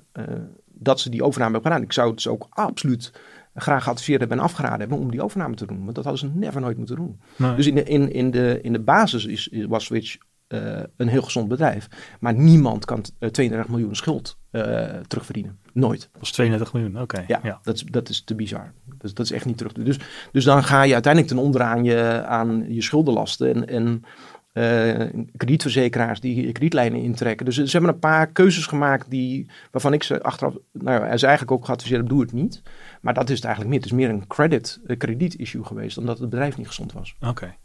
dat 0.84 1.00
ze 1.00 1.10
die 1.10 1.24
overname 1.24 1.54
hebben 1.54 1.72
gedaan. 1.72 1.86
Ik 1.86 1.94
zou 1.94 2.12
het 2.12 2.22
ze 2.22 2.30
ook 2.30 2.48
absoluut 2.50 3.12
graag 3.56 3.84
geadviseerd 3.84 4.20
hebben 4.20 4.38
en 4.38 4.44
afgeraden 4.44 4.80
hebben 4.80 4.98
om 4.98 5.12
die 5.12 5.24
overname 5.24 5.56
te 5.56 5.66
doen. 5.66 5.84
Want 5.84 5.96
dat 5.96 6.04
hadden 6.06 6.22
ze 6.32 6.40
never 6.40 6.62
nooit 6.62 6.78
moeten 6.78 6.96
doen. 6.96 7.20
Nee. 7.36 7.56
Dus 7.56 7.68
in 7.68 7.76
de, 7.76 7.84
in, 7.84 8.12
in 8.14 8.32
de, 8.32 8.60
in 8.62 8.74
de 8.74 8.80
basis 8.80 9.26
is, 9.26 9.48
is- 9.48 9.66
was 9.66 9.86
Switch 9.86 10.18
eh, 10.48 10.80
een 10.98 11.08
heel 11.08 11.22
gezond 11.22 11.48
bedrijf. 11.48 11.88
Maar 12.20 12.34
niemand 12.34 12.86
kan 12.86 13.04
eh, 13.20 13.30
32 13.30 13.72
miljoen 13.72 13.96
schuld 13.96 14.38
eh, 14.52 14.84
terugverdienen. 15.08 15.60
Nooit. 15.74 16.02
Dat 16.12 16.20
was 16.22 16.32
32 16.32 16.74
miljoen, 16.74 17.02
oké. 17.02 17.24
Ja, 17.28 17.40
ja. 17.44 17.60
Dat, 17.64 17.76
is, 17.76 17.84
dat 17.84 18.10
is 18.10 18.24
te 18.24 18.36
bizar. 18.36 18.74
Dus 18.98 19.14
dat 19.14 19.26
is 19.26 19.32
echt 19.32 19.46
niet 19.46 19.58
terug 19.58 19.72
te 19.74 19.84
Dus, 19.84 20.00
dus 20.32 20.44
dan 20.44 20.64
ga 20.64 20.84
je 20.84 20.94
uiteindelijk 20.94 21.34
ten 21.34 21.44
onder 21.44 21.62
aan 21.62 21.84
je, 21.84 22.24
aan 22.26 22.66
je 22.74 22.82
schuldenlasten 22.82 23.54
en, 23.56 23.68
en 23.68 24.04
eh, 24.52 25.00
kredietverzekeraars 25.38 26.20
die 26.20 26.52
kredietlijnen 26.52 27.02
intrekken. 27.02 27.46
Dus 27.46 27.56
ze 27.56 27.72
hebben 27.72 27.90
een 27.90 28.00
paar 28.00 28.28
keuzes 28.28 28.66
gemaakt 28.66 29.10
die, 29.10 29.50
waarvan 29.72 29.94
ik 29.94 30.04
ze 30.04 30.24
achteraf, 30.24 30.56
nou 30.72 31.04
ja, 31.04 31.08
is 31.08 31.24
eigenlijk 31.24 31.52
ook 31.52 31.66
geadviseerd 31.66 32.10
doe 32.10 32.22
het 32.22 32.32
niet. 32.32 32.62
Maar 33.02 33.14
dat 33.14 33.30
is 33.30 33.36
het 33.36 33.46
eigenlijk 33.46 33.74
meer. 33.74 33.84
Het 33.84 33.92
is 33.92 33.98
meer 33.98 34.10
een 34.10 34.28
credit, 34.28 34.80
krediet-issue 34.98 35.64
geweest, 35.64 35.98
omdat 35.98 36.20
het 36.20 36.30
bedrijf 36.30 36.58
niet 36.58 36.68
gezond 36.68 36.94
was. 36.94 37.16
Oké. 37.20 37.56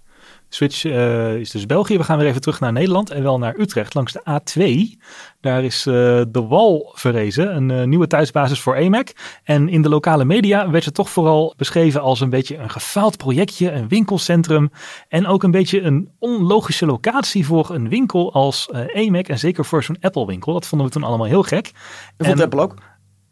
Switch 0.56 0.84
eh, 0.84 1.34
is 1.34 1.50
dus 1.50 1.66
België. 1.66 1.96
We 1.96 2.04
gaan 2.04 2.18
weer 2.18 2.26
even 2.26 2.40
terug 2.40 2.60
naar 2.60 2.72
Nederland 2.72 3.10
en 3.10 3.22
wel 3.22 3.38
naar 3.38 3.58
Utrecht 3.58 3.94
langs 3.94 4.12
de 4.12 4.22
A2. 4.30 4.98
Daar 5.40 5.64
is 5.64 5.86
eh, 5.86 5.94
de 6.28 6.46
Wal 6.48 6.92
verrezen, 6.94 7.56
een 7.56 7.70
eh, 7.70 7.86
nieuwe 7.86 8.06
thuisbasis 8.06 8.60
voor 8.60 8.74
EMAC. 8.74 9.12
En 9.44 9.68
in 9.68 9.82
de 9.82 9.88
lokale 9.88 10.24
media 10.24 10.70
werd 10.70 10.84
het 10.84 10.94
toch 10.94 11.10
vooral 11.10 11.54
beschreven 11.56 12.00
als 12.00 12.20
een 12.20 12.30
beetje 12.30 12.56
een 12.56 12.70
gefaald 12.70 13.16
projectje, 13.16 13.72
een 13.72 13.88
winkelcentrum. 13.88 14.70
En 15.08 15.26
ook 15.26 15.42
een 15.42 15.50
beetje 15.50 15.80
een 15.80 16.10
onlogische 16.18 16.86
locatie 16.86 17.46
voor 17.46 17.70
een 17.70 17.88
winkel 17.88 18.32
als 18.32 18.68
EMAC 18.92 19.28
en 19.28 19.38
zeker 19.38 19.64
voor 19.64 19.84
zo'n 19.84 19.98
Apple 20.00 20.26
winkel. 20.26 20.52
Dat 20.52 20.66
vonden 20.66 20.86
we 20.86 20.92
toen 20.92 21.04
allemaal 21.04 21.26
heel 21.26 21.42
gek. 21.42 21.72
En 22.16 22.26
vond 22.26 22.38
En- 22.38 22.44
Apple 22.44 22.60
ook? 22.60 22.74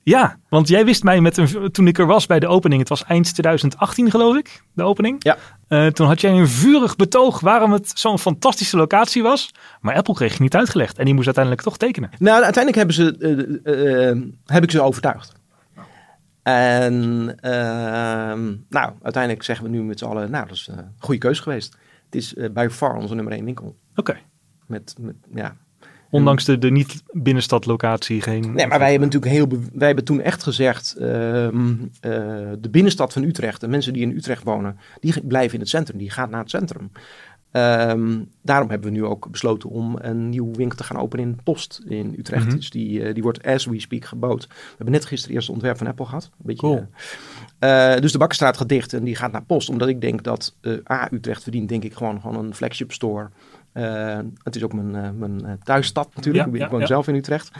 Ja, 0.04 0.38
want 0.48 0.68
jij 0.68 0.84
wist 0.84 1.02
mij 1.02 1.20
met 1.20 1.36
een, 1.36 1.72
toen 1.72 1.86
ik 1.86 1.98
er 1.98 2.06
was 2.06 2.26
bij 2.26 2.40
de 2.40 2.46
opening, 2.46 2.80
het 2.80 2.88
was 2.88 3.04
eind 3.04 3.34
2018 3.34 4.10
geloof 4.10 4.36
ik, 4.36 4.62
de 4.72 4.82
opening. 4.82 5.16
Ja. 5.24 5.36
Eh, 5.68 5.86
toen 5.86 6.06
had 6.06 6.20
jij 6.20 6.30
een 6.30 6.48
vurig 6.48 6.96
betoog 6.96 7.40
waarom 7.40 7.72
het 7.72 7.92
zo'n 7.94 8.18
fantastische 8.18 8.76
locatie 8.76 9.22
was. 9.22 9.54
Maar 9.80 9.94
Apple 9.94 10.14
kreeg 10.14 10.36
je 10.36 10.42
niet 10.42 10.56
uitgelegd 10.56 10.98
en 10.98 11.04
die 11.04 11.14
moest 11.14 11.26
uiteindelijk 11.26 11.64
toch 11.64 11.76
tekenen. 11.76 12.10
Nou, 12.18 12.42
uiteindelijk 12.42 12.76
hebben 12.76 12.94
ze, 12.94 13.16
eh, 13.64 14.10
eh, 14.10 14.18
heb 14.44 14.62
ik 14.62 14.70
ze 14.70 14.82
overtuigd. 14.82 15.32
En 16.42 16.94
ehm, 17.40 18.54
nou, 18.68 18.92
uiteindelijk 19.02 19.42
zeggen 19.42 19.64
we 19.64 19.70
nu 19.70 19.82
met 19.82 19.98
z'n 19.98 20.04
allen, 20.04 20.30
nou, 20.30 20.46
dat 20.46 20.56
is 20.56 20.68
een 20.70 20.94
goede 20.98 21.20
keuze 21.20 21.42
geweest. 21.42 21.76
Het 22.04 22.14
is 22.14 22.34
by 22.52 22.68
far 22.70 22.96
onze 22.96 23.14
nummer 23.14 23.32
één 23.32 23.44
winkel. 23.44 23.76
Oké. 23.94 24.16
Met, 24.66 24.94
met, 24.98 25.16
ja. 25.34 25.56
Ondanks 26.14 26.44
de, 26.44 26.58
de 26.58 26.70
niet-binnenstadlocatie 26.70 28.20
geen... 28.20 28.52
Nee, 28.52 28.66
maar 28.66 28.78
wij 28.78 28.90
hebben 28.90 29.08
natuurlijk 29.08 29.32
heel, 29.32 29.60
wij 29.72 29.86
hebben 29.86 30.04
toen 30.04 30.20
echt 30.20 30.42
gezegd, 30.42 30.96
ehm, 30.96 31.72
eh, 32.00 32.10
de 32.58 32.68
binnenstad 32.70 33.12
van 33.12 33.22
Utrecht, 33.22 33.60
de 33.60 33.68
mensen 33.68 33.92
die 33.92 34.02
in 34.02 34.16
Utrecht 34.16 34.42
wonen, 34.42 34.78
die 35.00 35.26
blijven 35.26 35.54
in 35.54 35.60
het 35.60 35.68
centrum, 35.68 35.98
die 35.98 36.10
gaan 36.10 36.30
naar 36.30 36.40
het 36.40 36.50
centrum. 36.50 36.90
Ehm, 37.50 38.20
daarom 38.42 38.70
hebben 38.70 38.92
we 38.92 38.96
nu 38.96 39.04
ook 39.04 39.30
besloten 39.30 39.70
om 39.70 39.96
een 40.00 40.28
nieuwe 40.28 40.56
winkel 40.56 40.76
te 40.76 40.84
gaan 40.84 40.96
openen 40.96 41.24
in 41.24 41.38
Post 41.44 41.82
in 41.88 42.14
Utrecht. 42.18 42.46
Mhm. 42.46 42.56
Dus 42.56 42.70
die, 42.70 43.02
eh, 43.02 43.14
die 43.14 43.22
wordt 43.22 43.46
as 43.46 43.64
we 43.64 43.80
speak 43.80 44.04
gebouwd. 44.04 44.46
We 44.46 44.54
hebben 44.76 44.94
net 44.94 45.04
gisteren 45.04 45.34
eerst 45.34 45.46
het 45.46 45.56
ontwerp 45.56 45.78
van 45.78 45.86
Apple 45.86 46.06
gehad. 46.06 46.24
Een 46.24 46.30
beetje, 46.46 46.66
Cool. 46.66 46.86
eh, 47.58 47.96
dus 48.00 48.12
de 48.12 48.18
Bakkerstraat 48.18 48.56
gaat 48.56 48.68
dicht 48.68 48.92
en 48.92 49.04
die 49.04 49.16
gaat 49.16 49.32
naar 49.32 49.44
Post. 49.44 49.68
Omdat 49.68 49.88
ik 49.88 50.00
denk 50.00 50.22
dat 50.22 50.56
A, 50.90 51.08
Utrecht 51.12 51.42
verdient 51.42 51.68
denk 51.68 51.84
ik 51.84 51.94
gewoon, 51.94 52.20
gewoon 52.20 52.44
een 52.44 52.54
flagship 52.54 52.92
store. 52.92 53.30
Eh, 53.74 54.18
het 54.42 54.56
is 54.56 54.64
ook 54.64 54.72
mijn, 54.72 54.94
eh, 55.04 55.10
mijn 55.10 55.44
eh, 55.44 55.52
thuisstad 55.62 56.14
natuurlijk. 56.14 56.56
Ja, 56.56 56.64
ik 56.64 56.70
woon 56.70 56.80
ja. 56.80 56.86
zelf 56.86 57.08
in 57.08 57.14
Utrecht. 57.14 57.50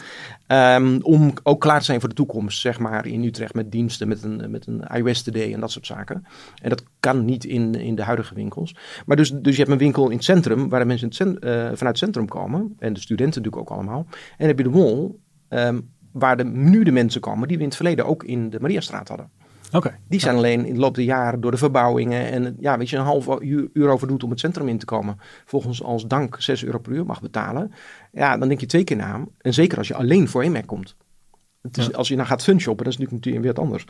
Ehm, 0.47 0.99
om 1.03 1.33
ook 1.43 1.61
klaar 1.61 1.79
te 1.79 1.85
zijn 1.85 2.01
voor 2.01 2.09
de 2.09 2.15
toekomst, 2.15 2.61
zeg 2.61 2.79
maar, 2.79 3.07
in 3.07 3.25
Utrecht 3.25 3.55
met 3.55 3.73
diensten, 3.73 4.09
met 4.09 4.23
een, 4.23 4.51
met 4.51 4.67
een 4.67 5.13
Today 5.25 5.53
en 5.53 5.61
dat 5.61 5.71
soort 5.71 5.87
zaken. 5.87 6.27
En 6.63 6.69
dat 6.69 6.85
kan 7.01 7.25
niet 7.25 7.45
in, 7.45 7.75
in 7.75 7.95
de 7.95 8.03
huidige 8.03 8.35
winkels. 8.35 8.77
Maar 9.07 9.17
dus, 9.17 9.31
dus 9.31 9.53
je 9.53 9.59
hebt 9.59 9.73
een 9.73 9.79
winkel 9.79 10.09
in 10.09 10.17
het 10.17 10.25
centrum, 10.25 10.69
waar 10.69 10.81
de 10.81 10.87
mensen 10.87 11.07
het 11.07 11.17
cent- 11.17 11.39
vanuit 11.41 11.81
het 11.81 11.99
centrum 11.99 12.29
komen. 12.29 12.75
En 12.79 12.93
de 12.93 13.01
studenten 13.01 13.43
natuurlijk 13.43 13.71
ook 13.71 13.77
allemaal. 13.77 14.07
En 14.09 14.37
dan 14.39 14.47
heb 14.49 14.59
je 14.59 14.65
de 14.65 14.71
mall, 14.71 15.11
ehm, 15.49 15.81
waar 16.13 16.37
de, 16.37 16.45
nu 16.45 16.83
de 16.85 16.93
mensen 16.93 17.21
komen 17.21 17.49
die 17.49 17.57
we 17.57 17.63
in 17.63 17.69
het 17.69 17.77
verleden 17.77 18.07
ook 18.07 18.25
in 18.25 18.51
de 18.51 18.61
Mariastraat 18.61 19.09
hadden. 19.09 19.31
Die 20.09 20.21
zijn 20.21 20.37
alleen 20.37 20.67
in 20.67 20.75
de 20.75 20.81
loop 20.81 20.95
der 20.95 21.05
jaren 21.05 21.41
door 21.41 21.51
de 21.51 21.57
verbouwingen 21.57 22.31
en 22.31 22.57
ja, 22.61 22.79
weet 22.79 22.91
je, 22.91 22.97
een 22.97 23.05
half 23.05 23.41
uur, 23.41 23.69
uur 23.73 23.89
over 23.89 24.09
doet 24.09 24.23
om 24.23 24.31
het 24.31 24.41
centrum 24.41 24.69
in 24.69 24.79
te 24.79 24.85
komen. 24.85 25.19
Volgens 25.45 25.83
als 25.83 26.07
dank 26.07 26.37
6 26.39 26.65
euro 26.65 26.79
per 26.79 26.93
uur 26.93 27.07
mag 27.07 27.21
betalen. 27.21 27.73
Ja, 28.13 28.39
dan 28.39 28.49
denk 28.49 28.61
je 28.61 28.67
twee 28.67 28.85
keer 28.85 28.97
na. 28.97 29.25
En 29.41 29.55
zeker 29.55 29.79
als 29.79 29.89
je 29.89 29.95
alleen 29.95 30.29
voor 30.29 30.43
EMAC 30.43 30.67
komt. 30.67 30.97
Het 31.63 31.77
is, 31.77 31.87
Ja. 31.87 31.93
Als 31.93 32.09
je 32.09 32.17
nou 32.17 32.29
gaat 32.29 32.43
funshoppen, 32.43 32.85
dat 32.85 32.95
is 32.95 32.99
natuurlijk 32.99 33.27
natuurlijk 33.27 33.45
weer 33.45 33.55
wat 33.55 33.65
anders. 33.65 33.85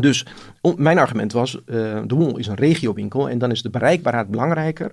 Dus 0.00 0.26
mijn 0.76 0.98
argument 0.98 1.32
was, 1.32 1.64
eh, 1.64 2.02
de 2.06 2.14
Mall 2.14 2.34
is 2.38 2.46
een 2.46 2.54
regiowinkel 2.54 3.28
en 3.28 3.38
dan 3.38 3.50
is 3.50 3.62
de 3.62 3.70
bereikbaarheid 3.70 4.28
belangrijker. 4.28 4.92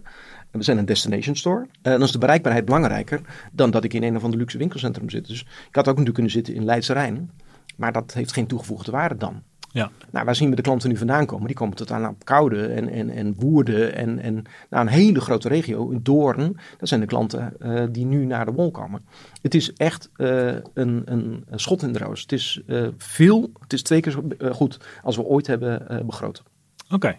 We 0.51 0.63
zijn 0.63 0.77
een 0.77 0.85
destination 0.85 1.35
store. 1.35 1.67
Eh, 1.81 1.91
dan 1.91 2.01
is 2.01 2.11
de 2.11 2.17
bereikbaarheid 2.17 2.65
belangrijker 2.65 3.21
dan 3.51 3.71
dat 3.71 3.83
ik 3.83 3.93
in 3.93 4.03
een 4.03 4.15
of 4.15 4.23
ander 4.23 4.39
luxe 4.39 4.57
winkelcentrum 4.57 5.09
zit. 5.09 5.27
Dus 5.27 5.41
ik 5.41 5.75
had 5.75 5.87
ook 5.87 5.97
natuurlijk 5.97 6.13
kunnen 6.13 6.31
zitten 6.31 6.53
in 6.53 6.65
Leidse 6.65 6.93
Rijn. 6.93 7.31
Maar 7.75 7.91
dat 7.91 8.13
heeft 8.13 8.33
geen 8.33 8.47
toegevoegde 8.47 8.91
waarde 8.91 9.17
dan. 9.17 9.43
Ja. 9.75 9.91
Nou, 10.11 10.25
waar 10.25 10.35
zien 10.35 10.49
we 10.49 10.55
de 10.55 10.61
klanten 10.61 10.89
nu 10.89 10.97
vandaan 10.97 11.25
komen? 11.25 11.47
Die 11.47 11.55
komen 11.55 11.75
tot 11.75 11.91
aan 11.91 12.07
op 12.07 12.25
Koude 12.25 12.65
en, 12.65 12.89
en, 12.89 13.09
en 13.09 13.35
Woerden 13.37 13.95
en, 13.95 14.19
en 14.19 14.43
nou, 14.69 14.85
een 14.85 14.91
hele 14.91 15.21
grote 15.21 15.47
regio. 15.47 15.89
In 15.89 15.99
Doorn, 16.03 16.57
dat 16.77 16.87
zijn 16.87 16.99
de 16.99 17.05
klanten 17.05 17.59
eh, 17.59 17.83
die 17.91 18.05
nu 18.05 18.25
naar 18.25 18.45
de 18.45 18.51
wol 18.51 18.71
komen. 18.71 19.05
Het 19.41 19.55
is 19.55 19.73
echt 19.73 20.09
eh, 20.15 20.47
een, 20.73 21.01
een, 21.05 21.43
schot 21.51 21.81
in 21.81 21.93
de 21.93 21.99
roos. 21.99 22.21
Het 22.21 22.31
is 22.31 22.61
eh, 22.67 22.87
veel, 22.97 23.51
het 23.59 23.73
is 23.73 23.81
twee 23.81 23.99
keer 23.99 24.11
zo 24.11 24.23
goed 24.51 24.79
als 25.03 25.15
we 25.15 25.23
ooit 25.23 25.47
hebben 25.47 26.03
begroot. 26.05 26.43
Oké. 26.89 27.07
En 27.07 27.17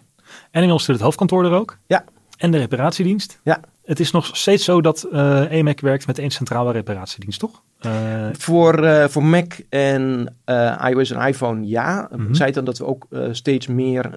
inmiddels 0.51 0.83
zit 0.83 0.95
het 0.95 1.03
hoofdkantoor 1.03 1.45
er 1.45 1.51
ook. 1.51 1.77
Ja. 1.87 2.05
En 2.37 2.51
de 2.51 2.57
reparatiedienst. 2.57 3.39
Ja. 3.43 3.59
Het 3.87 3.99
is 3.99 4.11
nog 4.11 4.37
steeds 4.37 4.63
zo 4.63 4.81
dat 4.81 5.03
eh 5.03 5.51
EMAC 5.51 5.79
werkt 5.79 6.07
met 6.07 6.19
één 6.19 6.29
centrale 6.29 6.71
reparatiedienst, 6.71 7.39
toch? 7.39 7.61
Eh, 7.79 7.91
Voor, 8.31 8.83
eh, 8.83 9.07
voor 9.07 9.23
Mac 9.23 9.53
en 9.69 10.35
iOS 10.89 11.11
en 11.11 11.27
iPhone 11.27 11.67
ja. 11.67 12.09
Mhm. 12.15 12.33
Zij 12.33 12.51
dan 12.51 12.65
dat 12.65 12.77
we 12.77 12.85
ook 12.85 13.07
steeds 13.31 13.67
meer 13.67 14.09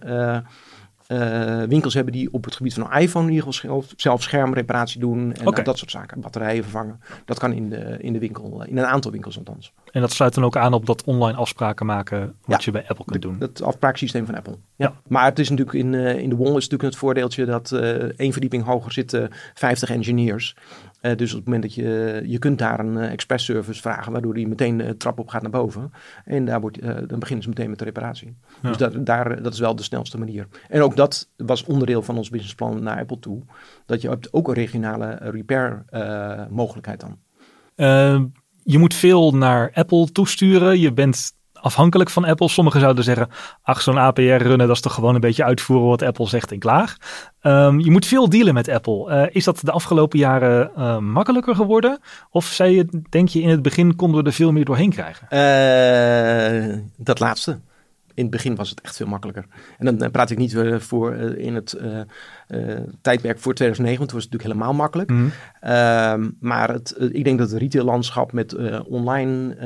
eh, 1.11 1.63
eh, 1.63 1.69
winkels 1.69 1.95
hebben 1.95 2.13
die 2.13 2.33
op 2.33 2.45
het 2.45 2.55
gebied 2.55 2.75
van 2.75 2.83
een 2.91 3.01
iPhone 3.01 3.27
in 3.27 3.33
ieder 3.33 3.53
geval 3.53 3.71
zelf, 3.71 3.93
zelf 3.97 4.23
schermreparatie 4.23 5.01
doen. 5.01 5.33
En 5.33 5.47
Oké. 5.47 5.63
dat 5.63 5.79
soort 5.79 5.91
zaken. 5.91 6.21
Batterijen 6.21 6.63
vervangen. 6.63 7.01
Dat 7.25 7.39
kan 7.39 7.53
in 7.53 7.69
de, 7.71 7.97
in 8.01 8.13
de 8.13 8.19
winkel, 8.19 8.65
in 8.65 8.79
een 8.79 8.87
aantal 8.87 9.11
winkels 9.11 9.39
althans. 9.39 9.73
en 9.93 10.01
dat 10.01 10.13
sluit 10.13 10.35
dan 10.35 10.45
ook 10.45 10.57
aan 10.57 10.73
op 10.73 10.87
dat 10.87 11.05
online 11.05 11.39
afspraken 11.39 11.87
maken 11.87 12.21
wat 12.21 12.59
Ja. 12.59 12.59
je 12.65 12.71
bij 12.71 12.85
Apple 12.89 13.05
kunt 13.05 13.23
doen. 13.23 13.37
Het 13.39 13.63
afbraaksysteem 13.63 14.27
van 14.27 14.35
Apple. 14.35 14.57
Ja. 14.77 14.93
Maar 15.09 15.25
het 15.25 15.39
is 15.39 15.49
natuurlijk 15.51 15.79
in, 15.79 15.95
eh, 15.95 16.19
in 16.19 16.29
de 16.29 16.37
wall 16.37 16.47
is 16.49 16.55
natuurlijk 16.55 16.83
het 16.83 16.97
voordeeltje 16.97 17.45
dat 17.45 17.73
eh 17.73 17.81
één 17.93 18.33
verdieping 18.33 18.65
hoger 18.65 18.93
zitten 18.93 19.29
50 19.55 19.91
engineers. 19.91 20.57
Eh, 21.01 21.17
dus 21.17 21.31
op 21.31 21.37
het 21.37 21.45
moment 21.45 21.63
dat 21.63 21.75
je, 21.75 22.23
je 22.27 22.39
kunt 22.39 22.59
daar 22.59 22.81
een 22.81 22.99
eh, 22.99 23.13
express 23.13 23.45
service 23.45 23.81
vragen, 23.81 24.13
waardoor 24.13 24.35
die 24.35 24.49
meteen 24.49 24.77
de 24.77 24.97
trap 24.97 25.19
op 25.19 25.29
gaat 25.29 25.43
naar 25.43 25.51
boven. 25.51 25.93
En 26.25 26.45
daar 26.45 26.61
wordt, 26.61 26.79
eh, 26.79 26.97
dan 27.07 27.19
beginnen 27.19 27.43
ze 27.43 27.49
meteen 27.49 27.71
met 27.71 27.79
de 27.79 27.85
reparatie. 27.85 28.37
Ja. 28.63 28.69
Dus 28.69 28.77
daar, 28.77 29.05
daar, 29.05 29.43
dat 29.43 29.53
is 29.53 29.59
wel 29.59 29.77
de 29.77 29.83
snelste 29.83 30.19
manier. 30.19 30.47
En 30.69 30.83
ook 30.83 30.97
dat 30.97 31.29
was 31.37 31.65
onderdeel 31.65 32.03
van 32.03 32.17
ons 32.17 32.31
businessplan 32.31 32.83
naar 32.83 32.99
Apple 32.99 33.19
toe. 33.19 33.43
Dat 33.87 34.01
je 34.01 34.09
hebt 34.09 34.33
ook 34.33 34.49
een 34.49 34.55
regionale 34.55 35.19
repair 35.21 35.85
mogelijkheid 36.51 37.01
dan. 37.01 37.19
Eh, 37.81 38.23
je 38.63 38.79
moet 38.79 38.95
veel 38.95 39.37
naar 39.37 39.71
Apple 39.75 40.13
toesturen. 40.13 40.81
Je 40.81 40.93
bent 40.93 41.33
afhankelijk 41.61 42.11
van 42.11 42.25
Apple. 42.25 42.49
Sommigen 42.49 42.81
zouden 42.81 43.05
zeggen, 43.05 43.29
ach 43.63 43.83
zo'n 43.83 43.99
APR 43.99 44.21
runnen, 44.21 44.67
dat 44.67 44.77
is 44.77 44.81
toch 44.81 44.95
gewoon 44.95 45.15
een 45.15 45.21
beetje 45.21 45.45
uitvoeren 45.45 45.89
wat 45.89 46.03
Apple 46.03 46.29
zegt 46.29 46.53
en 46.53 46.59
klaar. 46.59 46.97
Ehm, 47.41 47.79
je 47.79 47.91
moet 47.91 48.07
veel 48.07 48.29
dealen 48.29 48.55
met 48.55 48.69
Apple. 48.69 49.11
Eh, 49.11 49.35
is 49.35 49.45
dat 49.45 49.61
de 49.65 49.71
afgelopen 49.71 50.19
jaren 50.19 50.75
eh, 50.75 50.99
makkelijker 50.99 51.55
geworden? 51.55 51.99
Of 52.31 52.45
zei 52.45 52.77
je, 52.77 53.03
denk 53.11 53.29
je 53.29 53.41
in 53.41 53.49
het 53.49 53.63
begin 53.63 53.97
konden 53.97 54.21
we 54.21 54.27
er 54.27 54.35
veel 54.35 54.53
meer 54.53 54.65
doorheen 54.65 54.91
krijgen? 54.91 55.29
Eh, 55.29 56.79
dat 56.97 57.19
laatste. 57.19 57.59
In 58.21 58.27
het 58.27 58.35
begin 58.35 58.55
was 58.55 58.71
het 58.71 58.81
echt 58.81 58.97
veel 58.97 59.07
makkelijker. 59.07 59.45
En 59.79 59.97
dan 59.97 60.11
praat 60.11 60.31
ik 60.31 60.39
niet 60.39 60.55
eh, 60.55 60.79
voor 60.79 61.13
eh, 61.13 61.47
in 61.47 61.55
het 61.55 61.73
eh, 61.73 62.01
tijdperk 63.01 63.39
voor 63.39 63.55
2009, 63.55 63.99
want 63.99 64.11
toen 64.11 64.19
was 64.19 64.25
het 64.25 64.33
natuurlijk 64.33 64.43
helemaal 64.43 64.75
makkelijk. 64.75 65.11
Mhm. 65.11 65.29
Ehm, 65.61 66.31
maar 66.41 66.73
het, 66.73 66.97
ik 67.13 67.25
denk 67.25 67.39
dat 67.39 67.51
het 67.51 67.61
retaillandschap 67.61 68.33
met 68.33 68.57
online 68.85 69.57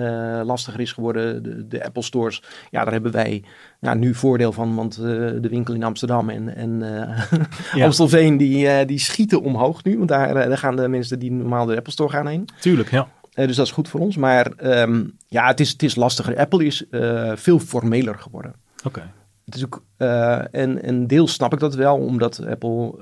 lastiger 0.45 0.81
is 0.81 0.93
geworden. 0.93 1.43
De, 1.43 1.69
de 1.69 1.85
Apple 1.85 2.03
stores, 2.03 2.43
ja, 2.71 2.83
daar 2.83 2.93
hebben 2.93 3.13
wij 3.13 3.45
ja, 3.81 3.95
nu 3.95 4.15
voordeel 4.15 4.53
van. 4.53 4.75
Want 4.75 4.97
de 4.97 5.49
winkel 5.51 5.75
in 5.75 5.85
Amsterdam 5.85 6.29
en, 6.29 6.57
en 6.57 6.79
Ja. 7.75 7.85
Amstelveen, 7.85 8.37
die, 8.37 8.85
die 8.85 8.99
schieten 8.99 9.43
omhoog 9.43 9.85
nu. 9.85 9.97
Want 9.97 10.09
daar, 10.09 10.35
daar 10.35 10.59
gaan 10.59 10.77
de 10.77 10.89
mensen 10.89 11.19
die 11.19 11.33
normaal 11.33 11.67
de 11.67 11.77
Apple 11.77 11.93
store 11.93 12.11
gaan 12.11 12.27
heen. 12.27 12.49
Tuurlijk, 12.61 12.91
ja. 12.91 13.09
Eh, 13.35 13.47
dus 13.47 13.57
dat 13.57 13.67
is 13.67 13.73
goed 13.73 13.89
voor 13.89 14.01
ons. 14.01 14.17
Maar 14.17 14.47
ehm, 14.47 15.05
ja, 15.27 15.47
het 15.47 15.61
is, 15.61 15.71
het 15.71 15.83
is 15.83 15.95
lastiger. 15.95 16.37
Apple 16.37 16.65
is 16.65 16.89
eh, 16.89 17.33
veel 17.35 17.59
formeler 17.59 18.19
geworden. 18.19 18.55
Oké. 18.85 19.11
natuurlijk, 19.45 19.81
uh, 19.99 20.55
en, 20.55 20.83
en 20.83 21.07
deels 21.07 21.33
snap 21.33 21.53
ik 21.53 21.59
dat 21.59 21.75
wel, 21.75 21.97
omdat 21.97 22.47
Apple 22.47 22.95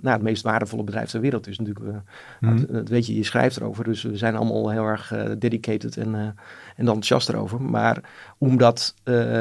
nou, 0.00 0.16
het 0.16 0.22
meest 0.22 0.42
waardevolle 0.42 0.84
bedrijf 0.84 1.10
ter 1.10 1.20
wereld 1.20 1.46
is. 1.46 1.58
Natuurlijk, 1.58 1.96
mm. 2.40 2.66
dat, 2.68 2.88
weet 2.88 3.06
je, 3.06 3.16
je 3.16 3.24
schrijft 3.24 3.56
erover, 3.56 3.84
dus 3.84 4.02
we 4.02 4.16
zijn 4.16 4.36
allemaal 4.36 4.70
heel 4.70 4.84
erg 4.84 5.12
dedicated 5.38 5.96
en, 5.96 6.14
en 6.14 6.34
enthousiast 6.76 7.28
erover. 7.28 7.62
Maar 7.62 8.00
om 8.38 8.56
dat 8.56 8.94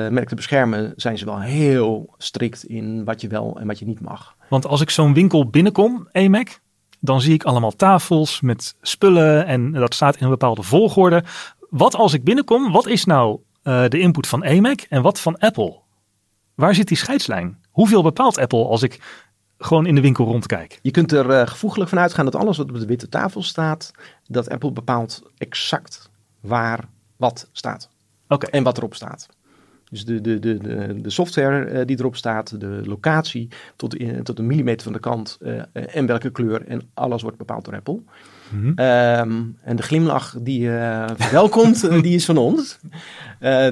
merk 0.10 0.28
te 0.28 0.36
beschermen, 0.36 0.94
zijn 0.96 1.18
ze 1.18 1.26
wel 1.26 1.40
heel 1.40 2.14
strikt 2.18 2.64
in 2.64 3.04
wat 3.04 3.22
je 3.22 3.28
wel 3.28 3.60
en 3.60 3.68
wat 3.68 3.80
je 3.80 3.86
niet 3.86 4.02
mag. 4.02 4.36
Want 4.50 4.66
als 4.66 4.82
ik 4.82 4.90
zo'n 4.90 5.14
winkel 5.14 5.50
binnenkom, 5.50 6.08
EMAC, 6.12 6.60
dan 7.00 7.22
zie 7.22 7.34
ik 7.34 7.44
allemaal 7.44 7.72
tafels 7.72 8.42
met 8.42 8.76
spullen 8.82 9.46
en 9.46 9.72
dat 9.72 9.94
staat 9.94 10.16
in 10.16 10.24
een 10.24 10.30
bepaalde 10.30 10.64
volgorde. 10.64 11.24
Wat 11.70 11.96
als 11.96 12.14
ik 12.14 12.24
binnenkom, 12.24 12.72
wat 12.72 12.88
is 12.88 13.06
nou 13.06 13.40
de 13.64 14.00
input 14.00 14.28
van 14.28 14.44
EMAC 14.44 14.82
en 14.82 15.02
wat 15.02 15.20
van 15.20 15.38
Apple? 15.38 15.80
Waar 16.56 16.76
zit 16.76 16.88
die 16.88 16.98
scheidslijn? 16.98 17.58
Hoeveel 17.72 18.04
bepaalt 18.04 18.38
Apple 18.38 18.66
als 18.66 18.82
ik 18.82 19.00
gewoon 19.58 19.86
in 19.86 19.96
de 19.96 20.02
winkel 20.02 20.26
rondkijk? 20.26 20.80
Je 20.82 20.92
kunt 20.92 21.12
er 21.12 21.30
uh, 21.30 21.48
gevoeglijk 21.48 21.90
van 21.90 22.00
uitgaan 22.00 22.26
dat 22.26 22.36
alles 22.36 22.58
wat 22.58 22.70
op 22.70 22.80
de 22.80 22.86
witte 22.86 23.10
tafel 23.10 23.44
staat, 23.44 23.92
dat 24.28 24.50
Apple 24.50 24.72
bepaalt 24.72 25.24
exact 25.38 26.10
waar 26.40 26.88
wat 27.16 27.50
staat. 27.52 27.90
Okay. 28.28 28.50
En 28.50 28.64
wat 28.64 28.78
erop 28.78 28.96
staat. 28.96 29.28
Dus 29.89 30.06
de, 30.06 30.21
de, 30.21 30.39
de, 30.39 30.58
de, 31.02 31.10
software 31.10 31.71
uh, 31.71 31.86
die 31.86 31.99
erop 31.99 32.15
staat, 32.15 32.60
de 32.60 32.82
locatie 32.86 33.47
tot, 33.75 33.95
in, 33.95 34.23
tot 34.23 34.39
een 34.39 34.47
millimeter 34.47 34.84
van 34.84 34.93
de 34.93 34.99
kant 34.99 35.38
uh, 35.41 35.62
en 35.73 36.06
welke 36.06 36.30
kleur 36.30 36.67
en 36.67 36.82
alles 36.93 37.21
wordt 37.21 37.38
bepaald 37.38 37.65
door 37.65 37.75
Apple. 37.75 37.99
Mm 38.49 38.62
-hmm. 38.62 38.67
um, 38.67 39.58
en 39.62 39.75
de 39.75 39.84
glimlach 39.84 40.36
die 40.41 40.62
uh, 40.62 41.06
verwelkomt, 41.15 42.02
die 42.04 42.15
is 42.15 42.25
van 42.25 42.38
ons. 42.38 42.80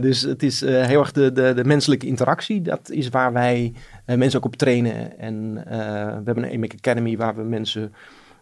dus 0.01 0.21
het 0.21 0.43
is 0.43 0.61
heel 0.61 0.99
erg 0.99 1.11
de, 1.11 1.31
de, 1.31 1.53
de, 1.53 1.63
menselijke 1.63 2.07
interactie. 2.07 2.61
Dat 2.61 2.89
is 2.89 3.09
waar 3.09 3.33
wij 3.33 3.73
mensen 4.05 4.39
ook 4.39 4.45
op 4.45 4.55
trainen. 4.55 5.19
En 5.19 5.53
we 5.53 6.21
hebben 6.25 6.43
een 6.43 6.49
EMIC 6.49 6.73
Academy 6.73 7.17
waar 7.17 7.35
we 7.35 7.43
mensen 7.43 7.93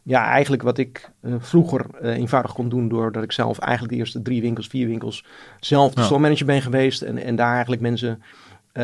ja, 0.08 0.26
eigenlijk 0.26 0.62
wat 0.62 0.78
ik 0.78 1.10
uh, 1.22 1.36
vroeger 1.40 1.86
uh, 2.02 2.16
eenvoudig 2.16 2.54
kon 2.54 2.70
doen 2.70 2.90
doordat 2.90 3.24
ik 3.24 3.32
zelf 3.32 3.60
eigenlijk 3.60 3.94
de 3.94 4.00
eerste 4.00 4.22
drie 4.22 4.42
winkels, 4.42 4.68
vier 4.68 4.88
winkels 4.88 5.26
zelf 5.60 5.94
de 5.94 6.00
ja. 6.00 6.06
store 6.06 6.22
manager 6.22 6.46
ben 6.46 6.62
geweest 6.62 7.02
en, 7.02 7.18
en 7.18 7.36
daar 7.36 7.54
eigenlijk 7.54 7.82
mensen, 7.82 8.22
uh, 8.74 8.84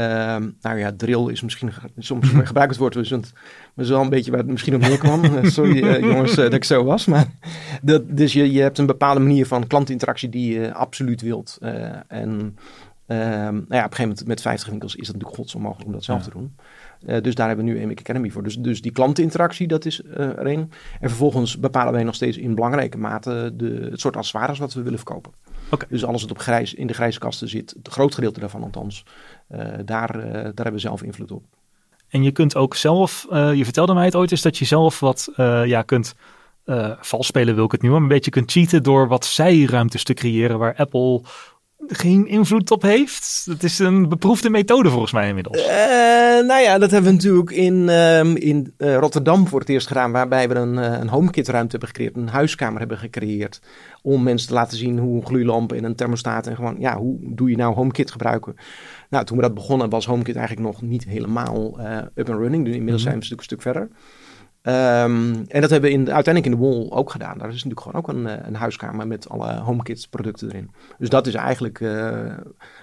nou 0.62 0.78
ja, 0.78 0.92
drill 0.98 1.32
is 1.32 1.42
misschien 1.42 1.72
soms 1.98 2.30
gebruikt 2.50 2.72
het 2.72 2.80
woord, 2.80 2.94
dus 2.94 3.10
het 3.10 3.34
is 3.76 3.90
wel 3.90 4.02
een 4.02 4.10
beetje 4.10 4.32
waar 4.32 4.40
het 4.40 4.50
misschien 4.50 4.76
op 4.76 4.82
neerkwam. 4.82 5.24
Sorry 5.46 6.00
jongens 6.00 6.36
dat 6.36 6.54
ik 6.54 6.64
zo 6.64 6.84
was, 6.84 7.06
maar 7.06 7.26
dat, 7.82 8.18
dus 8.18 8.34
je, 8.34 8.52
je 8.52 8.62
hebt 8.62 8.78
een 8.78 8.86
bepaalde 8.86 9.20
manier 9.20 9.46
van 9.46 9.68
klantinteractie 9.68 10.30
die 10.30 10.60
je 10.60 10.74
absoluut 10.74 11.22
wilt 11.22 11.58
en 12.08 12.58
Um, 13.12 13.18
nou 13.18 13.54
ja, 13.54 13.56
op 13.60 13.70
een 13.70 13.82
gegeven 13.82 14.02
moment 14.02 14.28
met 14.28 14.42
50 14.42 14.70
winkels 14.70 14.96
is 14.96 15.06
dat 15.06 15.16
natuurlijk 15.16 15.40
godsonmogelijk 15.40 15.88
om 15.88 15.94
dat 15.94 16.04
zelf 16.04 16.20
ja. 16.20 16.26
te 16.26 16.32
doen. 16.38 16.56
Uh, 17.06 17.22
dus 17.22 17.36
daar 17.36 17.48
hebben 17.48 17.66
we 17.66 17.72
nu 17.72 17.80
EMIC 17.80 18.00
Academy 18.00 18.30
voor. 18.30 18.44
Dus, 18.44 18.58
dus 18.58 18.82
die 18.82 18.92
klantinteractie, 18.92 19.68
dat 19.68 19.86
is 19.86 20.02
uh, 20.02 20.20
er 20.20 20.48
een. 20.48 20.72
En 21.00 21.10
vervolgens 21.10 21.60
bepalen 21.60 21.94
wij 21.94 22.04
nog 22.04 22.16
steeds 22.16 22.38
in 22.38 22.56
belangrijke 22.56 22.98
mate 22.98 23.52
de, 23.54 23.88
het 23.92 24.00
soort 24.00 24.16
accessoires 24.16 24.60
wat 24.60 24.74
we 24.74 24.82
willen 24.82 24.98
verkopen. 24.98 25.32
Okay. 25.70 25.88
Dus 25.90 26.06
alles 26.06 26.22
wat 26.22 26.32
op 26.32 26.40
grijs, 26.40 26.74
in 26.74 26.88
de 26.88 26.94
grijze 26.94 27.20
kasten 27.20 27.50
zit, 27.50 27.74
het 27.78 27.88
groot 27.88 28.14
gedeelte 28.14 28.40
daarvan 28.40 28.64
althans, 28.64 29.06
uh, 29.52 29.60
daar, 29.86 30.12
daar 30.22 30.44
hebben 30.44 30.74
we 30.74 30.80
zelf 30.80 31.04
invloed 31.04 31.32
op. 31.32 31.44
En 32.10 32.24
je 32.24 32.32
kunt 32.32 32.56
ook 32.56 32.76
zelf, 32.76 33.26
je 33.30 33.64
vertelde 33.64 33.94
mij 33.94 34.06
het 34.06 34.16
ooit 34.16 34.32
eens, 34.32 34.42
dat 34.42 34.58
je 34.58 34.66
zelf 34.66 35.00
wat 35.00 35.30
ja, 35.66 35.82
kunt... 35.82 36.16
vals 37.00 37.28
spelen 37.28 37.56
wil 37.56 37.66
ik 37.66 37.72
het 37.72 37.82
nu, 37.82 37.90
maar 37.90 38.02
een 38.02 38.08
beetje 38.08 38.32
kunt 38.32 38.52
cheaten 38.52 38.84
door 38.84 39.08
wat 39.08 39.26
zijruimtes 39.26 40.04
te 40.04 40.14
creëren 40.14 40.60
waar 40.60 40.76
Apple 40.76 41.22
geen 41.88 42.28
invloed 42.28 42.72
op 42.72 42.82
heeft? 42.82 43.46
Het 43.50 43.64
is 43.64 43.80
een 43.80 44.10
beproefde 44.10 44.50
methode 44.50 44.90
volgens 44.90 45.12
mij 45.12 45.28
inmiddels. 45.28 45.58
Uh, 45.58 45.68
nou 46.48 46.62
ja, 46.62 46.78
dat 46.78 46.92
hebben 46.92 47.10
we 47.10 47.16
natuurlijk 47.16 47.52
in, 47.52 47.90
um, 47.90 48.36
in 48.36 48.74
uh, 48.78 48.96
Rotterdam 48.96 49.48
voor 49.48 49.60
het 49.60 49.70
eerst 49.70 49.88
gedaan. 49.88 50.12
Waarbij 50.12 50.50
we 50.50 50.56
een, 50.56 50.74
uh, 50.74 51.00
een 51.00 51.10
HomeKit 51.10 51.48
ruimte 51.48 51.72
hebben 51.72 51.90
gecreëerd. 51.90 52.16
Een 52.16 52.28
huiskamer 52.28 52.80
hebben 52.80 52.98
gecreëerd. 52.98 53.62
Om 54.02 54.24
mensen 54.24 54.48
te 54.48 54.54
laten 54.54 54.78
zien 54.78 55.00
hoe 55.00 55.16
een 55.16 55.26
gloeilamp 55.26 55.74
en 55.74 55.84
een 55.84 55.96
thermostaat. 55.96 56.48
En 56.48 56.56
gewoon, 56.56 56.76
ja, 56.80 56.98
hoe 56.98 57.18
doe 57.22 57.50
je 57.50 57.58
nou 57.58 57.74
HomeKit 57.74 58.12
gebruiken? 58.12 58.56
Nou, 59.10 59.26
toen 59.26 59.38
we 59.38 59.44
dat 59.44 59.54
begonnen 59.54 59.90
was 59.90 60.06
HomeKit 60.06 60.36
eigenlijk 60.36 60.68
nog 60.68 60.82
niet 60.82 61.04
helemaal 61.04 61.80
up 62.16 62.30
and 62.30 62.40
running. 62.40 62.66
Dus 62.66 62.76
inmiddels 62.76 62.80
mm 62.84 62.86
-hmm. 62.86 62.98
zijn 62.98 63.14
we 63.14 63.20
een 63.20 63.24
stuk, 63.24 63.38
een 63.38 63.44
stuk 63.44 63.62
verder. 63.62 63.90
Um, 64.64 65.46
en 65.48 65.62
dat 65.62 65.70
hebben 65.70 65.90
we 65.90 65.96
in, 65.96 66.12
uiteindelijk 66.12 66.46
in 66.46 66.62
de 66.62 66.68
Wall 66.68 66.90
ook 66.90 67.12
gedaan. 67.12 67.38
Daar 67.38 67.48
is 67.48 67.64
natuurlijk 67.64 67.82
gewoon 67.82 67.98
ook 68.02 68.08
een, 68.08 68.48
een 68.48 68.56
huiskamer 68.56 69.08
met 69.08 69.30
alle 69.30 69.60
HomeKit 69.60 70.08
producten 70.10 70.50
erin. 70.50 70.72
Dus 70.98 71.10
dat 71.10 71.28
is 71.28 71.34
eigenlijk 71.34 71.80
uh, 71.80 72.34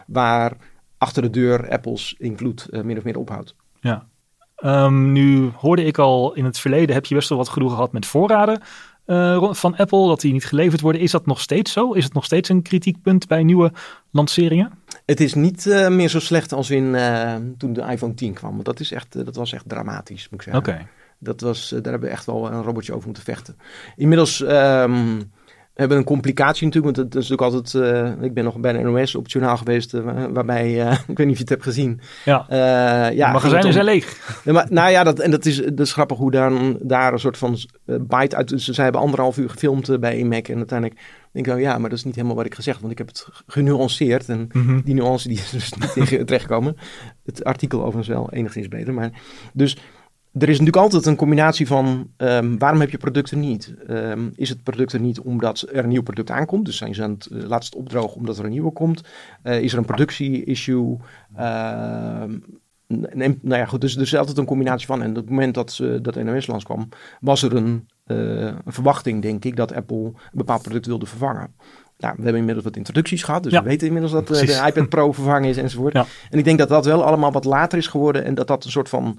waar 0.06 0.52
achter 0.98 1.22
de 1.22 1.30
deur 1.30 1.70
Apples 1.70 2.14
invloed 2.18 2.66
uh, 2.70 2.82
min 2.82 2.98
of 2.98 3.04
meer 3.04 3.18
ophoudt. 3.18 3.54
Ja. 3.80 4.06
Um, 4.64 5.12
nu 5.12 5.50
hoorde 5.56 5.84
ik 5.84 5.98
al 5.98 6.34
in 6.34 6.44
het 6.44 6.58
verleden 6.58 6.94
heb 6.94 7.06
je 7.06 7.14
best 7.14 7.28
wel 7.28 7.38
wat 7.38 7.48
gedoe 7.48 7.70
gehad 7.70 7.92
met 7.92 8.06
voorraden 8.06 8.60
uh, 9.06 9.52
van 9.52 9.76
Apple, 9.76 10.06
dat 10.06 10.20
die 10.20 10.32
niet 10.32 10.46
geleverd 10.46 10.80
worden. 10.80 11.00
Is 11.00 11.10
dat 11.10 11.26
nog 11.26 11.40
steeds 11.40 11.72
zo? 11.72 11.92
Is 11.92 12.04
het 12.04 12.12
nog 12.12 12.24
steeds 12.24 12.48
een 12.48 12.62
kritiekpunt 12.62 13.26
bij 13.26 13.42
nieuwe 13.42 13.72
lanceringen? 14.10 14.72
Het 15.06 15.20
is 15.20 15.34
niet 15.34 15.64
meer 15.88 16.08
zo 16.08 16.20
slecht 16.20 16.52
als 16.52 16.70
in, 16.70 16.96
toen 17.58 17.72
de 17.72 17.82
iPhone 17.82 18.14
10 18.14 18.32
kwam. 18.32 18.52
Want 18.52 18.64
dat, 18.64 18.80
is 18.80 18.92
echt, 18.92 19.24
dat 19.24 19.36
was 19.36 19.52
echt 19.52 19.68
dramatisch, 19.68 20.28
moet 20.28 20.40
ik 20.40 20.52
zeggen. 20.52 20.62
Oké. 20.62 20.70
Okay. 20.70 20.86
Dat 21.18 21.40
was, 21.40 21.68
daar 21.68 21.82
hebben 21.82 22.08
we 22.08 22.14
echt 22.14 22.26
wel 22.26 22.52
een 22.52 22.62
robotje 22.62 22.92
over 22.92 23.04
moeten 23.04 23.24
vechten. 23.24 23.56
Inmiddels 23.96 24.40
um, 24.40 25.30
hebben 25.78 25.96
we 25.96 26.02
een 26.02 26.08
complicatie 26.08 26.66
natuurlijk. 26.66 26.96
Want 26.96 27.06
het 27.06 27.22
is 27.22 27.28
natuurlijk 27.28 27.54
altijd... 27.54 27.84
Uh, 28.18 28.22
ik 28.22 28.34
ben 28.34 28.44
nog 28.44 28.58
bij 28.58 28.72
de 28.72 28.78
NOS 28.78 29.14
op 29.14 29.22
het 29.22 29.32
journaal 29.32 29.56
geweest. 29.56 29.94
Uh, 29.94 30.24
waarbij... 30.32 30.86
Uh, 30.86 30.92
ik 31.08 31.16
weet 31.16 31.26
niet 31.26 31.30
of 31.30 31.32
je 31.32 31.40
het 31.40 31.48
hebt 31.48 31.62
gezien. 31.62 32.00
Ja, 32.24 32.46
ja 33.12 33.26
de 33.26 33.32
magazijnen 33.32 33.72
zijn 33.72 33.84
leeg. 33.84 34.40
Ja, 34.44 34.52
maar, 34.52 34.66
nou 34.70 34.90
ja, 34.90 35.04
dat, 35.04 35.18
en 35.18 35.30
dat 35.30 35.46
is, 35.46 35.56
dat 35.56 35.80
is 35.80 35.92
grappig 35.92 36.18
hoe 36.18 36.30
dan, 36.30 36.78
daar 36.82 37.12
een 37.12 37.18
soort 37.18 37.38
van 37.38 37.58
bite 37.84 38.36
uit... 38.36 38.48
Dus 38.48 38.64
zij 38.64 38.84
hebben 38.84 39.02
anderhalf 39.02 39.36
uur 39.36 39.50
gefilmd 39.50 40.00
bij 40.00 40.18
IMAC. 40.18 40.48
En 40.48 40.56
uiteindelijk 40.56 41.00
denk 41.32 41.46
ik, 41.46 41.52
oh 41.52 41.60
ja, 41.60 41.78
maar 41.78 41.90
dat 41.90 41.98
is 41.98 42.04
niet 42.04 42.14
helemaal 42.14 42.36
wat 42.36 42.46
ik 42.46 42.54
gezegd 42.54 42.80
Want 42.80 42.92
ik 42.92 42.98
heb 42.98 43.06
het 43.06 43.26
genuanceerd. 43.46 44.28
En 44.28 44.48
mm 44.52 44.66
-hmm. 44.66 44.82
die 44.84 44.94
nuance 44.94 45.28
die 45.28 45.38
is 45.38 45.50
dus 45.50 45.72
niet 45.72 45.94
terechtgekomen. 46.26 46.76
Het 47.24 47.44
artikel 47.44 47.78
overigens 47.78 48.08
wel 48.08 48.32
enigszins 48.32 48.68
beter. 48.68 48.94
Maar 48.94 49.10
dus 49.52 49.76
er 50.32 50.48
is 50.48 50.58
natuurlijk 50.58 50.76
altijd 50.76 51.06
een 51.06 51.16
combinatie 51.16 51.66
van 51.66 52.10
um, 52.16 52.58
waarom 52.58 52.80
heb 52.80 52.90
je 52.90 52.98
producten 52.98 53.40
niet? 53.40 53.74
Um, 53.90 54.32
is 54.34 54.48
het 54.48 54.62
product 54.62 54.92
er 54.92 55.00
niet 55.00 55.20
omdat 55.20 55.66
er 55.72 55.82
een 55.82 55.88
nieuw 55.88 56.02
product 56.02 56.30
aankomt? 56.30 56.64
Dus 56.64 56.76
zijn 56.76 56.94
ze 56.94 57.02
aan 57.02 57.10
het 57.10 57.28
uh, 57.32 57.42
laatst 57.42 57.74
opdrogen 57.74 58.16
omdat 58.16 58.38
er 58.38 58.44
een 58.44 58.50
nieuwe 58.50 58.72
komt? 58.72 59.02
Uh, 59.44 59.60
is 59.60 59.72
er 59.72 59.78
een 59.78 59.84
productie-issue? 59.84 60.96
Uh, 61.38 62.22
nou 62.86 63.38
ja, 63.42 63.64
goed, 63.64 63.80
dus 63.80 63.96
er 63.96 64.02
is 64.02 64.16
altijd 64.16 64.38
een 64.38 64.44
combinatie 64.44 64.86
van. 64.86 65.02
En 65.02 65.10
op 65.10 65.16
het 65.16 65.30
moment 65.30 65.54
dat, 65.54 65.78
uh, 65.82 65.98
dat 66.02 66.14
NOS 66.14 66.46
langskwam, 66.46 66.88
was 67.20 67.42
er 67.42 67.56
een, 67.56 67.88
een, 68.06 68.54
verwachting, 68.66 69.22
denk 69.22 69.44
ik, 69.44 69.56
dat 69.56 69.74
Apple 69.74 70.04
een 70.04 70.14
bepaald 70.32 70.62
product 70.62 70.86
wilde 70.86 71.06
vervangen. 71.06 71.54
Nou, 71.98 72.14
we 72.16 72.22
hebben 72.22 72.40
inmiddels 72.40 72.64
wat 72.64 72.76
introducties 72.76 73.22
gehad, 73.22 73.42
dus 73.42 73.52
ja, 73.52 73.62
we 73.62 73.68
weten 73.68 73.86
inmiddels 73.86 74.12
dat 74.12 74.26
de 74.26 74.62
iPad 74.66 74.88
Pro 74.88 75.12
vervangen 75.12 75.48
is 75.48 75.56
enzovoort. 75.56 75.92
Ja. 75.92 76.06
En 76.30 76.38
ik 76.38 76.44
denk 76.44 76.58
dat 76.58 76.68
dat 76.68 76.84
wel 76.84 77.04
allemaal 77.04 77.32
wat 77.32 77.44
later 77.44 77.78
is 77.78 77.86
geworden 77.86 78.24
en 78.24 78.34
dat 78.34 78.46
dat 78.46 78.64
een 78.64 78.70
soort 78.70 78.88
van 78.88 79.18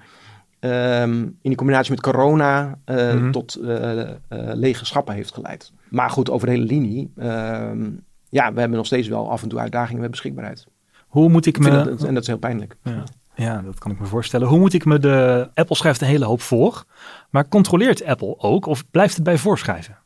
Um, 0.61 1.21
in 1.21 1.37
die 1.41 1.55
combinatie 1.55 1.91
met 1.91 2.01
corona 2.01 2.79
uh, 2.85 3.13
mm 3.13 3.19
-hmm. 3.19 3.31
tot 3.31 3.57
uh, 3.61 3.97
uh, 3.97 4.09
lege 4.29 4.85
schappen 4.85 5.13
heeft 5.13 5.33
geleid. 5.33 5.71
Maar 5.89 6.09
goed, 6.09 6.29
over 6.29 6.47
de 6.47 6.53
hele 6.53 6.65
linie. 6.65 7.11
Um, 7.17 8.03
ja, 8.29 8.53
we 8.53 8.59
hebben 8.59 8.77
nog 8.77 8.85
steeds 8.85 9.07
wel 9.07 9.31
af 9.31 9.43
en 9.43 9.49
toe 9.49 9.59
uitdagingen 9.59 10.01
met 10.01 10.11
beschikbaarheid. 10.11 10.65
Hoe 11.07 11.29
moet 11.29 11.45
ik, 11.45 11.57
ik 11.57 11.63
me... 11.63 11.69
Dat, 11.69 12.03
en 12.03 12.13
dat 12.13 12.21
is 12.21 12.27
heel 12.27 12.37
pijnlijk. 12.37 12.75
Ja. 12.83 13.03
ja. 13.35 13.61
dat 13.61 13.79
kan 13.79 13.91
ik 13.91 13.99
me 13.99 14.05
voorstellen. 14.05 14.47
Hoe 14.47 14.59
moet 14.59 14.73
ik 14.73 14.85
me 14.85 14.99
de... 14.99 15.49
Apple 15.53 15.75
schrijft 15.75 16.01
een 16.01 16.07
hele 16.07 16.25
hoop 16.25 16.41
voor. 16.41 16.83
Maar 17.29 17.47
controleert 17.47 18.03
Apple 18.03 18.39
ook 18.39 18.65
of 18.65 18.89
blijft 18.91 19.15
het 19.15 19.23
bij 19.23 19.37
voorschrijven? 19.37 19.97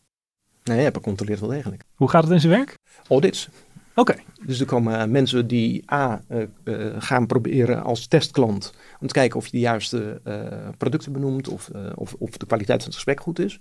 Nee, 0.63 0.86
Apple 0.86 1.02
controleert 1.02 1.39
wel 1.39 1.50
degelijk. 1.50 1.84
Hoe 1.96 2.10
gaat 2.10 2.24
het 2.24 2.32
in 2.32 2.39
zijn 2.39 2.54
werk? 2.54 2.78
Audits. 3.10 3.50
Oké. 3.96 4.16
Dus 4.46 4.60
er 4.60 4.66
komen 4.66 5.12
mensen 5.12 5.48
die 5.48 5.92
A 5.92 6.22
uh, 6.30 6.44
uh, 6.64 6.96
gaan 6.98 7.28
proberen 7.28 7.84
als 7.84 8.08
testklant 8.08 8.74
om 9.00 9.08
te 9.08 9.14
kijken 9.14 9.40
of 9.40 9.46
je 9.46 9.52
de 9.52 9.60
juiste 9.60 10.22
uh, 10.28 10.42
producten 10.78 11.12
benoemt 11.12 11.48
of, 11.48 11.70
of, 11.96 12.16
of, 12.20 12.30
de 12.30 12.46
kwaliteit 12.46 12.78
van 12.78 12.88
het 12.88 12.96
gesprek 12.96 13.20
goed 13.20 13.40
is. 13.40 13.60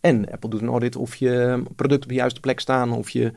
En 0.00 0.30
Apple 0.30 0.50
doet 0.50 0.60
een 0.60 0.68
audit 0.68 0.96
of 0.96 1.14
je 1.14 1.62
producten 1.76 2.02
op 2.02 2.08
de 2.08 2.14
juiste 2.20 2.40
plek 2.40 2.60
staan, 2.60 2.92
of 2.92 3.10
je 3.10 3.32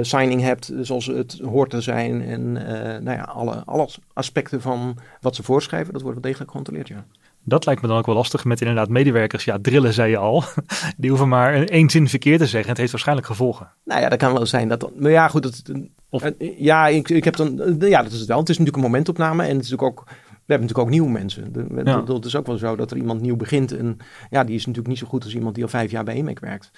signing 0.00 0.40
hebt 0.40 0.72
zoals 0.80 1.06
het 1.06 1.38
hoort 1.38 1.70
te 1.70 1.80
zijn. 1.80 2.22
En 2.22 2.52
nou 3.02 3.16
ja, 3.16 3.22
alle, 3.22 3.62
alle 3.64 3.88
aspecten 4.12 4.60
van 4.60 4.98
wat 5.20 5.34
ze 5.34 5.42
voorschrijven, 5.42 5.92
dat 5.92 6.02
wordt 6.02 6.16
wel 6.20 6.30
degelijk 6.30 6.50
gecontroleerd, 6.50 6.88
ja. 6.88 7.06
Dat 7.44 7.66
lijkt 7.66 7.82
me 7.82 7.88
dan 7.88 7.98
ook 7.98 8.06
wel 8.06 8.14
lastig 8.14 8.44
met 8.44 8.60
inderdaad 8.60 8.88
medewerkers. 8.88 9.44
Ja, 9.44 9.58
drillen 9.62 9.92
zei 9.92 10.10
je 10.10 10.16
al. 10.16 10.44
Die 10.96 11.10
hoeven 11.10 11.28
maar 11.28 11.64
één 11.64 11.90
zin 11.90 12.08
verkeerd 12.08 12.38
te 12.38 12.46
zeggen. 12.46 12.68
Het 12.68 12.78
heeft 12.78 12.90
waarschijnlijk 12.90 13.26
gevolgen. 13.26 13.70
Nou 13.84 14.00
ja, 14.00 14.08
dat 14.08 14.18
kan 14.18 14.32
wel 14.32 14.46
zijn. 14.46 14.68
Dat, 14.68 14.90
maar 14.96 15.10
ja, 15.10 15.28
goed. 15.28 15.42
Dat, 15.42 15.62
of, 16.08 16.30
ja, 16.38 16.88
ik, 16.88 17.08
ik 17.08 17.24
heb 17.24 17.36
dan. 17.36 17.76
Ja, 17.78 18.02
dat 18.02 18.12
is 18.12 18.18
het 18.18 18.28
wel. 18.28 18.38
Het 18.38 18.48
is 18.48 18.58
natuurlijk 18.58 18.84
een 18.84 18.90
momentopname. 18.90 19.42
En 19.42 19.56
het 19.56 19.64
is 19.64 19.70
natuurlijk 19.70 19.98
ook. 19.98 20.04
We 20.06 20.52
hebben 20.52 20.66
natuurlijk 20.68 20.78
ook 20.78 21.02
nieuwe 21.02 21.18
mensen. 21.18 21.52
De, 21.52 21.66
ja. 21.74 21.82
dat, 21.82 22.06
dat, 22.06 22.24
is 22.24 22.36
ook 22.36 22.46
wel 22.46 22.58
zo 22.58 22.76
dat 22.76 22.90
er 22.90 22.96
iemand 22.96 23.20
nieuw 23.20 23.36
begint. 23.36 23.76
En 23.76 23.96
ja, 24.30 24.44
die 24.44 24.54
is 24.54 24.60
natuurlijk 24.60 24.88
niet 24.88 24.98
zo 24.98 25.06
goed 25.06 25.24
als 25.24 25.34
iemand 25.34 25.54
die 25.54 25.64
al 25.64 25.70
vijf 25.70 25.90
jaar 25.90 26.04
bij 26.04 26.14
EMAC 26.14 26.38
werkt. 26.40 26.70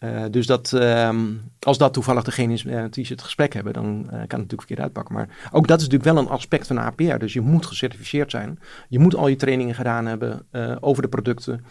Uh, 0.00 0.24
dus 0.30 0.46
dat, 0.46 0.72
ehm, 0.72 1.24
als 1.60 1.78
dat 1.78 1.92
toevallig 1.92 2.24
degene 2.24 2.52
is 2.52 2.64
uh, 2.64 2.84
die 2.90 3.04
ze 3.04 3.12
het 3.12 3.22
gesprek 3.22 3.52
hebben, 3.52 3.72
dan 3.72 4.00
uh, 4.02 4.08
kan 4.08 4.18
het 4.18 4.30
natuurlijk 4.30 4.60
verkeerd 4.60 4.80
uitpakken. 4.80 5.14
Maar 5.14 5.28
ook 5.52 5.66
dat 5.66 5.80
is 5.80 5.84
natuurlijk 5.88 6.14
wel 6.14 6.22
een 6.22 6.30
aspect 6.30 6.66
van 6.66 6.78
APR. 6.78 7.16
Dus 7.18 7.32
je 7.32 7.40
moet 7.40 7.66
gecertificeerd 7.66 8.30
zijn. 8.30 8.58
Je 8.88 8.98
moet 8.98 9.14
al 9.14 9.28
je 9.28 9.36
trainingen 9.36 9.74
gedaan 9.74 10.06
hebben 10.06 10.46
over 10.80 11.02
de 11.02 11.08
producten. 11.08 11.64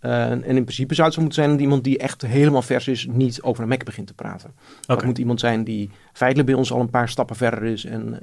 en 0.00 0.44
in 0.44 0.64
principe 0.64 0.94
zou 0.94 1.06
het 1.06 1.16
zo 1.16 1.22
moeten 1.22 1.42
zijn 1.42 1.50
dat 1.50 1.60
iemand 1.60 1.84
die 1.84 1.98
echt 1.98 2.22
helemaal 2.22 2.62
vers 2.62 2.88
is, 2.88 3.06
niet 3.10 3.42
over 3.42 3.62
een 3.62 3.68
Mac 3.68 3.84
begint 3.84 4.06
te 4.06 4.14
praten. 4.14 4.50
Okay. 4.82 4.96
Het 4.96 5.04
moet 5.04 5.18
iemand 5.18 5.40
zijn 5.40 5.64
die 5.64 5.90
feitelijk 6.12 6.48
bij 6.48 6.58
ons 6.58 6.72
al 6.72 6.80
een 6.80 6.90
paar 6.90 7.08
stappen 7.08 7.36
verder 7.36 7.64
is 7.64 7.84
en 7.84 8.18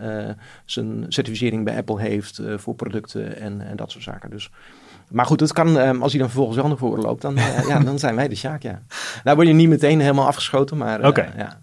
zijn 0.65 1.05
certificering 1.07 1.63
bij 1.63 1.77
Apple 1.77 1.99
heeft 1.99 2.41
voor 2.55 2.75
producten 2.75 3.37
en, 3.37 3.61
en 3.61 3.75
dat 3.75 3.91
soort 3.91 4.03
zaken. 4.03 4.29
Dus 4.29 4.51
maar 5.09 5.25
goed, 5.25 5.39
het 5.39 5.53
kan, 5.53 5.77
um, 5.77 6.01
als 6.01 6.11
hij 6.11 6.19
dan 6.19 6.29
vervolgens 6.29 6.57
wel 6.57 6.67
naar 6.67 6.77
voren 6.77 7.03
loopt, 7.03 7.21
dan, 7.21 7.37
uh, 7.37 7.67
ja, 7.67 7.79
dan 7.79 7.99
zijn 7.99 8.15
wij 8.15 8.27
de 8.27 8.35
Sjaak, 8.35 8.61
ja. 8.61 8.81
Nou 9.23 9.35
word 9.35 9.47
je 9.47 9.53
niet 9.53 9.69
meteen 9.69 9.99
helemaal 9.99 10.27
afgeschoten, 10.27 10.77
maar 10.77 10.99
uh, 10.99 11.07
okay. 11.07 11.33
ja. 11.37 11.61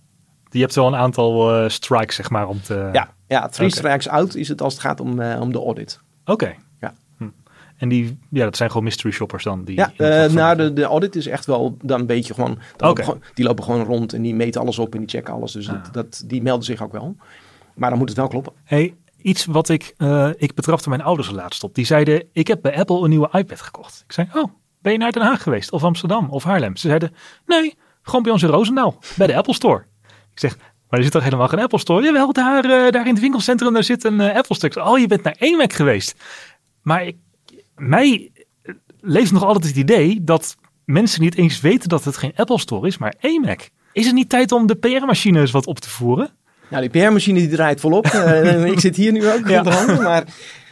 Je 0.51 0.61
hebt 0.61 0.75
wel 0.75 0.87
een 0.87 0.97
aantal 0.97 1.63
uh, 1.63 1.69
strikes, 1.69 2.17
zeg 2.17 2.31
maar, 2.31 2.49
om 2.49 2.63
te... 2.63 2.89
Ja, 2.93 3.11
ja 3.27 3.49
three 3.49 3.69
okay. 3.69 3.79
strikes 3.79 4.09
out 4.09 4.35
is 4.35 4.49
het 4.49 4.63
als 4.63 4.73
het 4.73 4.83
gaat 4.83 5.01
om, 5.01 5.23
om 5.23 5.53
de 5.53 5.59
audit. 5.59 6.01
Oké. 6.21 6.33
Okay. 6.33 6.57
Ja. 6.81 6.95
Hm. 7.19 7.29
En 7.77 7.89
die, 7.89 8.19
ja, 8.31 8.45
dat 8.45 8.57
zijn 8.57 8.69
gewoon 8.69 8.85
mystery 8.85 9.13
shoppers 9.13 9.45
dan? 9.45 9.65
Die 9.65 9.77
ja, 9.77 9.93
nou, 10.29 10.57
de, 10.57 10.73
de 10.73 10.85
audit 10.85 11.17
is 11.17 11.27
echt 11.27 11.47
wel 11.47 11.77
dan 11.83 12.01
een 12.01 12.07
beetje 12.07 12.35
gewoon, 12.35 12.59
lopen, 12.77 13.23
die 13.35 13.45
lopen 13.45 13.65
gewoon 13.65 13.85
rond 13.85 14.13
en 14.13 14.23
die 14.23 14.35
meten 14.35 14.61
alles 14.61 14.79
op 14.79 14.93
en 14.95 15.01
die 15.01 15.09
checken 15.09 15.35
alles. 15.35 15.53
Dus 15.53 15.69
ah. 15.69 15.75
dat, 15.83 15.93
dat, 15.93 16.23
die 16.27 16.43
melden 16.43 16.65
zich 16.65 16.83
ook 16.83 16.93
wel. 16.93 17.17
Maar 17.75 17.91
dan 17.91 17.99
moet 17.99 18.09
het 18.09 18.19
wel 18.19 18.29
kloppen. 18.29 18.53
Hey, 18.65 18.95
iets 19.27 19.45
wat 19.45 19.69
ik, 19.69 19.95
uh, 19.99 20.31
ik 20.37 20.55
betrapte 20.55 20.89
mijn 20.89 21.03
ouders 21.03 21.31
laatst 21.31 21.65
op. 21.65 21.75
Die 21.75 21.85
zeiden, 21.85 22.29
ik 22.33 22.47
heb 22.47 22.63
bij 22.63 22.79
Apple 22.79 23.03
een 23.03 23.09
nieuwe 23.09 23.29
iPad 23.33 23.61
gekocht. 23.61 24.03
Ik 24.07 24.13
zei, 24.13 24.29
oh, 24.35 24.45
ben 24.81 24.93
je 24.93 24.99
naar 24.99 25.13
Den 25.13 25.23
Haag 25.23 25.43
geweest? 25.43 25.73
Of 25.73 25.85
Amsterdam? 25.85 26.31
Of 26.31 26.45
Haarlem? 26.45 26.77
Ze 26.77 26.87
zeiden, 26.87 27.15
nee, 27.47 27.75
gewoon 28.03 28.23
bij 28.23 28.33
ons 28.33 28.43
in 28.43 28.49
Roosendaal. 28.49 28.99
Bij 29.17 29.27
de 29.27 29.37
Apple 29.37 29.55
Store. 29.55 29.85
Ik 30.33 30.41
zeg, 30.41 30.57
maar 30.57 30.99
er 30.99 31.03
zit 31.03 31.13
toch 31.13 31.23
helemaal 31.23 31.49
geen 31.49 31.59
Apple 31.59 31.79
Store? 31.79 32.03
Jawel, 32.03 32.33
daar, 32.33 32.65
uh, 32.65 32.91
daar 32.91 33.07
in 33.07 33.13
het 33.13 33.21
winkelcentrum 33.21 33.73
daar 33.73 33.85
zit 33.85 34.05
een 34.05 34.21
uh, 34.21 34.35
Apple 34.35 34.55
Store. 34.55 34.85
Oh, 34.85 34.99
je 34.99 35.07
bent 35.07 35.23
naar 35.23 35.37
één 35.39 35.57
Mac 35.57 35.73
geweest. 35.73 36.25
Maar 36.83 37.07
ik, 37.07 37.17
mij 37.77 38.33
leeft 39.01 39.33
nog 39.33 39.45
altijd 39.45 39.65
het 39.65 39.77
idee 39.77 40.25
dat 40.25 40.57
mensen 40.85 41.21
niet 41.21 41.37
eens 41.37 41.61
weten 41.61 41.89
dat 41.89 42.05
het 42.05 42.17
geen 42.17 42.33
Apple 42.37 42.59
Store 42.59 42.87
is, 42.87 42.99
maar 42.99 43.15
één 43.21 43.41
Mac. 43.41 43.61
Is 43.93 44.07
het 44.07 44.15
niet 44.15 44.29
tijd 44.29 44.53
om 44.53 44.67
de 44.67 44.75
PR-machines 44.75 45.51
wat 45.51 45.67
op 45.67 45.79
te 45.79 45.91
voeren? 45.91 46.31
Nou, 46.71 46.89
die 46.89 47.03
PR-machine 47.03 47.39
die 47.39 47.49
draait 47.49 47.81
volop. 47.81 48.07
uh, 48.07 48.67
ik 48.73 48.81
zit 48.81 48.97
hier 48.97 49.13
nu 49.13 49.31
ook 49.31 49.49
ja. 49.49 49.63
handen, 49.65 50.03
maar 50.03 50.25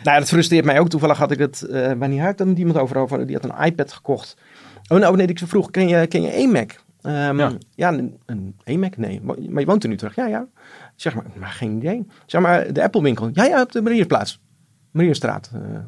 nou, 0.02 0.18
dat 0.18 0.28
frustreert 0.28 0.64
mij 0.64 0.80
ook. 0.80 0.88
Toevallig 0.88 1.18
had 1.18 1.30
ik 1.30 1.38
het, 1.38 1.66
uh, 1.70 1.92
wanneer 1.92 2.22
had 2.22 2.40
ik 2.40 2.46
met 2.46 2.58
iemand 2.58 2.78
over, 2.78 2.96
over, 2.96 3.26
die 3.26 3.38
had 3.40 3.44
een 3.44 3.64
iPad 3.64 3.92
gekocht. 3.92 4.36
Oh, 4.88 4.98
nou, 4.98 5.16
nee, 5.16 5.26
ik 5.26 5.38
zo 5.38 5.46
vroeg, 5.46 5.70
ken 5.70 5.88
je, 5.88 6.06
ken 6.06 6.22
je 6.22 6.30
EMAC? 6.30 6.82
Um, 7.02 7.38
ja, 7.38 7.52
ja 7.74 7.88
een, 7.88 8.18
een 8.26 8.56
EMAC? 8.64 8.96
Nee, 8.96 9.20
maar 9.22 9.60
je 9.60 9.66
woont 9.66 9.82
er 9.82 9.88
nu 9.88 9.96
terug. 9.96 10.14
Ja, 10.14 10.26
ja. 10.26 10.46
Zeg 10.96 11.14
maar, 11.14 11.24
maar 11.36 11.48
geen 11.48 11.76
idee. 11.76 12.06
Zeg 12.26 12.40
maar, 12.40 12.72
de 12.72 12.82
Apple 12.82 13.02
winkel. 13.02 13.30
Ja, 13.32 13.44
ja, 13.44 13.62
op 13.62 13.72
de 13.72 13.82
Marierplaats. 13.82 14.40
Marierstraat. 14.90 15.50
Uh, 15.54 15.78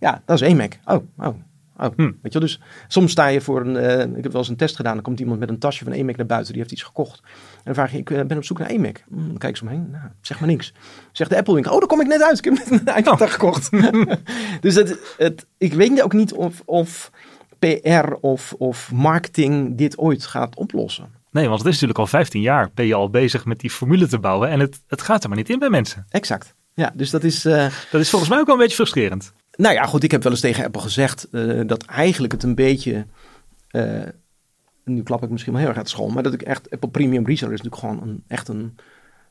ja, 0.00 0.22
dat 0.24 0.40
is 0.40 0.48
EMAC. 0.48 0.78
Oh, 0.84 1.02
oh. 1.18 1.34
Oh, 1.78 1.86
hm. 1.96 2.12
Weet 2.22 2.32
je, 2.32 2.40
dus 2.40 2.60
soms 2.88 3.10
sta 3.10 3.26
je 3.26 3.40
voor 3.40 3.60
een. 3.60 3.74
Uh, 3.74 4.16
ik 4.16 4.22
heb 4.22 4.32
wel 4.32 4.40
eens 4.40 4.48
een 4.48 4.56
test 4.56 4.76
gedaan. 4.76 4.94
Dan 4.94 5.02
komt 5.02 5.20
iemand 5.20 5.38
met 5.38 5.48
een 5.48 5.58
tasje 5.58 5.84
van 5.84 5.92
EMAC 5.92 6.16
naar 6.16 6.26
buiten. 6.26 6.52
Die 6.52 6.62
heeft 6.62 6.72
iets 6.72 6.82
gekocht. 6.82 7.20
En 7.22 7.62
dan 7.64 7.74
vraag 7.74 7.92
je: 7.92 7.98
Ik 7.98 8.10
uh, 8.10 8.22
ben 8.22 8.36
op 8.36 8.44
zoek 8.44 8.58
naar 8.58 8.68
EMAC. 8.68 9.04
Hm, 9.08 9.26
dan 9.26 9.38
kijk 9.38 9.56
ze 9.56 9.62
omheen. 9.62 9.90
Nou, 9.90 10.04
zeg 10.20 10.38
maar 10.40 10.48
niks. 10.48 10.72
Zegt 11.12 11.30
de 11.30 11.36
Apple 11.36 11.54
winkel: 11.54 11.72
Oh, 11.72 11.78
daar 11.78 11.88
kom 11.88 12.00
ik 12.00 12.06
net 12.06 12.22
uit. 12.22 12.38
Ik 12.38 12.44
heb 12.44 12.54
net 12.54 12.70
een 12.70 12.96
iPad 12.96 13.20
oh. 13.20 13.28
gekocht. 13.28 13.70
dus 14.60 14.74
het, 14.74 15.14
het, 15.18 15.46
ik 15.58 15.72
weet 15.72 16.02
ook 16.02 16.12
niet 16.12 16.32
of, 16.32 16.62
of 16.64 17.10
PR 17.58 18.12
of, 18.20 18.54
of 18.58 18.92
marketing 18.92 19.76
dit 19.76 19.98
ooit 19.98 20.26
gaat 20.26 20.56
oplossen. 20.56 21.08
Nee, 21.30 21.48
want 21.48 21.58
het 21.58 21.68
is 21.68 21.72
natuurlijk 21.72 21.98
al 21.98 22.06
15 22.06 22.40
jaar 22.40 22.70
ben 22.74 22.86
je 22.86 22.94
al 22.94 23.10
bezig 23.10 23.44
met 23.44 23.60
die 23.60 23.70
formule 23.70 24.06
te 24.06 24.18
bouwen. 24.18 24.48
En 24.48 24.60
het, 24.60 24.80
het 24.86 25.02
gaat 25.02 25.22
er 25.22 25.28
maar 25.28 25.38
niet 25.38 25.50
in 25.50 25.58
bij 25.58 25.70
mensen. 25.70 26.06
Exact. 26.08 26.54
Ja, 26.74 26.92
dus 26.94 27.10
dat 27.10 27.24
is... 27.24 27.46
Uh, 27.46 27.66
dat 27.90 28.00
is 28.00 28.10
volgens 28.10 28.30
mij 28.30 28.40
ook 28.40 28.46
wel 28.46 28.54
een 28.54 28.60
beetje 28.60 28.76
frustrerend. 28.76 29.32
Nou 29.56 29.74
ja, 29.74 29.86
goed, 29.86 30.02
ik 30.02 30.10
heb 30.10 30.22
wel 30.22 30.32
eens 30.32 30.40
tegen 30.40 30.64
Apple 30.64 30.80
gezegd 30.80 31.28
uh, 31.30 31.60
dat 31.66 31.84
eigenlijk 31.84 32.32
het 32.32 32.42
een 32.42 32.54
beetje. 32.54 33.06
Uh, 33.70 34.02
nu 34.84 35.02
klap 35.02 35.22
ik 35.22 35.30
misschien 35.30 35.52
wel 35.52 35.60
heel 35.60 35.70
erg 35.70 35.78
uit 35.78 35.88
school, 35.88 36.08
maar 36.08 36.22
dat 36.22 36.32
ik 36.32 36.42
echt. 36.42 36.70
Apple 36.70 36.88
Premium 36.88 37.26
Reseller 37.26 37.54
is 37.54 37.62
natuurlijk 37.62 37.82
gewoon 37.82 38.08
een, 38.08 38.24
echt 38.26 38.48
een 38.48 38.74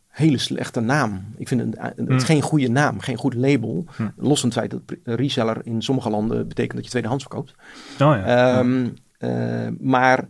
hele 0.07 0.37
slechte 0.37 0.79
naam. 0.79 1.33
Ik 1.37 1.47
vind 1.47 1.61
het, 1.61 1.75
het 1.79 1.97
is 1.97 2.05
mm. 2.05 2.19
geen 2.19 2.41
goede 2.41 2.69
naam, 2.69 2.99
geen 2.99 3.17
goed 3.17 3.33
label. 3.33 3.85
Mm. 3.97 4.13
Los 4.17 4.39
van 4.39 4.49
het 4.49 4.57
feit 4.57 4.71
dat 4.71 4.81
reseller 5.03 5.61
in 5.63 5.81
sommige 5.81 6.09
landen 6.09 6.47
betekent 6.47 6.75
dat 6.75 6.83
je 6.83 6.89
tweedehands 6.89 7.23
verkoopt. 7.23 7.55
Oh 7.93 8.15
ja. 8.15 8.59
Um, 8.59 8.93
uh, 9.19 9.67
maar 9.79 10.27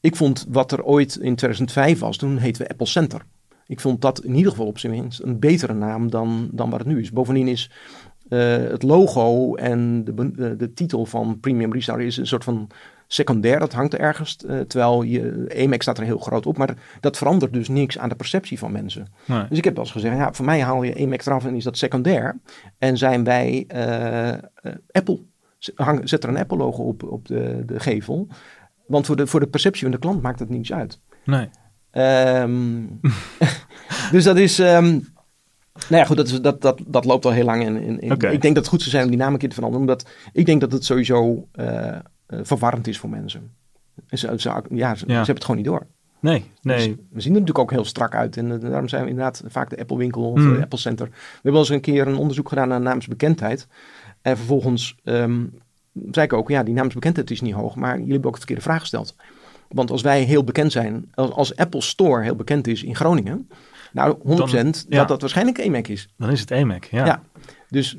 ik 0.00 0.16
vond 0.16 0.46
wat 0.48 0.72
er 0.72 0.82
ooit 0.82 1.16
in 1.16 1.34
2005 1.34 1.98
was, 1.98 2.16
toen 2.16 2.38
heten 2.38 2.62
we 2.62 2.68
Apple 2.68 2.86
Center. 2.86 3.22
Ik 3.66 3.80
vond 3.80 4.00
dat 4.00 4.24
in 4.24 4.34
ieder 4.34 4.50
geval 4.50 4.66
op 4.66 4.78
zijn 4.78 4.92
minst 4.92 5.22
een 5.22 5.38
betere 5.38 5.74
naam 5.74 6.10
dan, 6.10 6.48
dan 6.52 6.70
wat 6.70 6.78
het 6.78 6.88
nu 6.88 7.00
is. 7.00 7.10
Bovendien 7.10 7.48
is 7.48 7.70
het 8.28 8.82
logo 8.82 9.54
en 9.54 10.04
de, 10.04 10.32
de, 10.32 10.56
de, 10.56 10.72
titel 10.72 11.06
van 11.06 11.40
Premium 11.40 11.72
Reseller 11.72 12.00
is 12.00 12.16
een 12.16 12.26
soort 12.26 12.44
van 12.44 12.70
secundair. 13.06 13.58
Dat 13.58 13.72
hangt 13.72 13.92
er 13.92 14.00
ergens. 14.00 14.36
Uh, 14.46 14.60
terwijl 14.60 15.02
je, 15.02 15.74
staat 15.78 15.98
er 15.98 16.04
heel 16.04 16.18
groot 16.18 16.46
op. 16.46 16.56
Maar 16.56 16.76
dat 17.00 17.16
verandert 17.16 17.52
dus 17.52 17.68
niks 17.68 17.98
aan 17.98 18.08
de 18.08 18.14
perceptie 18.14 18.58
van 18.58 18.72
mensen. 18.72 19.06
Nee. 19.24 19.48
Dus 19.48 19.58
ik 19.58 19.64
heb 19.64 19.74
wel 19.74 19.84
eens 19.84 19.92
gezegd, 19.92 20.16
ja, 20.16 20.32
voor 20.32 20.44
mij 20.44 20.60
haal 20.60 20.82
je 20.82 20.94
EMAX 20.94 21.26
eraf 21.26 21.44
en 21.44 21.54
is 21.54 21.64
dat 21.64 21.78
secundair. 21.78 22.40
En 22.78 22.98
zijn 22.98 23.24
wij 23.24 23.64
uh, 23.74 24.72
Apple. 24.90 25.20
Hang, 25.74 26.08
zet 26.08 26.22
er 26.22 26.28
een 26.28 26.36
Apple 26.36 26.56
logo 26.56 26.82
op, 26.82 27.02
op 27.02 27.26
de, 27.26 27.62
de 27.66 27.80
gevel. 27.80 28.28
Want 28.86 29.06
voor 29.06 29.16
de, 29.16 29.26
voor 29.26 29.40
de 29.40 29.46
perceptie 29.46 29.82
van 29.82 29.90
de 29.90 29.98
klant 29.98 30.22
maakt 30.22 30.38
het 30.38 30.48
niets 30.48 30.72
uit. 30.72 31.00
Nee. 31.24 31.48
Um, 31.92 33.00
dus 34.12 34.24
dat 34.24 34.36
is... 34.36 34.58
Um, 34.58 35.14
nou 35.88 36.02
ja, 36.02 36.04
goed, 36.04 36.16
dat, 36.16 36.26
is, 36.26 36.40
dat, 36.40 36.62
dat, 36.62 36.80
dat 36.86 37.04
loopt 37.04 37.24
al 37.24 37.32
heel 37.32 37.44
lang. 37.44 37.64
In, 37.64 37.76
in, 37.76 38.00
in. 38.00 38.12
Okay. 38.12 38.32
Ik 38.32 38.42
denk 38.42 38.54
dat 38.54 38.64
het 38.64 38.72
goed 38.72 38.80
zou 38.80 38.90
zijn 38.90 39.04
om 39.04 39.10
die 39.10 39.18
naam 39.18 39.32
een 39.32 39.38
keer 39.38 39.48
te 39.48 39.54
veranderen. 39.54 39.86
Omdat 39.86 40.08
ik 40.32 40.46
denk 40.46 40.60
dat 40.60 40.72
het 40.72 40.84
sowieso 40.84 41.48
uh, 41.54 41.96
verwarrend 42.28 42.86
is 42.86 42.98
voor 42.98 43.10
mensen. 43.10 43.50
Ze, 44.10 44.32
ze, 44.36 44.48
ja, 44.48 44.62
ze, 44.68 44.70
ja. 44.70 44.94
ze, 44.96 45.06
hebben 45.06 45.34
het 45.34 45.44
gewoon 45.44 45.56
niet 45.56 45.66
door. 45.66 45.86
Nee, 46.20 46.44
nee. 46.62 46.76
Dus 46.76 46.86
we 46.86 47.20
zien 47.20 47.34
er 47.34 47.40
natuurlijk 47.40 47.58
ook 47.58 47.70
heel 47.70 47.84
strak 47.84 48.14
uit. 48.14 48.36
En 48.36 48.50
uh, 48.50 48.60
daarom 48.60 48.88
zijn 48.88 49.02
we 49.02 49.08
inderdaad 49.08 49.42
vaak 49.46 49.70
de 49.70 49.78
Apple 49.78 49.96
winkel 49.96 50.30
of 50.30 50.38
mm. 50.38 50.54
de 50.54 50.62
Apple 50.62 50.78
Center. 50.78 51.06
We 51.06 51.12
hebben 51.32 51.52
wel 51.52 51.60
eens 51.60 51.70
een 51.70 51.80
keer 51.80 52.06
een 52.06 52.16
onderzoek 52.16 52.48
gedaan 52.48 52.68
naar 52.68 52.80
naamsbekendheid. 52.80 53.66
En 54.22 54.36
vervolgens 54.36 54.96
um, 55.04 55.58
zei 56.10 56.26
ik 56.26 56.32
ook, 56.32 56.48
ja, 56.48 56.62
die 56.62 56.74
naamsbekendheid 56.74 57.30
is 57.30 57.40
niet 57.40 57.54
hoog. 57.54 57.74
Maar 57.74 57.94
jullie 57.94 58.12
hebben 58.12 58.26
ook 58.26 58.36
het 58.36 58.44
verkeerde 58.44 58.62
vraag 58.62 58.80
gesteld. 58.80 59.14
Want 59.68 59.90
als 59.90 60.02
wij 60.02 60.22
heel 60.22 60.44
bekend 60.44 60.72
zijn, 60.72 61.10
als, 61.14 61.30
als 61.30 61.56
Apple 61.56 61.80
Store 61.80 62.22
heel 62.22 62.36
bekend 62.36 62.66
is 62.66 62.82
in 62.82 62.96
Groningen 62.96 63.48
nou, 63.92 64.16
100% 64.18 64.22
dan, 64.24 64.74
ja. 64.88 64.98
dat 64.98 65.08
dat 65.08 65.20
waarschijnlijk 65.20 65.58
EMAC 65.58 65.88
is. 65.88 66.08
Dan 66.16 66.30
is 66.30 66.40
het 66.40 66.50
EMAC, 66.50 66.84
ja. 66.84 67.04
ja. 67.04 67.22
Dus 67.68 67.98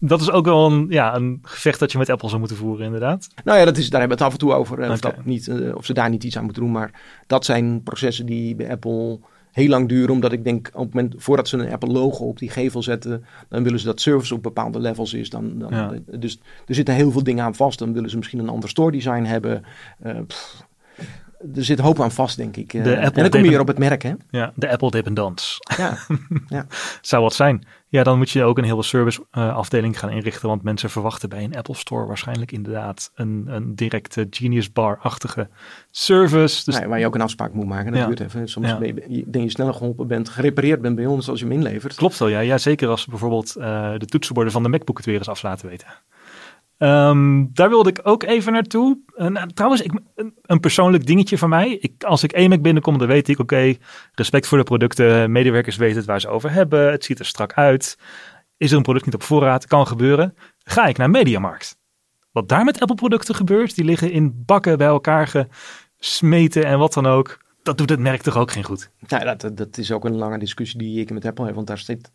dat 0.00 0.20
is 0.20 0.30
ook 0.30 0.44
wel 0.44 0.70
een, 0.70 0.86
ja, 0.88 1.14
een 1.14 1.38
gevecht 1.42 1.78
dat 1.78 1.92
je 1.92 1.98
met 1.98 2.10
Apple 2.10 2.28
zou 2.28 2.40
moeten 2.40 2.58
voeren, 2.58 2.84
inderdaad. 2.84 3.28
Nou 3.44 3.58
ja, 3.58 3.64
dat 3.64 3.76
is, 3.76 3.90
daar 3.90 4.00
hebben 4.00 4.18
we 4.18 4.24
het 4.24 4.32
af 4.32 4.40
en 4.40 4.46
toe 4.46 4.58
over. 4.58 4.76
Okay. 4.76 4.90
Of, 4.90 5.00
dat 5.00 5.24
niet, 5.24 5.46
uh, 5.46 5.74
of 5.74 5.84
ze 5.84 5.92
daar 5.92 6.10
niet 6.10 6.24
iets 6.24 6.36
aan 6.36 6.44
moeten 6.44 6.62
doen. 6.62 6.72
Maar 6.72 7.00
dat 7.26 7.44
zijn 7.44 7.82
processen 7.82 8.26
die 8.26 8.54
bij 8.54 8.70
Apple 8.70 9.18
heel 9.52 9.68
lang 9.68 9.88
duren. 9.88 10.10
Omdat 10.10 10.32
ik 10.32 10.44
denk, 10.44 10.70
op 10.72 10.84
het 10.84 10.94
moment 10.94 11.14
voordat 11.16 11.48
ze 11.48 11.56
een 11.56 11.72
Apple 11.72 11.92
logo 11.92 12.24
op 12.24 12.38
die 12.38 12.50
gevel 12.50 12.82
zetten, 12.82 13.24
dan 13.48 13.62
willen 13.62 13.78
ze 13.78 13.86
dat 13.86 14.00
service 14.00 14.34
op 14.34 14.42
bepaalde 14.42 14.80
levels 14.80 15.14
is. 15.14 15.30
Dan, 15.30 15.58
dan, 15.58 15.70
ja. 15.70 15.92
Dus 16.18 16.40
er 16.66 16.74
zitten 16.74 16.94
heel 16.94 17.10
veel 17.10 17.22
dingen 17.22 17.44
aan 17.44 17.54
vast. 17.54 17.78
Dan 17.78 17.92
willen 17.92 18.10
ze 18.10 18.16
misschien 18.16 18.38
een 18.38 18.48
ander 18.48 18.68
store 18.68 18.90
design 18.90 19.22
hebben. 19.22 19.64
Uh, 20.06 20.18
pff, 20.26 20.66
er 21.54 21.64
zit 21.64 21.78
hoop 21.78 22.00
aan 22.00 22.10
vast, 22.10 22.36
denk 22.36 22.56
ik. 22.56 22.70
De 22.70 22.94
en 22.94 23.12
dan 23.12 23.28
kom 23.28 23.42
je 23.42 23.48
weer 23.48 23.60
op 23.60 23.66
het 23.66 23.78
merk, 23.78 24.02
hè? 24.02 24.12
Ja, 24.30 24.52
de 24.54 24.70
Apple 24.70 24.90
Dependance. 24.90 25.56
Ja, 25.76 25.98
ja. 26.56 26.66
Zou 27.00 27.22
wat 27.22 27.34
zijn. 27.34 27.66
Ja, 27.88 28.02
dan 28.02 28.18
moet 28.18 28.30
je 28.30 28.42
ook 28.42 28.58
een 28.58 28.64
hele 28.64 28.82
service 28.82 29.26
uh, 29.32 29.56
afdeling 29.56 29.98
gaan 29.98 30.10
inrichten, 30.10 30.48
want 30.48 30.62
mensen 30.62 30.90
verwachten 30.90 31.28
bij 31.28 31.44
een 31.44 31.56
Apple 31.56 31.74
Store 31.74 32.06
waarschijnlijk 32.06 32.52
inderdaad 32.52 33.10
een, 33.14 33.44
een 33.48 33.74
directe 33.74 34.26
Genius 34.30 34.72
Bar-achtige 34.72 35.48
service. 35.90 36.64
Dus... 36.64 36.84
Waar 36.86 36.98
je 36.98 37.06
ook 37.06 37.14
een 37.14 37.20
afspraak 37.20 37.52
moet 37.52 37.66
maken. 37.66 37.92
Dat 37.92 38.00
ja. 38.00 38.06
duurt 38.06 38.20
even. 38.20 38.48
Soms 38.48 38.66
ja. 38.66 38.78
ben 38.78 38.94
je, 39.08 39.24
denk 39.26 39.44
je 39.44 39.50
sneller 39.50 39.74
geholpen 39.74 40.06
bent, 40.06 40.28
gerepareerd 40.28 40.80
bent 40.80 40.96
bij 40.96 41.06
ons 41.06 41.28
als 41.28 41.40
je 41.40 41.46
hem 41.46 41.54
inlevert. 41.54 41.94
Klopt 41.94 42.18
wel, 42.18 42.28
ja. 42.28 42.40
ja 42.40 42.58
zeker 42.58 42.88
als 42.88 43.06
bijvoorbeeld 43.06 43.54
uh, 43.58 43.92
de 43.96 44.06
toetsenborden 44.06 44.52
van 44.52 44.62
de 44.62 44.68
MacBook 44.68 44.96
het 44.96 45.06
weer 45.06 45.18
eens 45.18 45.28
af 45.28 45.42
laten 45.42 45.68
weten. 45.68 45.88
Um, 46.82 47.50
daar 47.52 47.68
wilde 47.68 47.88
ik 47.88 48.00
ook 48.02 48.22
even 48.22 48.52
naartoe. 48.52 48.98
Uh, 49.16 49.42
trouwens, 49.42 49.82
ik, 49.82 49.92
een, 50.42 50.60
persoonlijk 50.60 51.06
dingetje 51.06 51.38
van 51.38 51.48
mij. 51.48 51.70
Ik, 51.70 52.04
als 52.04 52.22
ik 52.22 52.32
EMAC 52.32 52.62
binnenkom, 52.62 52.98
dan 52.98 53.08
weet 53.08 53.28
ik, 53.28 53.38
oké, 53.38 53.74
respect 54.12 54.46
voor 54.46 54.58
de 54.58 54.64
producten. 54.64 55.32
Medewerkers 55.32 55.76
weten 55.76 55.96
het 55.96 56.06
waar 56.06 56.20
ze 56.20 56.28
over 56.28 56.52
hebben. 56.52 56.90
Het 56.90 57.04
ziet 57.04 57.18
er 57.18 57.24
strak 57.24 57.52
uit. 57.52 57.98
Is 58.56 58.70
er 58.70 58.76
een 58.76 58.82
product 58.82 59.04
niet 59.04 59.14
op 59.14 59.22
voorraad? 59.22 59.66
Kan 59.66 59.86
gebeuren. 59.86 60.34
Ga 60.58 60.86
ik 60.86 60.96
naar 60.96 61.10
Mediamarkt. 61.10 61.78
Wat 62.32 62.48
daar 62.48 62.64
met 62.64 62.80
Apple 62.80 62.96
producten 62.96 63.34
gebeurt, 63.34 63.74
die 63.74 63.84
liggen 63.84 64.10
in 64.10 64.42
bakken 64.46 64.78
bij 64.78 64.86
elkaar 64.86 65.46
gesmeten 65.98 66.64
en 66.64 66.78
wat 66.78 66.92
dan 66.92 67.06
ook. 67.06 67.38
Dat 67.62 67.78
doet 67.78 67.90
het 67.90 68.00
merk 68.00 68.22
toch 68.22 68.36
ook 68.36 68.50
geen 68.50 68.64
goed? 68.64 68.90
Ja, 69.06 69.34
dat, 69.34 69.56
dat 69.56 69.78
is 69.78 69.92
ook 69.92 70.04
een 70.04 70.16
lange 70.16 70.38
discussie 70.38 70.78
die 70.78 71.00
ik 71.00 71.10
met 71.10 71.24
Apple 71.24 71.44
heb. 71.44 71.54
Want 71.54 71.66
daar 71.66 71.78
zit 71.78 72.10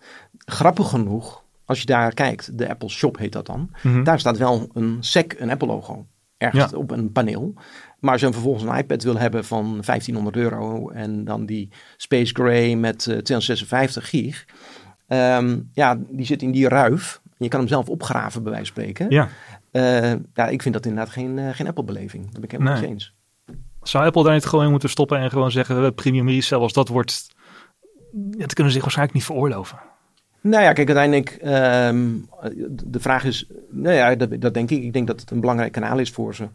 grappig 0.45 0.89
genoeg 0.89 1.43
als 1.66 1.80
je 1.80 1.86
daar 1.86 2.13
kijkt, 2.13 2.57
de 2.57 2.70
Apple 2.70 2.89
Shop 2.89 3.18
heet 3.18 3.32
dat 3.32 3.45
dan. 3.45 3.59
Mm 3.59 3.91
-hmm. 3.93 4.03
Daar 4.03 4.20
staat 4.20 4.38
wel 4.38 4.70
een 4.74 4.97
SEC, 4.99 5.36
een 5.39 5.49
Apple 5.49 5.68
logo 5.68 6.05
ergens 6.38 6.72
Ja. 6.72 6.78
op 6.78 6.91
een 6.91 7.11
paneel. 7.11 7.53
Maar 7.99 8.11
als 8.11 8.20
je 8.20 8.26
dan 8.26 8.34
vervolgens 8.36 8.63
een 8.63 8.78
iPad 8.78 9.03
wil 9.03 9.18
hebben 9.18 9.45
van 9.45 9.63
1500 9.63 10.36
euro 10.36 10.89
en 10.89 11.24
dan 11.24 11.45
die 11.45 11.70
Space 11.97 12.34
Gray 12.34 12.74
met 12.74 13.07
eh, 13.07 13.18
256 13.18 14.09
gig. 14.09 14.45
ehm, 15.07 15.59
ja, 15.74 15.97
die 16.09 16.26
zit 16.26 16.41
in 16.41 16.51
die 16.51 16.68
ruif. 16.68 17.22
Je 17.38 17.47
kan 17.47 17.59
hem 17.59 17.70
zelf 17.70 17.89
opgraven, 17.89 18.43
bij 18.43 18.51
wijze 18.51 18.74
van 18.74 18.82
spreken. 18.84 19.09
Ja. 19.09 19.30
Eh, 19.72 20.11
ja, 20.34 20.47
ik 20.47 20.61
vind 20.61 20.74
dat 20.74 20.86
inderdaad 20.86 21.13
geen, 21.13 21.39
eh, 21.39 21.49
geen 21.53 21.68
Apple-beleving. 21.68 22.24
Dat 22.24 22.34
ben 22.34 22.43
ik 22.43 22.51
helemaal 22.51 22.74
Nee. 22.74 22.82
niet 22.82 22.91
eens. 22.91 23.13
Zou 23.82 24.05
Apple 24.05 24.24
daar 24.24 24.34
niet 24.34 24.45
gewoon 24.45 24.66
in 24.66 24.72
moeten 24.72 24.89
stoppen 24.89 25.20
en 25.20 25.30
gewoon 25.30 25.51
zeggen, 25.51 25.82
we 25.84 25.91
premium 25.91 26.30
resell 26.30 26.57
als 26.57 26.74
dat 26.74 26.88
wordt, 26.88 27.36
dat 28.11 28.53
kunnen 28.53 28.66
ze 28.72 28.78
zich 28.78 28.82
waarschijnlijk 28.82 29.13
niet 29.18 29.26
veroorloven. 29.26 29.80
Nou 30.46 30.64
ja, 30.64 30.74
kijk, 30.74 30.88
uiteindelijk, 30.88 31.30
ehm, 31.30 32.10
de 32.86 33.00
vraag 33.00 33.24
is, 33.24 33.48
nou 33.70 33.96
ja, 33.96 34.16
dat, 34.16 34.54
denk 34.54 34.72
ik. 34.72 34.84
Ik 34.84 34.93
denk 34.93 35.08
dat 35.08 35.20
het 35.20 35.32
een 35.32 35.39
belangrijk 35.39 35.72
kanaal 35.72 36.00
is 36.00 36.10
voor 36.12 36.36
ze. 36.36 36.48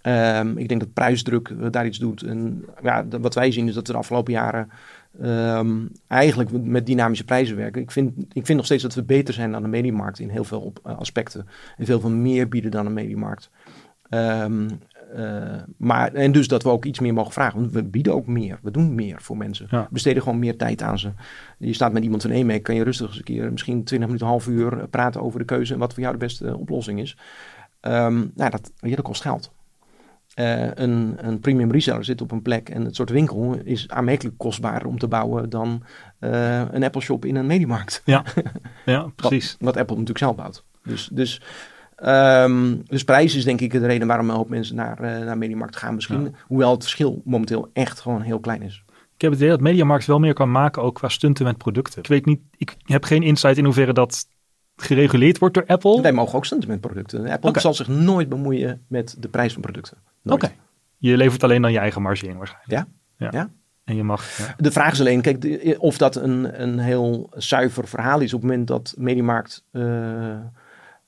Ehm, 0.00 0.56
ik 0.56 0.68
denk 0.68 0.80
dat 0.80 0.92
prijsdruk 0.92 1.72
daar 1.72 1.86
iets 1.86 1.98
doet. 1.98 2.22
En 2.22 2.64
ja, 2.82 3.06
wat 3.20 3.34
wij 3.34 3.52
zien 3.52 3.68
is 3.68 3.74
dat 3.74 3.86
we 3.86 3.92
de 3.92 3.98
afgelopen 3.98 4.32
jaren 4.32 4.70
ehm, 5.22 5.76
eigenlijk 6.06 6.50
met- 6.52 6.86
dynamische 6.86 7.24
prijzen 7.24 7.56
werken. 7.56 7.82
Ik 7.82 7.90
vind, 7.90 8.12
ik 8.18 8.46
vind 8.46 8.56
nog 8.56 8.64
steeds 8.64 8.82
dat 8.82 8.94
we 8.94 9.02
beter 9.02 9.34
zijn 9.34 9.52
dan 9.52 9.62
de 9.62 9.68
mediemarkt 9.68 10.18
in 10.18 10.28
heel 10.28 10.44
veel 10.44 10.60
op, 10.60 10.80
eh, 10.84 10.98
aspecten. 10.98 11.46
En 11.76 11.86
veel 11.86 12.00
veel 12.00 12.10
meer 12.10 12.48
bieden 12.48 12.70
dan 12.70 12.84
de 12.84 12.90
mediemarkt. 12.90 13.50
Eh, 14.08 14.44
maar, 15.76 16.12
en 16.12 16.32
dus 16.32 16.48
dat 16.48 16.62
we 16.62 16.68
ook 16.68 16.84
iets 16.84 17.00
meer 17.00 17.14
mogen 17.14 17.32
vragen. 17.32 17.60
Want 17.60 17.72
we 17.72 17.84
bieden 17.84 18.14
ook 18.14 18.26
meer. 18.26 18.58
We 18.62 18.70
doen 18.70 18.94
meer 18.94 19.22
voor 19.22 19.36
mensen. 19.36 19.66
Ja. 19.70 19.82
We 19.82 19.88
besteden 19.90 20.22
gewoon 20.22 20.38
meer 20.38 20.56
tijd 20.56 20.82
aan 20.82 20.98
ze. 20.98 21.12
Je 21.58 21.72
staat 21.72 21.92
met 21.92 22.02
iemand 22.02 22.22
van 22.22 22.30
EMEC, 22.30 22.62
kan 22.62 22.74
je 22.74 22.84
rustig 22.84 23.06
eens 23.06 23.16
een 23.16 23.24
keer, 23.24 23.52
misschien 23.52 23.84
20 23.84 24.08
minuten, 24.08 24.26
half 24.26 24.46
uur 24.46 24.78
eh, 24.78 24.84
praten 24.90 25.22
over 25.22 25.38
de 25.38 25.44
keuze 25.44 25.72
en 25.72 25.78
wat 25.78 25.92
voor 25.92 26.02
jou 26.02 26.14
de 26.14 26.24
beste 26.24 26.46
eh, 26.46 26.60
oplossing 26.60 27.00
is. 27.00 27.16
Ehm, 27.80 28.26
nou, 28.34 28.50
dat, 28.50 28.72
je, 28.80 28.96
dat 28.96 29.04
kost 29.04 29.22
geld. 29.22 29.52
Eh, 30.34 30.74
een, 30.74 31.14
een 31.16 31.40
premium 31.40 31.70
reseller 31.70 32.04
zit 32.04 32.20
op 32.20 32.30
een 32.30 32.42
plek 32.42 32.68
en 32.68 32.84
het 32.84 32.96
soort 32.96 33.10
winkel 33.10 33.56
is 33.64 33.88
aanmerkelijk 33.88 34.38
kostbaarder 34.38 34.88
om 34.88 34.98
te 34.98 35.08
bouwen 35.08 35.50
dan 35.50 35.82
eh, 36.18 36.62
een 36.70 36.84
Apple 36.84 37.00
shop 37.00 37.24
in 37.24 37.36
een 37.36 37.46
mediemarkt. 37.46 38.02
Ja, 38.04 38.24
precies. 39.16 39.50
Wat, 39.50 39.60
wat 39.60 39.76
Apple 39.76 39.94
natuurlijk 39.96 40.18
zelf 40.18 40.36
bouwt. 40.36 40.64
Dus, 40.84 41.08
dus, 41.12 41.42
ehm, 42.00 42.76
dus 42.84 43.04
prijs 43.04 43.34
is 43.34 43.44
denk 43.44 43.60
ik 43.60 43.72
de 43.72 43.86
reden 43.86 44.06
waarom 44.06 44.30
een 44.30 44.36
hoop 44.36 44.48
mensen 44.48 44.76
naar, 44.76 45.00
eh 45.00 45.24
naar 45.24 45.38
Mediamarkt 45.38 45.76
gaan 45.76 45.94
misschien. 45.94 46.22
Ja. 46.22 46.30
Hoewel 46.46 46.70
het 46.70 46.82
verschil 46.82 47.22
momenteel 47.24 47.70
echt 47.72 48.00
gewoon 48.00 48.20
heel 48.20 48.40
klein 48.40 48.62
is. 48.62 48.84
Ik 49.14 49.26
heb 49.26 49.30
het 49.30 49.40
idee 49.40 49.56
dat 49.56 49.60
Mediamarkt 49.60 50.06
wel 50.06 50.18
meer 50.18 50.34
kan 50.34 50.50
maken 50.50 50.82
ook 50.82 50.94
qua 50.94 51.08
stunten 51.08 51.44
met 51.44 51.58
producten. 51.58 51.98
Ik 52.02 52.08
weet 52.08 52.26
niet, 52.26 52.40
ik 52.56 52.76
heb 52.84 53.04
geen 53.04 53.22
insight 53.22 53.56
in 53.56 53.64
hoeverre 53.64 53.92
dat 53.92 54.26
gereguleerd 54.76 55.38
wordt 55.38 55.54
door 55.54 55.66
Apple. 55.66 56.02
Wij 56.02 56.12
mogen 56.12 56.34
ook 56.34 56.44
stunten 56.44 56.68
met 56.68 56.80
producten. 56.80 57.28
Apple 57.28 57.60
zal 57.60 57.74
zich 57.74 57.88
nooit 57.88 58.28
bemoeien 58.28 58.84
met 58.88 59.16
de 59.18 59.28
prijs 59.28 59.52
van 59.52 59.62
producten. 59.62 59.98
Oké. 60.24 60.52
Je 60.96 61.16
levert 61.16 61.42
alleen 61.42 61.62
dan 61.62 61.72
je 61.72 61.78
eigen 61.78 62.02
marge 62.02 62.26
in 62.26 62.36
waarschijnlijk. 62.36 62.72
Ja. 62.72 62.86
Ja. 63.16 63.28
Ja. 63.32 63.50
En 63.84 63.96
je 63.96 64.04
mag, 64.04 64.38
ja. 64.38 64.54
De 64.56 64.70
vraag 64.70 64.92
is 64.92 65.00
alleen, 65.00 65.20
kijk, 65.20 65.76
of 65.78 65.98
dat 65.98 66.16
een, 66.16 66.62
een 66.62 66.78
heel 66.78 67.30
zuiver 67.34 67.88
verhaal 67.88 68.20
is 68.20 68.34
op 68.34 68.40
het 68.40 68.50
moment 68.50 68.68
dat 68.68 68.94
Mediamarkt 68.98 69.64
eh, 69.70 69.82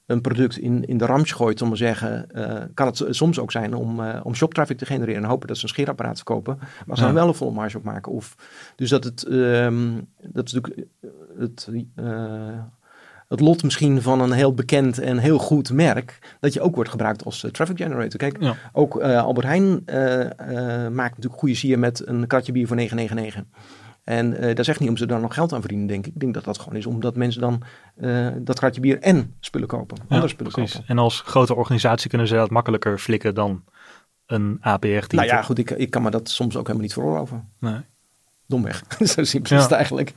een 0.06 0.20
product 0.20 0.56
in, 0.58 0.84
in 0.84 0.98
de 0.98 1.06
ramsch 1.06 1.34
gooit, 1.36 1.62
om 1.62 1.68
maar 1.68 1.76
zeggen, 1.76 2.30
eh, 2.30 2.62
kan 2.74 2.86
het 2.86 3.04
soms 3.10 3.38
ook 3.38 3.52
zijn 3.52 3.74
om, 3.74 4.00
eh 4.04 4.20
om 4.22 4.34
shoptraffic 4.34 4.78
te 4.78 4.86
genereren 4.86 5.22
en 5.22 5.28
hopen 5.28 5.48
dat 5.48 5.56
ze 5.56 5.62
een 5.62 5.68
scheerapparaat 5.68 6.16
verkopen, 6.16 6.58
maar 6.86 6.96
ze 6.96 7.02
Ja. 7.02 7.08
dan 7.08 7.14
wel 7.16 7.28
een 7.28 7.34
volle 7.34 7.52
marge 7.52 7.76
op 7.76 7.84
maken. 7.84 8.12
Of, 8.12 8.34
dus 8.76 8.88
dat 8.90 9.04
het, 9.04 9.22
ehm, 9.24 9.90
dat 10.22 10.46
is 10.46 10.52
natuurlijk 10.52 10.86
eh, 11.00 11.10
het, 11.38 11.68
het 13.28 13.40
lot 13.40 13.62
misschien 13.62 14.02
van 14.02 14.20
een 14.20 14.32
heel 14.32 14.54
bekend 14.54 14.98
en 14.98 15.18
heel 15.18 15.38
goed 15.38 15.72
merk, 15.72 16.36
dat 16.40 16.52
je 16.52 16.60
ook 16.60 16.74
wordt 16.74 16.90
gebruikt 16.90 17.24
als 17.24 17.46
traffic 17.52 17.76
generator. 17.76 18.18
Kijk, 18.18 18.36
Ja. 18.42 18.54
ook 18.72 19.00
Albert 19.02 19.46
Heijn 19.46 19.70
maakt 20.94 21.16
natuurlijk 21.16 21.40
goede 21.40 21.54
sier 21.54 21.78
met 21.78 22.06
een 22.06 22.26
kratje 22.26 22.52
bier 22.52 22.66
voor 22.66 22.76
9,99. 22.76 23.44
En 24.04 24.30
dat 24.40 24.58
is 24.58 24.68
echt 24.68 24.80
niet 24.80 24.88
om 24.88 24.96
ze 24.96 25.06
daar 25.06 25.20
nog 25.20 25.34
geld 25.34 25.52
aan 25.52 25.60
verdienen, 25.60 25.86
denk 25.86 26.06
ik. 26.06 26.14
Ik 26.14 26.20
denk 26.20 26.34
dat 26.34 26.44
dat 26.44 26.58
gewoon 26.58 26.78
is 26.78 26.86
omdat 26.86 27.16
mensen 27.16 27.40
dan 27.40 27.62
eh, 27.96 28.28
dat 28.38 28.58
kratje 28.58 28.80
bier 28.80 28.98
en 29.00 29.34
spullen 29.40 29.68
kopen. 29.68 29.96
Andere 30.08 30.28
spullen 30.28 30.52
precies. 30.52 30.72
kopen. 30.72 30.88
En 30.88 30.98
als 30.98 31.20
grote 31.20 31.54
organisatie 31.54 32.08
kunnen 32.08 32.26
ze 32.28 32.34
dat 32.34 32.50
makkelijker 32.50 32.98
flikken 32.98 33.34
dan 33.34 33.64
een 34.26 34.58
APR-titel. 34.60 35.18
Nou 35.18 35.26
ja, 35.30 35.42
goed, 35.42 35.58
ik, 35.58 35.70
ik 35.70 35.90
kan 35.90 36.02
me 36.02 36.10
dat 36.10 36.28
soms 36.28 36.56
ook 36.56 36.62
helemaal 36.62 36.82
niet 36.82 36.92
veroorloven. 36.92 37.48
Nee. 37.60 37.80
Domweg. 38.46 38.82
Zo 39.14 39.24
simpel 39.24 39.50
Ja. 39.54 39.56
is 39.62 39.62
het 39.68 39.72
eigenlijk. 39.76 40.12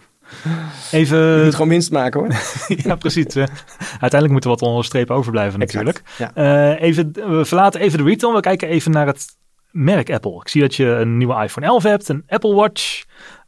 Even, 0.91 1.17
Je 1.37 1.43
moet 1.43 1.53
gewoon 1.53 1.69
winst 1.69 1.91
maken 1.91 2.19
hoor. 2.19 2.29
ja 2.87 2.95
precies. 2.95 3.35
uiteindelijk 3.35 4.31
moet 4.31 4.43
er 4.43 4.49
wat 4.49 4.61
onder 4.61 4.79
de 4.79 4.85
streep 4.85 5.11
overblijven 5.11 5.59
natuurlijk. 5.59 6.01
Ja. 6.17 6.31
Eh, 6.33 6.81
even, 6.81 7.11
we 7.11 7.45
verlaten 7.45 7.81
even 7.81 7.97
de 7.97 8.03
retail. 8.03 8.33
We 8.33 8.39
kijken 8.39 8.67
even 8.67 8.91
naar 8.91 9.07
het 9.07 9.25
merk 9.71 10.09
Apple. 10.09 10.39
Ik 10.41 10.47
zie 10.47 10.61
dat 10.61 10.75
je 10.75 10.85
een 10.85 11.17
nieuwe 11.17 11.43
iPhone 11.43 11.65
11 11.65 11.83
hebt, 11.83 12.09
een 12.09 12.23
Apple 12.27 12.53
Watch. 12.53 13.03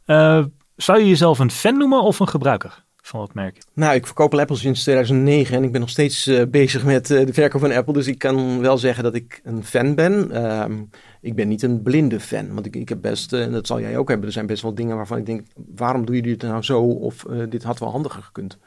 Eh, 0.08 0.44
zou 0.76 0.98
je 0.98 1.08
jezelf 1.08 1.38
een 1.38 1.50
fan 1.50 1.78
noemen 1.78 2.02
of 2.02 2.20
een 2.20 2.28
gebruiker 2.28 2.84
van 2.96 3.20
het 3.20 3.34
merk? 3.34 3.62
Nou, 3.74 3.94
ik 3.94 4.06
verkoop 4.06 4.34
Apple 4.34 4.56
sinds 4.56 4.82
2009 4.82 5.56
en 5.56 5.62
ik 5.62 5.72
ben 5.72 5.80
nog 5.80 5.90
steeds 5.90 6.26
eh, 6.26 6.46
bezig 6.50 6.84
met 6.84 7.10
eh, 7.10 7.26
de 7.26 7.32
verkoop 7.32 7.60
van 7.60 7.72
Apple. 7.72 7.92
Dus 7.92 8.06
ik 8.06 8.18
kan 8.18 8.60
wel 8.60 8.78
zeggen 8.78 9.04
dat 9.04 9.14
ik 9.14 9.40
een 9.44 9.64
fan 9.64 9.94
ben. 9.94 10.30
Ehm, 10.30 10.82
ik 11.20 11.34
ben 11.34 11.48
niet 11.48 11.62
een 11.62 11.82
blinde 11.82 12.20
fan, 12.20 12.54
want 12.54 12.66
ik, 12.66 12.76
ik 12.76 12.88
heb 12.88 13.00
best, 13.00 13.32
en 13.32 13.52
dat 13.52 13.66
zal 13.66 13.80
jij 13.80 13.98
ook 13.98 14.08
hebben, 14.08 14.26
er 14.26 14.32
zijn 14.32 14.46
best 14.46 14.62
wel 14.62 14.74
dingen 14.74 14.96
waarvan 14.96 15.18
ik 15.18 15.26
denk, 15.26 15.46
waarom 15.76 16.06
doen 16.06 16.14
jullie 16.14 16.32
het 16.32 16.42
nou 16.42 16.62
zo? 16.62 16.82
Of 16.82 17.24
dit 17.48 17.62
had 17.62 17.78
wel 17.78 17.90
handiger 17.90 18.22
gekund. 18.22 18.58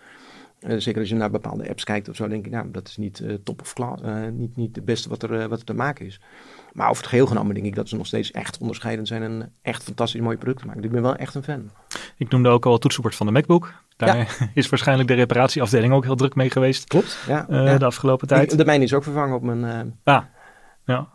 Zeker 0.60 1.00
als 1.00 1.10
je 1.10 1.16
naar 1.16 1.32
bepaalde 1.32 1.70
apps 1.70 1.84
kijkt 1.84 2.10
of 2.10 2.16
zo, 2.16 2.28
denk 2.28 2.46
ik, 2.46 2.52
nou, 2.52 2.72
dat 2.72 2.88
is 2.88 2.98
niet 2.98 3.24
top 3.44 3.62
of 3.62 3.74
class, 3.74 4.02
niet, 4.32 4.56
niet 4.56 4.76
het 4.76 4.86
beste 4.86 5.10
wat 5.10 5.24
er, 5.24 5.50
wat 5.50 5.60
er 5.60 5.66
te 5.66 5.74
maken 5.74 6.06
is. 6.06 6.20
Maar 6.74 6.90
over 6.90 7.02
het 7.02 7.10
geheel 7.12 7.26
genomen 7.26 7.54
denk 7.54 7.66
ik 7.66 7.76
dat 7.76 7.90
ze 7.90 7.96
nog 7.96 8.06
steeds 8.06 8.32
echt 8.32 8.58
onderscheidend 8.58 9.08
zijn 9.08 9.24
en 9.24 9.54
echt 9.62 9.84
fantastisch 9.84 10.22
mooie 10.22 10.38
producten 10.38 10.66
maken. 10.68 10.82
Dus 10.82 10.92
ik 10.92 10.96
ben 10.96 11.06
wel 11.06 11.16
echt 11.16 11.36
een 11.36 11.44
fan. 11.44 11.70
Ik 12.18 12.30
noemde 12.30 12.50
ook 12.50 12.66
al 12.66 12.72
het 12.72 12.82
toetsenbord 12.82 13.16
van 13.16 13.26
de 13.26 13.32
MacBook. 13.32 13.74
Daar 13.98 14.38
is 14.54 14.70
waarschijnlijk 14.70 15.08
de 15.08 15.14
reparatieafdeling 15.16 15.94
ook 15.94 16.04
heel 16.04 16.16
druk 16.16 16.36
mee 16.36 16.50
geweest 16.50 16.88
Klopt. 16.88 17.18
Ja, 17.28 17.48
eh, 17.50 17.66
ja. 17.66 17.78
de 17.78 17.86
afgelopen 17.86 18.28
tijd. 18.28 18.52
Ik- 18.52 18.58
de 18.58 18.66
mijne 18.66 18.84
is 18.84 18.94
ook 18.94 19.04
vervangen 19.04 19.36
op 19.36 19.42
mijn... 19.44 19.64
eh, 20.04 20.16
Ah, 20.16 20.24
ja. 20.86 21.08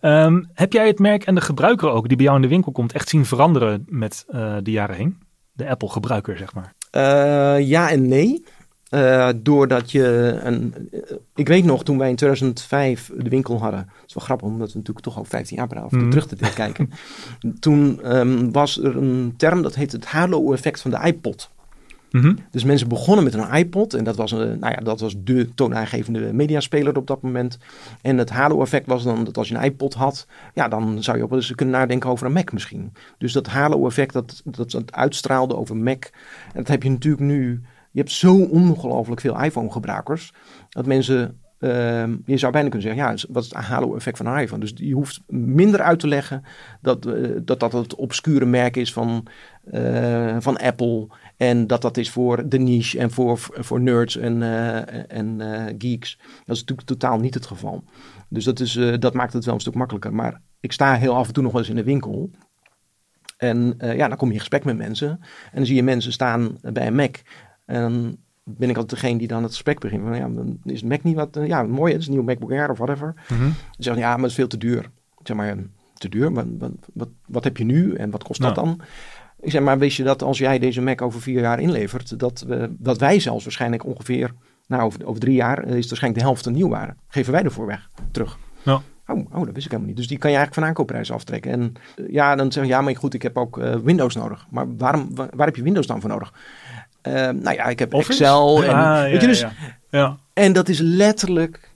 Ehm, 0.00 0.42
heb 0.54 0.72
jij 0.72 0.86
het 0.86 0.98
merk 0.98 1.24
en 1.24 1.34
de 1.34 1.40
gebruiker 1.40 1.90
ook, 1.90 2.06
die 2.08 2.16
bij 2.16 2.24
jou 2.26 2.36
in 2.36 2.42
de 2.42 2.48
winkel 2.48 2.72
komt, 2.72 2.92
echt 2.92 3.08
zien 3.08 3.24
veranderen 3.26 3.84
met 3.88 4.24
eh, 4.28 4.56
de 4.62 4.70
jaren 4.70 4.96
heen? 4.96 5.18
De 5.52 5.68
Apple-gebruiker, 5.68 6.36
zeg 6.36 6.54
maar. 6.54 6.74
Ja 7.62 7.90
en 7.90 8.08
nee. 8.08 8.44
Eh, 8.90 9.28
doordat 9.36 9.90
je 9.90 10.04
een. 10.42 10.74
ik 11.34 11.48
weet 11.48 11.64
nog, 11.64 11.84
toen 11.84 11.98
wij 11.98 12.08
in 12.08 12.16
2005 12.16 13.10
de 13.16 13.28
winkel 13.30 13.60
hadden. 13.60 13.80
Het 13.80 14.08
is 14.08 14.14
wel 14.14 14.24
grappig, 14.24 14.48
omdat 14.48 14.72
we 14.72 14.78
natuurlijk 14.78 15.04
toch 15.06 15.16
al 15.16 15.24
15 15.24 15.56
jaar 15.56 15.66
praten, 15.66 15.98
Mhm. 15.98 16.10
terug 16.10 16.26
te 16.26 16.36
kijken. 16.54 16.90
toen 17.60 18.02
ehm, 18.02 18.50
was 18.50 18.82
er 18.82 18.96
een 18.96 19.34
term 19.36 19.62
dat 19.62 19.74
heet 19.74 19.92
het 19.92 20.04
halo-effect 20.04 20.80
van 20.80 20.90
de 20.90 21.00
iPod. 21.04 21.50
Mhm. 22.10 22.34
Dus 22.50 22.64
mensen 22.64 22.88
begonnen 22.88 23.24
met 23.24 23.34
een 23.34 23.54
iPod 23.54 23.94
en 23.94 24.04
dat 24.04 24.16
was, 24.16 24.32
een, 24.32 24.58
nou 24.58 24.72
ja, 24.72 24.80
dat 24.80 25.00
was 25.00 25.14
de 25.18 25.48
toonaangevende 25.54 26.32
mediaspeler 26.32 26.96
op 26.96 27.06
dat 27.06 27.22
moment. 27.22 27.58
En 28.02 28.18
het 28.18 28.30
halo-effect 28.30 28.86
was 28.86 29.02
dan 29.02 29.24
dat 29.24 29.36
als 29.38 29.48
je 29.48 29.54
een 29.54 29.62
iPod 29.64 29.94
had, 29.94 30.26
ja, 30.54 30.68
dan 30.68 31.02
zou 31.02 31.18
je 31.18 31.28
wel 31.28 31.38
eens 31.38 31.54
kunnen 31.54 31.74
nadenken 31.74 32.10
over 32.10 32.26
een 32.26 32.32
Mac 32.32 32.52
misschien. 32.52 32.92
Dus 33.18 33.32
dat 33.32 33.46
halo-effect, 33.46 34.12
dat, 34.12 34.40
dat 34.44 34.70
dat 34.70 34.92
uitstraalde 34.92 35.56
over 35.56 35.76
Mac. 35.76 36.04
En 36.04 36.10
dat 36.54 36.68
heb 36.68 36.82
je 36.82 36.90
natuurlijk 36.90 37.22
nu. 37.22 37.60
Je 37.90 37.98
hebt 37.98 38.10
zo 38.10 38.36
ongelooflijk 38.44 39.20
veel 39.20 39.42
iPhone-gebruikers 39.42 40.32
dat 40.68 40.86
mensen. 40.86 41.38
ehm, 41.58 42.16
je 42.26 42.36
zou 42.36 42.52
bijna 42.52 42.68
kunnen 42.68 42.88
zeggen, 42.88 43.02
ja, 43.04 43.32
wat 43.32 43.44
is 43.44 43.48
het 43.48 43.64
halo-effect 43.64 44.16
van 44.16 44.38
iPhone? 44.38 44.60
Dus 44.60 44.72
je 44.74 44.94
hoeft 44.94 45.20
minder 45.26 45.80
uit 45.80 46.00
te 46.00 46.08
leggen 46.08 46.42
dat 46.80 47.06
eh, 47.06 47.30
dat, 47.44 47.60
dat 47.60 47.72
het 47.72 47.94
obscure 47.94 48.44
merk 48.46 48.76
is 48.76 48.92
van, 48.92 49.26
eh, 49.64 50.36
van 50.38 50.56
Apple. 50.58 51.08
En 51.36 51.66
dat 51.66 51.82
dat 51.82 51.96
is 51.96 52.10
voor 52.10 52.48
de 52.48 52.58
niche 52.58 52.98
en 52.98 53.10
voor, 53.10 53.38
voor 53.38 53.80
nerds 53.80 54.16
en, 54.16 54.42
eh, 54.42 55.18
en 55.18 55.40
geeks. 55.78 56.16
Dat 56.18 56.56
is 56.56 56.60
natuurlijk 56.60 56.88
totaal 56.88 57.18
niet 57.18 57.34
het 57.34 57.46
geval. 57.46 57.84
Dus 58.28 58.44
dat, 58.44 58.60
is, 58.60 58.72
dat 58.98 59.14
maakt 59.14 59.32
het 59.32 59.44
wel 59.44 59.54
een 59.54 59.60
stuk 59.60 59.74
makkelijker. 59.74 60.14
Maar 60.14 60.40
ik 60.60 60.72
sta 60.72 60.94
heel 60.94 61.16
af 61.16 61.26
en 61.26 61.32
toe 61.32 61.42
nog 61.42 61.52
wel 61.52 61.60
eens 61.60 61.70
in 61.70 61.76
de 61.76 61.84
winkel. 61.84 62.30
En 63.36 63.74
ja, 63.78 64.08
dan 64.08 64.16
kom 64.16 64.28
je 64.28 64.34
in 64.34 64.40
gesprek 64.40 64.64
met 64.64 64.76
mensen. 64.76 65.08
En 65.08 65.50
dan 65.52 65.66
zie 65.66 65.76
je 65.76 65.82
mensen 65.82 66.12
staan 66.12 66.58
bij 66.60 66.86
een 66.86 66.94
Mac. 66.94 67.16
En 67.70 67.82
dan 67.82 68.16
ben 68.44 68.68
ik 68.70 68.76
altijd 68.76 69.00
degene 69.00 69.18
die 69.18 69.28
dan 69.28 69.42
het 69.42 69.52
gesprek 69.52 69.78
begint. 69.80 70.02
Van, 70.02 70.16
ja, 70.16 70.28
dan 70.28 70.58
is 70.64 70.80
het 70.80 70.88
Mac 70.88 71.02
niet 71.02 71.16
wat... 71.16 71.36
eh, 71.36 71.46
ja, 71.46 71.62
mooi, 71.62 71.92
het 71.92 72.00
is 72.00 72.06
een 72.06 72.12
nieuwe 72.12 72.26
MacBook 72.26 72.50
Air 72.50 72.70
of 72.70 72.78
whatever. 72.78 73.14
Mhm. 73.28 73.48
Ze 73.48 73.82
zeggen, 73.82 74.02
ja, 74.02 74.10
maar 74.10 74.20
het 74.20 74.30
is 74.30 74.34
veel 74.34 74.46
te 74.46 74.58
duur. 74.58 74.90
Zeg 75.22 75.36
maar, 75.36 75.56
te 75.94 76.08
duur? 76.08 76.32
Wat, 76.32 76.46
wat, 76.58 76.70
wat, 76.92 77.08
wat 77.26 77.44
heb 77.44 77.56
je 77.56 77.64
nu 77.64 77.94
en 77.94 78.10
wat 78.10 78.22
kost 78.24 78.40
dat 78.40 78.54
Nou. 78.54 78.66
dan? 78.66 78.80
Ik 79.40 79.50
zeg, 79.50 79.62
maar 79.62 79.78
wist 79.78 79.96
je 79.96 80.02
dat 80.02 80.22
als 80.22 80.38
jij 80.38 80.58
deze 80.58 80.80
Mac 80.80 81.02
over 81.02 81.20
vier 81.20 81.40
jaar 81.40 81.60
inlevert, 81.60 82.18
dat, 82.18 82.44
we, 82.46 82.70
dat 82.78 82.98
wij 82.98 83.20
zelfs 83.20 83.44
waarschijnlijk 83.44 83.84
ongeveer, 83.86 84.34
nou 84.66 84.82
over, 84.82 85.06
over 85.06 85.20
drie 85.20 85.34
jaar, 85.34 85.58
eh, 85.58 85.68
is 85.68 85.76
het 85.76 85.88
waarschijnlijk 85.88 86.22
de 86.22 86.28
helft 86.28 86.46
een 86.46 86.52
nieuwwaarde. 86.52 86.94
Geven 87.08 87.32
wij 87.32 87.42
ervoor 87.42 87.66
weg, 87.66 87.88
terug. 88.10 88.38
Ja. 88.62 88.80
Oh, 89.06 89.18
oh, 89.32 89.44
dat 89.44 89.54
wist 89.54 89.64
ik 89.64 89.70
helemaal 89.70 89.86
niet. 89.86 89.96
Dus 89.96 90.08
die 90.08 90.18
kan 90.18 90.30
je 90.30 90.36
eigenlijk 90.36 90.54
van 90.54 90.64
aankoopprijs 90.64 91.12
aftrekken. 91.12 91.50
En 91.52 91.72
eh, 91.96 92.12
ja, 92.12 92.34
dan 92.36 92.52
zeg 92.52 92.62
je, 92.64 92.68
ja, 92.68 92.80
maar 92.80 92.96
goed, 92.96 93.14
ik 93.14 93.22
heb 93.22 93.36
ook 93.36 93.58
eh, 93.58 93.74
Windows 93.74 94.14
nodig. 94.14 94.46
Maar 94.50 94.76
waarom, 94.76 95.14
waar, 95.14 95.28
waar 95.36 95.46
heb 95.46 95.56
je 95.56 95.62
Windows 95.62 95.86
dan 95.86 96.00
voor 96.00 96.10
nodig? 96.10 96.32
Eh, 97.02 97.12
nou 97.12 97.52
ja, 97.56 97.64
ik 97.64 97.78
heb 97.78 97.94
Office? 97.94 98.10
Excel. 98.10 98.64
En, 98.64 98.74
Ah, 98.74 99.02
weet 99.02 99.14
ja, 99.14 99.20
je, 99.20 99.26
dus, 99.26 99.40
ja. 99.40 99.52
ja. 99.90 100.16
en 100.32 100.52
dat 100.52 100.68
is 100.68 100.78
letterlijk 100.78 101.70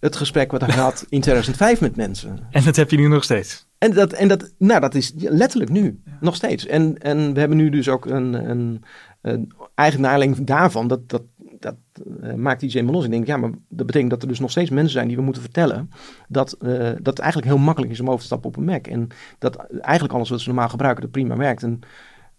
het 0.00 0.16
gesprek 0.16 0.50
wat 0.50 0.62
ik 0.62 0.70
had 0.70 1.06
in 1.08 1.20
2005 1.20 1.80
met 1.80 1.96
mensen. 1.96 2.38
En 2.50 2.64
dat 2.64 2.76
heb 2.76 2.90
je 2.90 2.96
nu 2.96 3.08
nog 3.08 3.24
steeds. 3.24 3.66
En 3.78 3.92
dat, 3.94 4.12
en 4.12 4.28
dat, 4.28 4.52
nou, 4.58 4.80
dat 4.80 4.94
is 4.94 5.12
letterlijk 5.16 5.70
nu, 5.70 6.02
nog 6.20 6.34
steeds. 6.34 6.66
En, 6.66 6.98
en 6.98 7.32
we 7.34 7.40
hebben 7.40 7.56
nu 7.58 7.70
dus 7.70 7.88
ook 7.88 8.06
een, 8.06 8.50
een, 8.50 8.84
een 9.22 9.52
eigen 9.74 10.44
daarvan, 10.44 10.88
dat, 10.88 11.08
dat, 11.08 11.22
dat 11.60 11.76
uh, 12.22 12.34
maakt 12.34 12.62
iets 12.62 12.74
helemaal 12.74 12.94
los. 12.94 13.04
Ik 13.04 13.10
denk, 13.10 13.26
ja, 13.26 13.36
maar 13.36 13.50
dat 13.68 13.86
betekent 13.86 14.10
dat 14.10 14.22
er 14.22 14.28
dus 14.28 14.40
nog 14.40 14.50
steeds 14.50 14.70
mensen 14.70 14.92
zijn 14.92 15.06
die 15.06 15.16
we 15.16 15.22
moeten 15.22 15.42
vertellen 15.42 15.90
dat, 16.28 16.56
uh, 16.60 16.78
dat 16.78 17.06
het 17.06 17.18
eigenlijk 17.18 17.52
heel 17.52 17.62
makkelijk 17.62 17.92
is 17.92 18.00
om 18.00 18.08
over 18.08 18.20
te 18.20 18.26
stappen 18.26 18.48
op 18.48 18.56
een 18.56 18.64
Mac. 18.64 18.86
En 18.86 19.08
dat 19.38 19.56
eigenlijk 19.80 20.14
alles 20.14 20.28
wat 20.28 20.40
ze 20.40 20.48
normaal 20.48 20.68
gebruiken, 20.68 21.02
dat 21.02 21.10
prima 21.10 21.36
werkt. 21.36 21.62
En, 21.62 21.80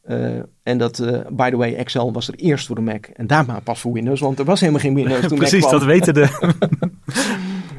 uh, 0.09 0.39
en 0.63 0.77
dat, 0.77 1.03
by 1.29 1.49
the 1.49 1.57
way, 1.57 1.73
Excel 1.73 2.11
was 2.11 2.27
er 2.27 2.33
eerst 2.33 2.67
voor 2.67 2.75
de 2.75 2.81
Mac 2.81 3.05
en 3.05 3.27
daarna 3.27 3.59
pas 3.59 3.79
voor 3.79 3.93
Windows, 3.93 4.19
want 4.19 4.39
er 4.39 4.45
was 4.45 4.59
helemaal 4.59 4.81
geen 4.81 4.95
Windows 4.95 5.27
toen 5.27 5.37
Precies, 5.47 5.61
Mac 5.61 5.71
dat 5.71 5.83
weten 5.83 6.13
de... 6.13 6.27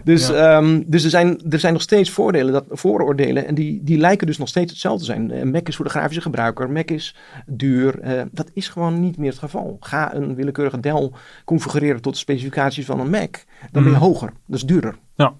Dus, 0.05 0.29
ja. 0.29 0.57
um, 0.57 0.85
dus 0.87 1.05
er, 1.05 1.11
zijn, 1.11 1.51
er 1.51 1.59
zijn 1.59 1.73
nog 1.73 1.83
steeds 1.83 2.11
voordelen, 2.11 2.53
dat, 2.53 2.65
vooroordelen. 2.69 3.47
En 3.47 3.55
die, 3.55 3.81
die 3.85 3.99
lijken 3.99 4.27
dus 4.27 4.39
nog 4.39 4.49
steeds 4.49 4.71
hetzelfde 4.71 4.99
te 4.99 5.05
zijn. 5.05 5.31
Uh, 5.31 5.43
Mac 5.43 5.69
is 5.69 5.77
voor 5.77 5.85
de 5.85 5.91
grafische 5.91 6.21
gebruiker. 6.21 6.71
Mac 6.71 6.91
is 6.91 7.17
duur. 7.47 7.99
Dat 8.33 8.51
is 8.55 8.69
gewoon 8.69 9.01
niet 9.01 9.17
meer 9.17 9.31
het 9.31 9.39
geval. 9.39 9.77
Ga 9.81 10.15
een 10.15 10.35
willekeurige 10.35 10.81
Dell 10.81 11.11
configureren 11.45 12.01
tot 12.01 12.13
de 12.13 12.19
specificaties 12.19 12.85
van 12.85 13.01
een 13.01 13.11
Mac. 13.11 13.37
Dan 13.73 13.83
ben 13.83 13.93
je 13.93 13.99
hoger. 13.99 14.33
Dat 14.47 14.57
is 14.57 14.67
duurder. 14.67 14.95
Ja. 15.17 15.35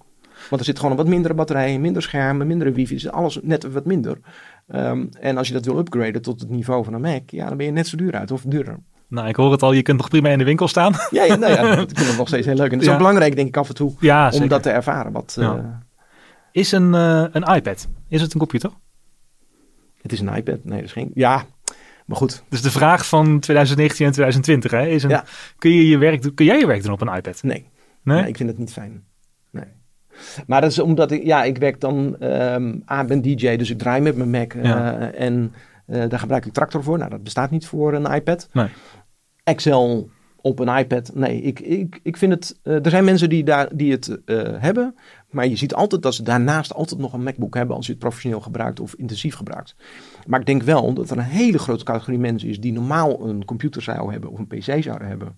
Want 0.49 0.61
er 0.61 0.67
zit 0.67 0.75
gewoon 0.75 0.91
een 0.91 0.97
wat 0.97 1.07
mindere 1.07 1.33
batterij, 1.33 1.79
minder 1.79 2.01
schermen, 2.01 2.47
mindere 2.47 2.71
wifi. 2.71 2.93
Dus 2.93 3.09
alles 3.09 3.39
net 3.41 3.71
wat 3.71 3.85
minder. 3.85 4.17
Um, 4.75 5.09
en 5.19 5.37
als 5.37 5.47
je 5.47 5.53
dat 5.53 5.65
wil 5.65 5.77
upgraden 5.77 6.21
tot 6.21 6.39
het 6.41 6.49
niveau 6.49 6.83
van 6.83 6.93
een 6.93 7.01
Mac, 7.01 7.29
ja, 7.29 7.47
dan 7.47 7.57
ben 7.57 7.65
je 7.65 7.71
net 7.71 7.87
zo 7.87 7.97
duur 7.97 8.13
uit 8.13 8.31
of 8.31 8.41
duurder. 8.41 8.79
Nou, 9.07 9.27
ik 9.27 9.35
hoor 9.35 9.51
het 9.51 9.63
al, 9.63 9.71
je 9.71 9.81
kunt 9.81 9.97
nog 9.97 10.09
prima 10.09 10.29
in 10.29 10.37
de 10.37 10.43
winkel 10.43 10.67
staan. 10.67 10.93
Ja, 11.09 11.23
ja, 11.23 11.35
nou 11.35 11.51
ja 11.53 11.75
dat 11.75 11.91
vind 11.97 12.09
ik 12.11 12.17
nog 12.17 12.27
steeds 12.27 12.45
heel 12.45 12.55
leuk. 12.55 12.65
En 12.65 12.71
het 12.71 12.81
is 12.81 12.85
Ja. 12.87 12.91
ook 12.91 12.97
belangrijk, 12.97 13.35
denk 13.35 13.47
ik, 13.47 13.57
af 13.57 13.67
en 13.69 13.75
toe, 13.75 13.93
Ja, 13.99 14.25
om 14.25 14.31
zeker. 14.31 14.47
dat 14.49 14.63
te 14.63 14.69
ervaren. 14.69 15.11
Wat, 15.11 15.35
Ja. 15.39 15.55
eh, 15.57 15.63
Is 16.51 16.71
een, 16.71 16.93
eh, 16.95 17.25
een 17.31 17.55
iPad, 17.55 17.87
is 18.07 18.21
het 18.21 18.33
een 18.33 18.39
computer? 18.39 18.69
het 20.01 20.11
is 20.11 20.19
een 20.19 20.35
iPad. 20.35 20.63
Nee, 20.63 20.77
dat 20.77 20.85
is 20.87 20.91
geen... 20.91 21.11
Ja, 21.13 21.45
maar 22.05 22.17
goed. 22.17 22.43
Dus 22.49 22.61
de 22.61 22.71
vraag 22.71 23.07
van 23.07 23.39
2019 23.39 24.05
en 24.05 24.11
2020 24.11 24.71
hè, 24.71 24.85
is 24.87 25.03
een, 25.03 25.21
kun, 25.57 25.71
je 25.71 25.87
je 25.87 25.97
werk, 25.97 26.31
kun 26.35 26.45
jij 26.45 26.57
je 26.59 26.67
werk 26.67 26.83
doen 26.83 26.91
op 26.93 27.01
een 27.01 27.15
iPad? 27.15 27.43
Nee. 27.43 27.69
Nee? 28.03 28.17
Nee, 28.21 28.27
ik 28.27 28.37
vind 28.37 28.49
het 28.49 28.57
niet 28.57 28.71
fijn. 28.71 29.03
Maar 30.47 30.61
dat 30.61 30.71
is 30.71 30.79
omdat 30.79 31.11
ik, 31.11 31.23
ja, 31.23 31.43
ik 31.43 31.57
werk 31.57 31.79
dan, 31.79 32.15
ehm 32.19 32.73
A, 32.91 33.03
ben 33.05 33.21
DJ, 33.21 33.55
dus 33.55 33.69
ik 33.69 33.77
draai 33.77 34.01
met 34.01 34.15
mijn 34.15 34.29
Mac. 34.29 34.53
eh, 34.53 34.63
Ja. 34.63 35.11
en 35.11 35.53
eh, 35.85 36.09
daar 36.09 36.19
gebruik 36.19 36.45
ik 36.45 36.53
Tractor 36.53 36.83
voor. 36.83 36.97
Nou, 36.97 37.09
dat 37.09 37.23
bestaat 37.23 37.51
niet 37.51 37.65
voor 37.67 37.93
een 37.93 38.13
iPad. 38.13 38.49
Nee. 38.53 38.67
Excel 39.43 40.09
op 40.41 40.59
een 40.59 40.77
iPad. 40.77 41.11
Nee, 41.15 41.41
ik, 41.41 41.59
ik, 41.59 41.99
ik 42.03 42.17
vind 42.17 42.31
het. 42.33 42.59
eh, 42.63 42.85
er 42.85 42.89
zijn 42.89 43.03
mensen 43.03 43.29
die, 43.29 43.43
daar, 43.43 43.69
die 43.75 43.91
het 43.91 44.19
eh, 44.25 44.41
hebben. 44.57 44.95
Maar 45.29 45.47
je 45.47 45.55
ziet 45.55 45.73
altijd 45.73 46.01
dat 46.01 46.13
ze 46.15 46.23
daarnaast 46.23 46.73
altijd 46.73 46.99
nog 47.01 47.13
een 47.13 47.23
MacBook 47.23 47.55
hebben. 47.55 47.75
als 47.75 47.85
je 47.85 47.91
het 47.91 48.01
professioneel 48.01 48.39
gebruikt 48.39 48.79
of 48.79 48.93
intensief 48.95 49.35
gebruikt. 49.35 49.75
Maar 50.27 50.39
ik 50.39 50.45
denk 50.45 50.63
wel 50.63 50.93
dat 50.93 51.09
er 51.09 51.17
een 51.17 51.23
hele 51.23 51.59
grote 51.59 51.83
categorie 51.83 52.19
mensen 52.19 52.49
is. 52.49 52.59
die 52.59 52.71
normaal 52.73 53.27
een 53.29 53.45
computer 53.45 53.81
zou 53.81 54.11
hebben 54.11 54.29
of 54.29 54.39
een 54.39 54.47
PC 54.47 54.83
zouden 54.83 55.07
hebben. 55.07 55.35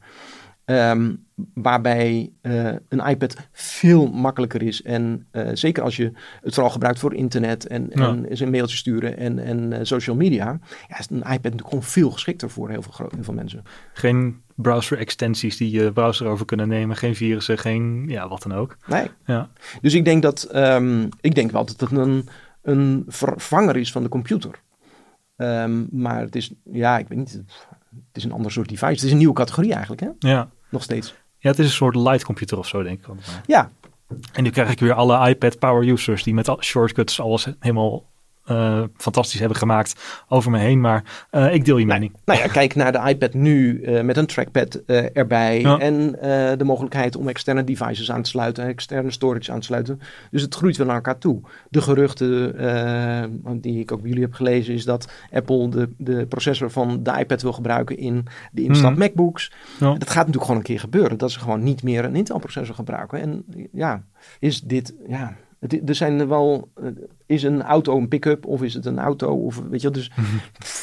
Ehm, 0.66 1.16
waarbij 1.54 2.32
eh, 2.42 2.66
een 2.90 3.08
iPad 3.08 3.36
veel 3.52 4.08
makkelijker 4.08 4.62
is. 4.62 4.82
En 4.82 5.28
eh, 5.32 5.50
zeker 5.54 5.84
als 5.84 5.96
je 5.96 6.12
het 6.42 6.54
vooral 6.54 6.72
gebruikt 6.72 7.00
voor 7.00 7.14
internet 7.14 7.68
en, 7.68 7.90
Ja. 7.94 8.08
en 8.08 8.42
een 8.42 8.50
mailtje 8.50 8.78
sturen 8.78 9.18
en, 9.18 9.40
en 9.40 9.74
eh, 9.74 9.80
social 9.84 10.16
media. 10.16 10.60
Ja, 10.88 11.00
is 11.00 11.08
een 11.10 11.18
iPad 11.18 11.28
natuurlijk 11.44 11.68
gewoon 11.68 11.84
veel 11.84 12.12
geschikter 12.12 12.50
voor 12.50 12.70
heel 12.70 12.82
veel, 12.82 13.10
heel 13.16 13.24
veel 13.24 13.34
mensen. 13.34 13.64
Geen 13.94 14.42
browser 14.56 14.98
extensies 14.98 15.58
die 15.58 15.72
je 15.72 15.92
browser 15.92 16.28
over 16.28 16.46
kunnen 16.46 16.68
nemen, 16.68 16.96
geen 16.96 17.16
virussen, 17.16 17.58
geen 17.58 18.06
ja, 18.08 18.28
wat 18.28 18.44
dan 18.44 18.54
ook. 18.54 18.78
Nee. 18.88 19.08
Ja. 19.26 19.50
Dus 19.82 19.94
ik 19.94 20.06
denk 20.06 20.22
dat 20.22 20.44
ehm, 20.44 21.08
ik 21.22 21.36
denk 21.36 21.52
wel 21.52 21.66
dat 21.66 21.80
het 21.80 21.92
een, 21.92 22.28
een 22.62 23.04
vervanger 23.08 23.78
is 23.78 23.92
van 23.92 24.04
de 24.04 24.10
computer. 24.10 24.60
Ehm, 25.36 25.84
maar 25.92 26.22
het 26.22 26.36
is, 26.36 26.52
ja, 26.64 26.98
ik 26.98 27.08
weet 27.08 27.18
niet. 27.18 27.44
Het 28.08 28.18
is 28.18 28.24
een 28.24 28.32
ander 28.32 28.52
soort 28.52 28.70
device. 28.70 28.92
Het 28.92 29.04
is 29.04 29.12
een 29.12 29.18
nieuwe 29.18 29.34
categorie 29.34 29.72
eigenlijk, 29.72 30.02
hè? 30.02 30.10
Ja. 30.20 30.50
Nog 30.70 30.84
steeds. 30.84 31.14
ja, 31.38 31.50
het 31.50 31.60
is 31.60 31.66
een 31.66 31.72
soort 31.72 31.96
light 31.96 32.24
computer 32.26 32.58
of 32.58 32.68
zo, 32.68 32.84
denk 32.84 33.00
ik. 33.00 33.14
Ja, 33.46 33.72
En 34.34 34.44
nu 34.44 34.50
krijg 34.50 34.72
ik 34.72 34.80
weer 34.80 34.94
alle 34.94 35.30
iPad 35.30 35.60
power 35.60 35.88
users 35.88 36.24
die 36.24 36.34
met 36.34 36.56
shortcuts 36.60 37.20
alles 37.20 37.48
helemaal 37.60 38.04
eh, 38.44 38.84
fantastisch 38.98 39.40
hebben 39.40 39.58
gemaakt 39.58 40.24
over 40.28 40.52
me 40.52 40.58
heen. 40.58 40.82
Maar 40.82 41.26
eh, 41.30 41.54
ik 41.54 41.66
deel 41.66 41.78
je 41.78 41.86
mening. 41.86 42.12
Nou 42.26 42.40
ja, 42.40 42.48
kijk 42.48 42.76
naar 42.76 42.92
de 42.92 43.10
iPad 43.10 43.34
nu 43.34 43.82
eh, 43.82 44.04
met 44.04 44.18
een 44.18 44.26
trackpad 44.26 44.76
erbij. 45.14 45.62
Ja. 45.62 45.80
En 45.80 46.12
de 46.58 46.64
mogelijkheid 46.64 47.16
om 47.16 47.28
externe 47.28 47.64
devices 47.64 48.12
aan 48.12 48.22
te 48.22 48.30
sluiten, 48.30 48.66
externe 48.66 49.12
storage 49.12 49.52
aan 49.52 49.60
te 49.60 49.66
sluiten. 49.66 50.02
Dus 50.32 50.42
het 50.42 50.56
groeit 50.56 50.78
wel 50.78 50.86
naar 50.86 50.96
elkaar 50.96 51.18
toe. 51.18 51.42
De 51.70 51.82
geruchten 51.82 53.62
die 53.62 53.80
ik 53.80 53.92
ook 53.92 54.00
bij 54.00 54.10
jullie 54.10 54.24
heb 54.24 54.34
gelezen, 54.34 54.74
is 54.74 54.86
dat 54.86 55.12
Apple 55.32 55.70
de, 55.70 55.90
de 55.98 56.26
processor 56.26 56.72
van 56.72 57.04
de 57.04 57.16
iPad 57.20 57.42
wil 57.42 57.54
gebruiken 57.54 57.98
in 57.98 58.26
de 58.52 58.64
instap 58.64 58.92
Mhm. 58.92 59.00
MacBooks. 59.00 59.52
Ja. 59.80 59.94
Dat 59.94 60.10
gaat 60.10 60.16
natuurlijk 60.16 60.46
gewoon 60.46 60.58
een 60.58 60.64
keer 60.64 60.80
gebeuren. 60.80 61.18
Dat 61.18 61.32
ze 61.32 61.40
gewoon 61.40 61.64
niet 61.64 61.84
meer 61.84 62.06
een 62.06 62.16
Intel 62.16 62.40
processor 62.40 62.76
gebruiken. 62.76 63.22
En 63.22 63.46
ja, 63.72 64.04
is 64.40 64.62
dit, 64.62 64.94
ja. 65.08 65.36
Het, 65.68 65.90
er 65.90 65.96
zijn 65.96 66.20
er 66.20 66.28
wel, 66.28 66.70
eh, 66.76 66.88
is 67.26 67.44
een 67.44 67.62
auto 67.62 67.98
een 67.98 68.08
pick-up 68.08 68.46
of 68.46 68.62
is 68.62 68.74
het 68.74 68.86
een 68.86 69.00
auto? 69.00 69.28
Of, 69.28 69.62
weet 69.70 69.82
je, 69.82 69.90
dus 69.90 70.12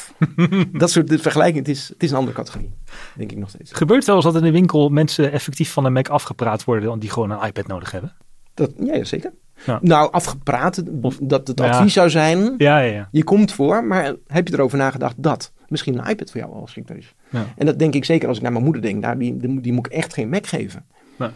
dat 0.71 0.91
soort 0.91 1.07
de 1.07 1.19
vergelijking, 1.19 1.65
het 1.67 1.75
is, 1.75 1.89
het 1.89 2.03
is 2.03 2.11
een 2.11 2.17
andere 2.17 2.35
categorie, 2.35 2.73
denk 3.17 3.31
ik 3.31 3.37
nog 3.37 3.49
steeds. 3.49 3.71
Gebeurt 3.71 4.05
wel 4.05 4.15
eens 4.15 4.25
dat 4.25 4.35
in 4.35 4.41
de 4.43 4.51
winkel 4.51 4.89
mensen 4.89 5.31
effectief 5.31 5.71
van 5.71 5.85
een 5.85 5.93
Mac 5.93 6.07
afgepraat 6.09 6.63
worden 6.63 6.99
die 6.99 7.09
gewoon 7.09 7.29
een 7.31 7.47
iPad 7.47 7.67
nodig 7.67 7.91
hebben? 7.91 8.13
Dat, 8.53 8.71
ja, 8.83 8.95
ja, 8.95 9.03
zeker. 9.03 9.31
Ja. 9.65 9.79
Nou, 9.81 10.11
afgepraat, 10.11 10.83
Of- 11.01 11.19
dat 11.21 11.47
het 11.47 11.59
Ja. 11.59 11.69
advies 11.69 11.93
zou 11.93 12.09
zijn, 12.09 12.37
Ja, 12.57 12.79
ja, 12.79 12.93
ja. 12.93 13.07
je 13.11 13.23
komt 13.23 13.51
voor, 13.53 13.83
maar 13.85 14.15
heb 14.27 14.47
je 14.47 14.53
erover 14.53 14.77
nagedacht 14.77 15.15
dat 15.23 15.51
misschien 15.67 15.97
een 15.97 16.09
iPad 16.09 16.31
voor 16.31 16.39
jou 16.39 16.51
wel 16.53 16.61
geschikter 16.61 16.97
is? 16.97 17.15
Ja. 17.29 17.45
En 17.57 17.65
dat 17.65 17.79
denk 17.79 17.93
ik 17.93 18.05
zeker 18.05 18.27
als 18.27 18.37
ik 18.37 18.43
naar 18.43 18.51
mijn 18.51 18.63
moeder 18.63 18.81
denk, 18.81 19.01
nou, 19.01 19.17
die, 19.17 19.37
die, 19.37 19.61
die 19.61 19.73
moet 19.73 19.85
ik 19.85 19.91
echt 19.91 20.13
geen 20.13 20.29
Mac 20.29 20.45
geven. 20.47 20.85
Nee. 21.17 21.29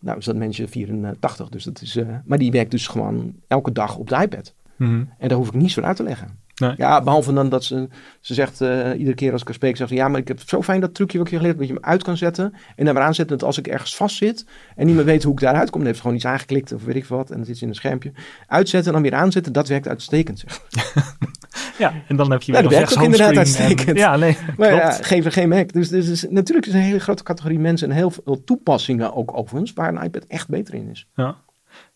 Nou, 0.00 0.18
is 0.18 0.24
dat 0.24 0.36
mensje 0.36 0.68
84, 0.68 1.48
dus 1.48 1.64
dat 1.64 1.80
is, 1.80 1.96
eh, 1.96 2.06
maar 2.24 2.38
die 2.38 2.50
werkt 2.50 2.70
dus 2.70 2.86
gewoon 2.86 3.34
elke 3.48 3.72
dag 3.72 3.96
op 3.96 4.08
de 4.08 4.16
iPad. 4.16 4.54
Mhm. 4.76 5.04
En 5.18 5.28
daar 5.28 5.38
hoef 5.38 5.48
ik 5.48 5.54
niets 5.54 5.74
voor 5.74 5.84
uit 5.84 5.96
te 5.96 6.02
leggen. 6.02 6.38
Nee. 6.58 6.74
Ja, 6.76 7.02
behalve 7.02 7.32
dan 7.32 7.48
dat 7.48 7.64
ze, 7.64 7.88
ze 8.20 8.34
zegt 8.34 8.60
eh, 8.60 8.98
iedere 8.98 9.14
keer 9.14 9.32
als 9.32 9.40
ik 9.40 9.46
haar 9.46 9.56
spreek, 9.56 9.76
zegt 9.76 9.90
ze, 9.90 9.96
ja, 9.96 10.08
maar 10.08 10.20
ik 10.20 10.28
heb 10.28 10.40
zo 10.46 10.62
fijn 10.62 10.80
dat 10.80 10.94
trucje 10.94 11.18
wat 11.18 11.26
ik 11.26 11.32
je 11.32 11.38
geleerd 11.38 11.58
heb, 11.58 11.68
dat 11.68 11.76
je 11.76 11.82
hem 11.82 11.92
uit 11.92 12.02
kan 12.02 12.16
zetten 12.16 12.54
en 12.76 12.84
dan 12.84 12.94
weer 12.94 13.02
aanzetten. 13.02 13.38
Dat 13.38 13.46
als 13.46 13.58
ik 13.58 13.66
ergens 13.66 13.96
vast 13.96 14.16
zit 14.16 14.44
en 14.76 14.86
niet 14.86 14.94
meer 14.94 15.04
weet 15.04 15.22
hoe 15.22 15.32
ik 15.32 15.40
daaruit 15.40 15.70
kom, 15.70 15.78
dan 15.78 15.86
heeft 15.86 15.96
ze 15.96 16.02
gewoon 16.02 16.16
iets 16.16 16.26
aangeklikt 16.26 16.72
of 16.72 16.84
weet 16.84 16.96
ik 16.96 17.04
wat 17.04 17.30
en 17.30 17.36
dan 17.36 17.46
zit 17.46 17.60
in 17.60 17.68
een 17.68 17.74
schermpje. 17.74 18.12
Uitzetten 18.46 18.94
en 18.94 19.02
dan 19.02 19.10
weer 19.10 19.20
aanzetten, 19.20 19.52
dat 19.52 19.68
werkt 19.68 19.88
uitstekend. 19.88 20.38
Zeg. 20.38 20.60
Ja, 21.78 21.92
en 22.08 22.16
dan 22.16 22.30
heb 22.30 22.42
je 22.42 22.52
Ja, 22.52 22.60
weer 22.60 22.70
dat 22.70 22.78
nog 22.78 22.80
werkt 22.80 22.96
ook 22.98 23.04
inderdaad 23.04 23.30
en- 23.30 23.38
uitstekend. 23.38 23.98
Ja, 23.98 24.16
nee, 24.16 24.36
Maar 24.56 24.68
klopt. 24.68 24.82
ja, 24.82 24.90
geef 25.02 25.24
er 25.24 25.32
geen 25.32 25.48
Mac. 25.48 25.72
Dus, 25.72 25.88
dus, 25.88 26.06
dus 26.06 26.26
natuurlijk 26.30 26.66
is 26.66 26.72
een 26.72 26.80
hele 26.80 26.98
grote 27.00 27.22
categorie 27.22 27.58
mensen 27.58 27.90
en 27.90 27.96
heel 27.96 28.10
veel 28.10 28.42
toepassingen 28.44 29.14
ook 29.14 29.36
overigens, 29.36 29.72
waar 29.72 29.88
een 29.94 30.02
iPad 30.02 30.24
echt 30.24 30.48
beter 30.48 30.74
in 30.74 30.88
is. 30.90 31.06
Ja. 31.14 31.36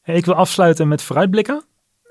Ik 0.04 0.24
wil 0.24 0.34
afsluiten 0.34 0.88
met 0.88 1.02
vooruitblikken. 1.02 1.64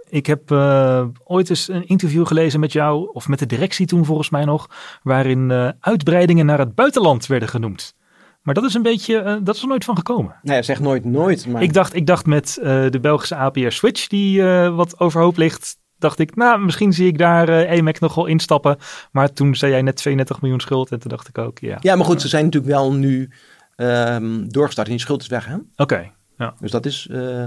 Ik 0.10 0.26
heb 0.26 0.52
eh, 0.52 1.06
ooit 1.24 1.50
eens 1.50 1.68
een 1.68 1.88
interview 1.88 2.28
gelezen 2.28 2.60
met 2.60 2.72
jou, 2.72 3.10
of 3.14 3.28
met 3.28 3.40
de 3.40 3.46
directie 3.46 3.86
toen 3.86 4.06
volgens 4.06 4.30
mij 4.30 4.46
nog, 4.46 4.70
waarin 5.04 5.52
eh, 5.52 5.70
uitbreidingen 5.80 6.46
naar 6.46 6.60
het 6.60 6.76
buitenland 6.76 7.26
werden 7.28 7.50
genoemd. 7.50 7.96
Maar 8.42 8.54
dat 8.54 8.64
is 8.64 8.74
een 8.74 8.82
beetje, 8.82 9.18
eh, 9.18 9.36
dat 9.44 9.56
is 9.56 9.62
er 9.62 9.68
nooit 9.68 9.84
van 9.86 9.96
gekomen. 9.96 10.36
Ja, 10.44 10.62
zeg 10.62 10.80
nooit 10.80 11.06
nooit, 11.06 11.48
maar... 11.48 11.62
Ik 11.62 11.74
dacht, 11.74 11.96
ik 11.96 12.06
dacht 12.06 12.26
met 12.26 12.60
de 12.64 12.98
Belgische 13.02 13.36
APR 13.36 13.70
Switch 13.70 14.08
die 14.08 14.44
wat 14.72 15.00
overhoop 15.00 15.38
ligt, 15.38 15.78
dacht 16.02 16.20
ik, 16.20 16.36
nou 16.36 16.60
misschien 16.60 16.94
zie 16.94 17.08
ik 17.08 17.18
daar 17.18 17.50
eh 17.50 17.72
EMAC 17.78 18.00
nog 18.00 18.16
wel 18.16 18.26
instappen. 18.26 18.78
Maar 19.12 19.34
toen 19.34 19.56
zei 19.56 19.72
jij 19.72 19.82
net 19.82 19.96
32 19.96 20.42
miljoen 20.42 20.60
schuld 20.60 20.92
en 20.92 21.00
toen 21.00 21.10
dacht 21.10 21.28
ik 21.28 21.38
ook, 21.38 21.60
ja. 21.60 21.78
Ja, 21.82 21.96
maar 21.96 22.06
goed, 22.06 22.22
ze 22.22 22.28
zijn 22.28 22.46
natuurlijk 22.46 22.74
wel 22.74 22.94
nu 22.94 23.30
ehm, 23.76 24.48
doorgestart 24.48 24.88
en 24.88 24.94
die 24.94 25.02
schuld 25.02 25.22
is 25.22 25.28
weg, 25.28 25.46
hè? 25.46 25.56
Oké, 25.76 26.12
ja. 26.38 26.54
Dus 26.60 26.72
dat 26.72 26.86
is, 26.86 27.08
eh, 27.12 27.44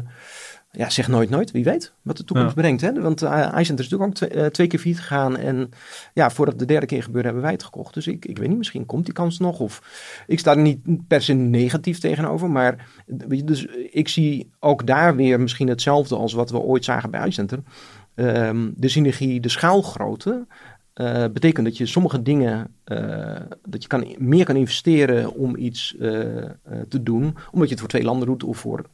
ja, 0.70 0.90
zeg 0.90 1.08
nooit 1.08 1.30
nooit. 1.30 1.50
Wie 1.50 1.64
weet 1.64 1.92
wat 2.02 2.16
de 2.16 2.24
toekomst 2.24 2.54
Ja. 2.54 2.60
brengt. 2.60 2.80
Hè? 2.80 3.00
Want 3.00 3.22
uh, 3.22 3.30
iCenter 3.30 3.84
is 3.84 3.90
natuurlijk 3.90 4.02
ook 4.02 4.14
twee, 4.14 4.30
eh, 4.30 4.46
twee 4.46 4.66
keer 4.66 4.78
failliet 4.78 5.00
gegaan. 5.00 5.36
En 5.36 5.70
ja, 6.14 6.30
voordat 6.30 6.58
de 6.58 6.64
derde 6.64 6.86
keer 6.86 7.02
gebeurde, 7.02 7.24
hebben 7.26 7.42
wij 7.44 7.52
het 7.52 7.62
gekocht. 7.62 7.94
Dus 7.94 8.06
ik, 8.06 8.24
ik 8.24 8.38
weet 8.38 8.48
niet, 8.48 8.58
misschien 8.58 8.86
komt 8.86 9.04
die 9.04 9.14
kans 9.14 9.38
nog. 9.38 9.60
Of 9.60 9.82
ik 10.26 10.38
sta 10.38 10.50
er 10.50 10.58
niet 10.62 11.06
per 11.08 11.22
se 11.22 11.32
negatief 11.32 11.98
tegenover. 11.98 12.50
Maar 12.50 12.86
weet 13.06 13.38
je, 13.38 13.44
dus 13.44 13.64
ik 13.92 14.08
zie 14.08 14.50
ook 14.60 14.86
daar 14.86 15.16
weer 15.16 15.40
misschien 15.40 15.68
hetzelfde 15.68 16.16
als 16.16 16.32
wat 16.32 16.50
we 16.50 16.58
ooit 16.58 16.84
zagen 16.84 17.10
bij 17.10 17.26
iCenter. 17.26 17.58
Ehm, 18.14 18.70
de 18.76 18.88
synergie, 18.88 19.40
de 19.40 19.48
schaalgrootte. 19.48 20.46
Uh, 21.00 21.24
betekent 21.32 21.66
dat 21.66 21.76
je 21.76 21.86
sommige 21.86 22.22
dingen, 22.22 22.74
uh, 22.86 23.40
dat 23.68 23.82
je 23.82 23.88
kan, 23.88 24.14
meer 24.18 24.44
kan 24.44 24.56
investeren 24.56 25.34
om 25.34 25.56
iets 25.56 25.94
uh, 25.98 26.10
te 26.88 27.02
doen, 27.02 27.36
omdat 27.50 27.68
je 27.68 27.70
het 27.70 27.80
voor 27.80 27.88
twee 27.88 28.04
landen 28.04 28.26
doet 28.26 28.44
of 28.44 28.58
voor 28.58 28.84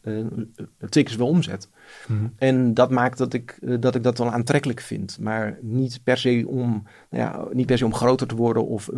twee 0.88 1.04
keer 1.04 1.12
zoveel 1.12 1.26
omzet. 1.26 1.68
Mm-hmm. 2.06 2.32
En 2.36 2.74
dat 2.74 2.90
maakt 2.90 3.18
dat 3.18 3.32
ik, 3.32 3.58
dat 3.80 3.94
ik 3.94 4.02
dat 4.02 4.18
wel 4.18 4.30
aantrekkelijk 4.30 4.80
vind, 4.80 5.18
maar 5.20 5.58
niet 5.60 6.00
per 6.04 6.16
se 6.16 6.44
om, 6.46 6.86
nou 7.10 7.24
ja, 7.24 7.44
niet 7.52 7.66
per 7.66 7.78
se 7.78 7.84
om 7.84 7.94
groter 7.94 8.26
te 8.26 8.36
worden 8.36 8.66
of 8.66 8.90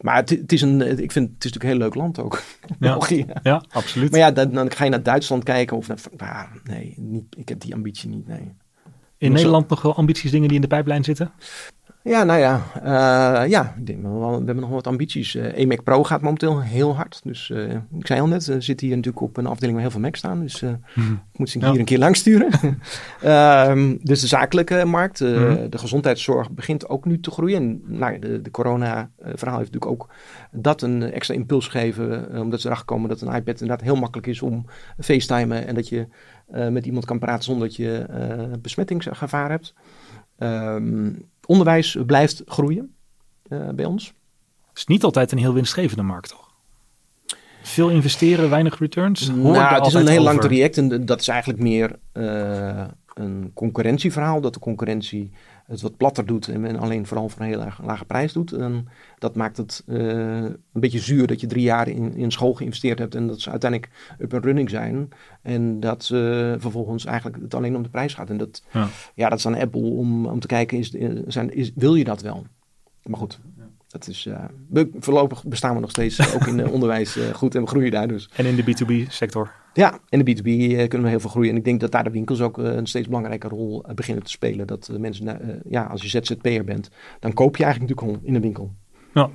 Maar 0.00 0.16
het, 0.16 0.30
het 0.30 0.52
is 0.52 0.62
een, 0.62 0.80
ik 0.98 1.12
vind 1.12 1.28
het 1.34 1.44
is 1.44 1.52
natuurlijk 1.52 1.64
een 1.64 1.70
heel 1.70 1.78
leuk 1.78 1.94
land 1.94 2.18
ook. 2.18 2.42
Ja. 2.66 2.76
België. 2.78 3.26
Ja, 3.42 3.64
absoluut. 3.70 4.10
Maar 4.10 4.20
ja, 4.20 4.30
dan, 4.30 4.52
dan 4.52 4.72
ga 4.72 4.84
je 4.84 4.90
naar 4.90 5.02
Duitsland 5.02 5.44
kijken 5.44 5.76
of 5.76 5.88
naar. 5.88 5.98
Maar 6.16 6.60
nee, 6.64 6.94
niet, 6.96 7.24
ik 7.36 7.48
heb 7.48 7.60
die 7.60 7.74
ambitie 7.74 8.08
niet. 8.08 8.26
Nee. 8.26 8.54
in 9.18 9.32
Nederland 9.32 9.68
nog 9.68 9.82
wel 9.82 9.96
ambities, 9.96 10.30
dingen 10.30 10.46
die 10.46 10.56
in 10.56 10.62
de 10.62 10.68
pijplijn 10.68 11.04
zitten? 11.04 11.32
Ja, 12.06 12.24
nou 12.24 12.40
ja, 12.40 12.62
eh, 12.74 13.50
ja 13.50 13.74
we 13.84 13.92
hebben 14.44 14.60
nog 14.60 14.70
wat 14.70 14.86
ambities. 14.86 15.34
Uh, 15.34 15.58
EMAC 15.58 15.82
Pro 15.82 16.04
gaat 16.04 16.20
momenteel 16.20 16.60
heel 16.60 16.94
hard. 16.94 17.20
Dus 17.24 17.48
uh, 17.48 17.72
ik 17.72 18.06
zei 18.06 18.20
al 18.20 18.26
net, 18.26 18.46
er 18.46 18.62
zit 18.62 18.80
hier 18.80 18.96
natuurlijk 18.96 19.20
op 19.20 19.36
een 19.36 19.46
afdeling 19.46 19.72
waar 19.72 19.82
heel 19.82 19.90
veel 19.90 20.00
Mac 20.00 20.16
staan. 20.16 20.40
Dus 20.40 20.60
mm 20.60 21.24
ik 21.32 21.38
moet 21.38 21.50
ze 21.50 21.58
hier 21.58 21.78
een 21.78 21.84
keer 21.84 21.98
langs 21.98 22.18
sturen. 22.18 22.50
um, 23.70 23.98
dus 24.02 24.20
de 24.20 24.26
zakelijke 24.26 24.84
markt, 24.84 25.20
mm 25.20 25.34
-hmm. 25.34 25.70
de 25.70 25.78
gezondheidszorg 25.78 26.50
begint 26.50 26.88
ook 26.88 27.04
nu 27.04 27.20
te 27.20 27.30
groeien. 27.30 27.56
En 27.56 27.82
nou, 27.98 28.18
de, 28.18 28.42
de 28.42 28.50
corona-verhaal 28.50 29.58
heeft 29.58 29.72
natuurlijk 29.72 29.86
ook 29.86 30.08
dat 30.50 30.82
een 30.82 31.02
extra 31.02 31.34
impuls 31.34 31.68
gegeven. 31.68 32.40
omdat 32.40 32.60
ze 32.60 32.66
erachter 32.66 32.86
komen 32.86 33.08
dat 33.08 33.20
een 33.20 33.34
iPad 33.34 33.60
inderdaad 33.60 33.86
heel 33.86 33.96
makkelijk 33.96 34.26
is 34.26 34.42
om 34.42 34.66
facetimen. 34.98 35.66
En 35.66 35.74
dat 35.74 35.88
je 35.88 36.06
met 36.70 36.86
iemand 36.86 37.04
kan 37.04 37.18
praten 37.18 37.44
zonder 37.44 37.66
dat 37.66 37.76
je 37.76 38.06
besmettingsgevaar 38.60 39.50
hebt. 39.50 39.74
Um, 40.38 41.28
onderwijs 41.46 41.96
blijft 42.06 42.42
groeien 42.46 42.94
uh, 43.48 43.68
bij 43.68 43.84
ons. 43.84 44.06
Het 44.68 44.78
is 44.78 44.86
niet 44.86 45.04
altijd 45.04 45.32
een 45.32 45.38
heel 45.38 45.52
winstgevende 45.52 46.02
markt, 46.02 46.28
toch? 46.28 46.44
Veel 47.62 47.90
investeren, 47.90 48.50
weinig 48.50 48.78
returns? 48.78 49.28
Nou, 49.28 49.74
het 49.74 49.86
is 49.86 49.94
een 49.94 50.00
heel 50.00 50.10
over. 50.10 50.22
lang 50.22 50.40
traject 50.40 50.78
en 50.78 51.06
dat 51.06 51.20
is 51.20 51.28
eigenlijk 51.28 51.60
meer 51.60 51.98
uh, 52.12 52.84
een 53.14 53.50
concurrentieverhaal. 53.54 54.40
Dat 54.40 54.54
de 54.54 54.60
concurrentie 54.60 55.30
het 55.66 55.80
wat 55.80 55.96
platter 55.96 56.26
doet 56.26 56.48
en 56.48 56.78
alleen 56.78 57.06
vooral 57.06 57.28
voor 57.28 57.40
een 57.40 57.46
heel 57.46 57.62
erg 57.62 57.82
lage 57.82 58.04
prijs 58.04 58.32
doet. 58.32 58.52
En 58.52 58.88
dat 59.18 59.36
maakt 59.36 59.56
het 59.56 59.82
uh, 59.86 59.98
een 60.42 60.56
beetje 60.72 60.98
zuur 60.98 61.26
dat 61.26 61.40
je 61.40 61.46
drie 61.46 61.62
jaar 61.62 61.88
in, 61.88 62.14
in 62.14 62.30
school 62.30 62.54
geïnvesteerd 62.54 62.98
hebt 62.98 63.14
en 63.14 63.26
dat 63.26 63.40
ze 63.40 63.50
uiteindelijk 63.50 63.92
up 64.18 64.34
and 64.34 64.44
running 64.44 64.70
zijn. 64.70 65.08
En 65.42 65.80
dat 65.80 66.10
uh, 66.12 66.20
vervolgens 66.58 67.04
eigenlijk 67.04 67.42
het 67.42 67.54
alleen 67.54 67.76
om 67.76 67.82
de 67.82 67.88
prijs 67.88 68.14
gaat. 68.14 68.30
En 68.30 68.36
dat, 68.36 68.62
ja. 68.72 68.88
ja 69.14 69.28
dat 69.28 69.38
is 69.38 69.46
aan 69.46 69.60
Apple 69.60 69.90
om, 69.90 70.26
om 70.26 70.40
te 70.40 70.46
kijken, 70.46 70.78
is, 70.78 70.90
zijn, 71.26 71.54
is, 71.54 71.72
wil 71.74 71.94
je 71.94 72.04
dat 72.04 72.22
wel? 72.22 72.46
Maar 73.02 73.18
goed, 73.18 73.40
dat 73.98 74.08
is, 74.08 74.28
we, 74.68 74.90
voorlopig 74.98 75.44
bestaan 75.44 75.74
we 75.74 75.80
nog 75.80 75.90
steeds 75.90 76.34
ook 76.34 76.46
in 76.46 76.68
onderwijs 76.76 77.18
goed 77.32 77.54
en 77.54 77.60
we 77.60 77.68
groeien 77.68 77.90
daar 77.90 78.08
dus. 78.08 78.28
En 78.36 78.46
in 78.46 78.56
de 78.56 78.62
B2B 78.62 79.10
sector? 79.10 79.52
Ja, 79.72 79.98
in 80.08 80.24
de 80.24 80.36
B2B 80.36 80.42
kunnen 80.88 81.02
we 81.02 81.08
heel 81.08 81.20
veel 81.20 81.30
groeien. 81.30 81.50
En 81.50 81.56
ik 81.56 81.64
denk 81.64 81.80
dat 81.80 81.92
daar 81.92 82.04
de 82.04 82.10
winkels 82.10 82.40
ook 82.40 82.58
een 82.58 82.86
steeds 82.86 83.06
belangrijke 83.06 83.48
rol 83.48 83.84
beginnen 83.94 84.24
te 84.24 84.30
spelen. 84.30 84.66
Dat 84.66 84.90
mensen, 84.98 85.62
ja, 85.68 85.84
als 85.84 86.02
je 86.02 86.08
ZZP'er 86.08 86.64
bent, 86.64 86.90
dan 87.20 87.32
koop 87.32 87.56
je 87.56 87.64
eigenlijk 87.64 87.94
natuurlijk 87.94 88.26
in 88.26 88.32
de 88.32 88.40
winkel. 88.40 88.72
Ja. 89.14 89.30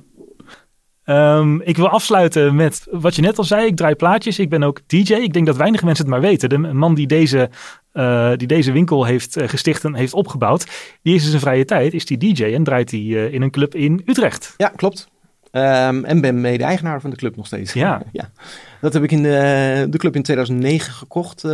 Um, 1.12 1.60
ik 1.60 1.76
wil 1.76 1.88
afsluiten 1.88 2.54
met 2.54 2.86
wat 2.90 3.14
je 3.14 3.22
net 3.22 3.38
al 3.38 3.44
zei. 3.44 3.66
Ik 3.66 3.76
draai 3.76 3.94
plaatjes. 3.94 4.38
Ik 4.38 4.48
ben 4.48 4.62
ook 4.62 4.80
DJ. 4.86 5.14
Ik 5.14 5.32
denk 5.32 5.46
dat 5.46 5.56
weinig 5.56 5.82
mensen 5.82 6.04
het 6.04 6.14
maar 6.14 6.22
weten. 6.22 6.48
De 6.48 6.58
man 6.58 6.94
die 6.94 7.06
deze, 7.06 7.50
uh, 7.94 8.30
die 8.36 8.46
deze 8.46 8.72
winkel 8.72 9.04
heeft 9.04 9.36
uh, 9.36 9.48
gesticht 9.48 9.84
en 9.84 9.94
heeft 9.94 10.12
opgebouwd, 10.12 10.66
die 11.02 11.14
is 11.14 11.22
in 11.22 11.28
zijn 11.28 11.40
vrije 11.40 11.64
tijd, 11.64 11.92
is 11.92 12.04
die 12.04 12.18
DJ 12.18 12.44
en 12.44 12.64
draait 12.64 12.90
hij 12.90 13.00
uh, 13.00 13.32
in 13.32 13.42
een 13.42 13.50
club 13.50 13.74
in 13.74 14.02
Utrecht. 14.06 14.54
Ja, 14.56 14.68
klopt. 14.68 15.10
Um, 15.52 16.04
en 16.04 16.20
ben 16.20 16.40
mede-eigenaar 16.40 17.00
van 17.00 17.10
de 17.10 17.16
club 17.16 17.36
nog 17.36 17.46
steeds. 17.46 17.72
Ja. 17.72 18.02
ja. 18.12 18.30
Dat 18.80 18.92
heb 18.92 19.02
ik 19.02 19.12
in 19.12 19.22
de, 19.22 19.86
de 19.90 19.98
club 19.98 20.14
in 20.16 20.22
2009 20.22 20.92
gekocht. 20.92 21.44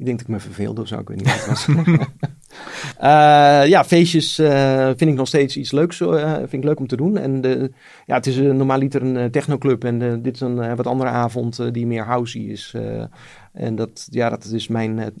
Ik 0.00 0.06
denk 0.06 0.18
dat 0.18 0.28
ik 0.28 0.34
me 0.34 0.40
verveelde 0.40 0.80
of 0.80 0.88
zo. 0.88 0.98
Ik 0.98 1.08
weet 1.08 1.16
niet 1.16 1.46
wat. 1.46 1.66
Uh, 1.68 3.66
ja, 3.74 3.84
feestjes 3.84 4.38
uh, 4.38 4.86
vind 4.86 5.00
ik 5.00 5.14
nog 5.14 5.26
steeds 5.26 5.56
iets 5.56 5.70
leuks. 5.70 6.00
Uh, 6.00 6.36
vind 6.36 6.52
ik 6.52 6.64
leuk 6.64 6.78
om 6.78 6.86
te 6.86 6.96
doen. 6.96 7.18
En 7.18 7.40
de, 7.40 7.70
ja, 8.06 8.14
het 8.14 8.26
is 8.26 8.36
een 8.36 8.56
normaaliter 8.56 9.02
een 9.02 9.30
technoclub. 9.30 9.84
En 9.84 10.22
dit 10.22 10.34
is 10.34 10.40
een 10.40 10.76
wat 10.76 10.86
andere 10.86 11.10
avond 11.10 11.72
die 11.74 11.86
meer 11.86 12.04
housey 12.04 12.40
is. 12.40 12.74
en 13.52 13.76
dat, 13.76 14.06
ja, 14.10 14.28
dat 14.28 14.44
is 14.44 14.68
mijn 14.68 15.12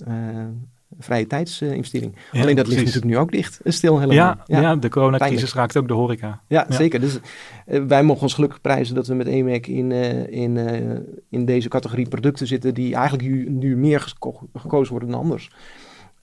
vrije 1.00 1.26
tijdsinvestering. 1.26 2.16
Ja, 2.32 2.40
Alleen 2.40 2.56
dat 2.56 2.64
precies. 2.64 2.82
ligt 2.82 2.94
natuurlijk 2.94 3.14
nu 3.14 3.18
ook 3.18 3.32
dicht. 3.32 3.60
Stil 3.64 3.98
helemaal. 3.98 4.16
Ja, 4.16 4.44
ja. 4.46 4.60
ja 4.60 4.76
de 4.76 4.88
coronacrisis 4.88 5.54
raakt 5.54 5.76
ook 5.76 5.88
de 5.88 5.94
horeca. 5.94 6.40
Ja, 6.46 6.66
zeker. 6.68 7.00
Dus 7.00 7.18
wij 7.64 8.02
mogen 8.02 8.22
ons 8.22 8.34
gelukkig 8.34 8.60
prijzen 8.60 8.94
dat 8.94 9.06
we 9.06 9.14
met 9.14 9.26
EMAC 9.26 9.66
in, 9.66 9.92
in, 10.30 10.56
in 11.30 11.44
deze 11.44 11.68
categorie 11.68 12.08
producten 12.08 12.46
zitten... 12.46 12.74
die 12.74 12.94
eigenlijk 12.94 13.28
nu, 13.28 13.50
nu 13.50 13.76
meer 13.76 14.00
geko 14.00 14.48
gekozen 14.54 14.90
worden 14.90 15.10
dan 15.10 15.20
anders. 15.20 15.50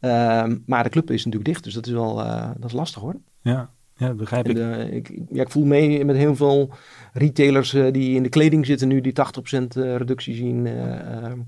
Uh, 0.01 0.43
maar 0.65 0.83
de 0.83 0.89
club 0.89 1.11
is 1.11 1.25
natuurlijk 1.25 1.45
dicht, 1.45 1.63
dus 1.63 1.73
dat 1.73 1.85
is 1.85 1.91
wel 1.91 2.15
dat 2.57 2.65
is 2.65 2.71
lastig 2.71 3.01
hoor. 3.01 3.15
Ja, 3.41 3.69
ja 3.95 4.13
begrijp 4.13 4.49
ik. 4.49 4.57
Ik. 4.91 5.21
Ja, 5.29 5.41
ik 5.41 5.49
voel 5.49 5.65
mee 5.65 6.05
met 6.05 6.15
heel 6.15 6.35
veel 6.35 6.69
retailers 7.13 7.73
uh, 7.73 7.91
die 7.91 8.15
in 8.15 8.23
de 8.23 8.29
kleding 8.29 8.65
zitten 8.65 8.87
nu, 8.87 9.01
die 9.01 9.13
80% 9.13 9.67
reductie 9.73 10.35
zien. 10.35 10.67
Ehm, 10.67 11.39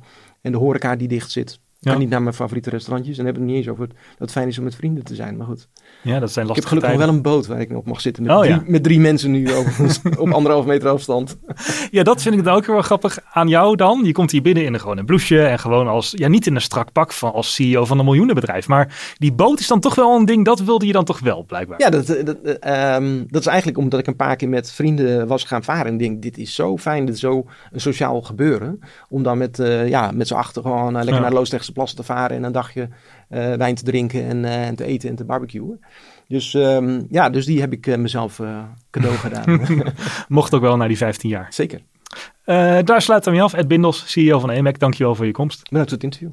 en 0.41 0.51
de 0.51 0.57
horeca 0.57 0.95
die 0.95 1.07
dicht 1.07 1.31
zit. 1.31 1.59
Niet 1.79 2.09
naar 2.09 2.21
mijn 2.21 2.35
favoriete 2.35 2.69
restaurantjes 2.69 3.17
en 3.17 3.25
heb 3.25 3.35
het 3.35 3.43
niet 3.43 3.55
eens 3.55 3.67
over 3.67 3.87
dat 3.87 3.97
het 4.17 4.31
fijn 4.31 4.47
is 4.47 4.57
om 4.57 4.63
met 4.63 4.75
vrienden 4.75 5.03
te 5.03 5.15
zijn. 5.15 5.37
Maar 5.37 5.47
goed. 5.47 5.69
Ja, 6.01 6.19
dat 6.19 6.31
zijn 6.31 6.45
lastige 6.45 6.49
Ik 6.49 6.55
heb 6.55 6.65
gelukkig 6.65 6.89
tijden. 6.89 7.05
wel 7.07 7.15
een 7.15 7.21
boot 7.21 7.47
waar 7.47 7.59
ik 7.59 7.77
op 7.77 7.85
mag 7.85 8.01
zitten 8.01 8.23
met, 8.23 8.31
oh, 8.31 8.39
drie, 8.39 8.53
ja. 8.53 8.63
met 8.65 8.83
drie 8.83 8.99
mensen 8.99 9.31
nu 9.31 9.47
op, 9.57 9.67
op 10.17 10.31
anderhalf 10.31 10.65
meter 10.65 10.89
afstand. 10.89 11.37
Ja, 11.91 12.03
dat 12.03 12.21
vind 12.21 12.35
ik 12.35 12.43
dan 12.43 12.55
ook 12.55 12.65
heel 12.65 12.81
grappig 12.81 13.19
aan 13.31 13.47
jou 13.47 13.75
dan. 13.75 14.01
Je 14.03 14.11
komt 14.11 14.31
hier 14.31 14.41
binnen 14.41 14.65
in 14.65 14.73
een, 14.73 14.79
gewoon 14.79 14.97
een 14.97 15.05
blouseje 15.05 15.45
en 15.45 15.59
gewoon 15.59 15.87
als, 15.87 16.13
ja 16.15 16.27
niet 16.27 16.47
in 16.47 16.55
een 16.55 16.61
strak 16.61 16.91
pak 16.91 17.13
van 17.13 17.33
als 17.33 17.53
CEO 17.53 17.85
van 17.85 17.99
een 17.99 18.05
miljoenenbedrijf. 18.05 18.67
Maar 18.67 19.15
die 19.17 19.33
boot 19.33 19.59
is 19.59 19.67
dan 19.67 19.79
toch 19.79 19.95
wel 19.95 20.15
een 20.15 20.25
ding, 20.25 20.45
dat 20.45 20.59
wilde 20.59 20.85
je 20.85 20.91
dan 20.91 21.05
toch 21.05 21.19
wel 21.19 21.43
blijkbaar. 21.43 21.81
Ja, 21.81 21.89
dat, 21.89 22.07
dat, 22.07 22.37
um, 23.01 23.25
dat 23.27 23.41
is 23.41 23.47
eigenlijk 23.47 23.77
omdat 23.77 23.99
ik 23.99 24.07
een 24.07 24.15
paar 24.15 24.35
keer 24.35 24.49
met 24.49 24.71
vrienden 24.71 25.27
was 25.27 25.43
gaan 25.43 25.63
varen. 25.63 25.85
En 25.85 25.97
denk, 25.97 26.21
dit 26.21 26.37
is 26.37 26.55
zo 26.55 26.77
fijn, 26.77 27.05
dit 27.05 27.15
is 27.15 27.21
zo 27.21 27.45
een 27.71 27.81
sociaal 27.81 28.21
gebeuren. 28.21 28.79
Om 29.09 29.23
dan 29.23 29.37
met, 29.37 29.59
uh, 29.59 29.87
ja, 29.87 30.11
met 30.11 30.27
z'n 30.27 30.33
achter 30.33 30.61
gewoon 30.61 30.87
uh, 30.87 30.93
lekker 30.93 31.13
ja. 31.13 31.19
naar 31.19 31.33
Loosdrechtse 31.33 31.71
plassen 31.71 31.97
te 31.97 32.03
varen 32.03 32.37
en 32.37 32.43
een 32.43 32.51
dagje 32.51 32.89
wijn 33.29 33.75
te 33.75 33.83
drinken 33.83 34.25
en, 34.25 34.37
uh, 34.37 34.67
en, 34.67 34.75
te 34.75 34.83
eten 34.83 35.09
en 35.09 35.15
te 35.15 35.25
barbecuen. 35.25 35.79
Dus 36.27 36.53
um, 36.53 37.05
ja, 37.09 37.29
dus 37.29 37.45
die 37.45 37.59
heb 37.59 37.73
ik 37.73 37.87
uh, 37.87 37.97
mezelf 37.97 38.41
cadeau 38.91 39.15
gedaan. 39.25 39.61
Mocht 40.27 40.53
ook 40.53 40.61
wel 40.61 40.77
naar 40.77 40.87
die 40.87 40.97
15 40.97 41.29
jaar. 41.29 41.47
Zeker. 41.53 41.81
daar 42.83 43.01
sluiten 43.01 43.31
we 43.31 43.37
mee 43.37 43.45
af. 43.45 43.53
Ed 43.53 43.67
Bindels, 43.67 44.11
CEO 44.11 44.39
van 44.39 44.49
EMAC, 44.49 44.79
dankjewel 44.79 45.15
voor 45.15 45.25
je 45.25 45.31
komst. 45.31 45.69
Bedankt 45.69 45.89
voor 45.89 45.97
het 45.97 46.03
interview. 46.03 46.31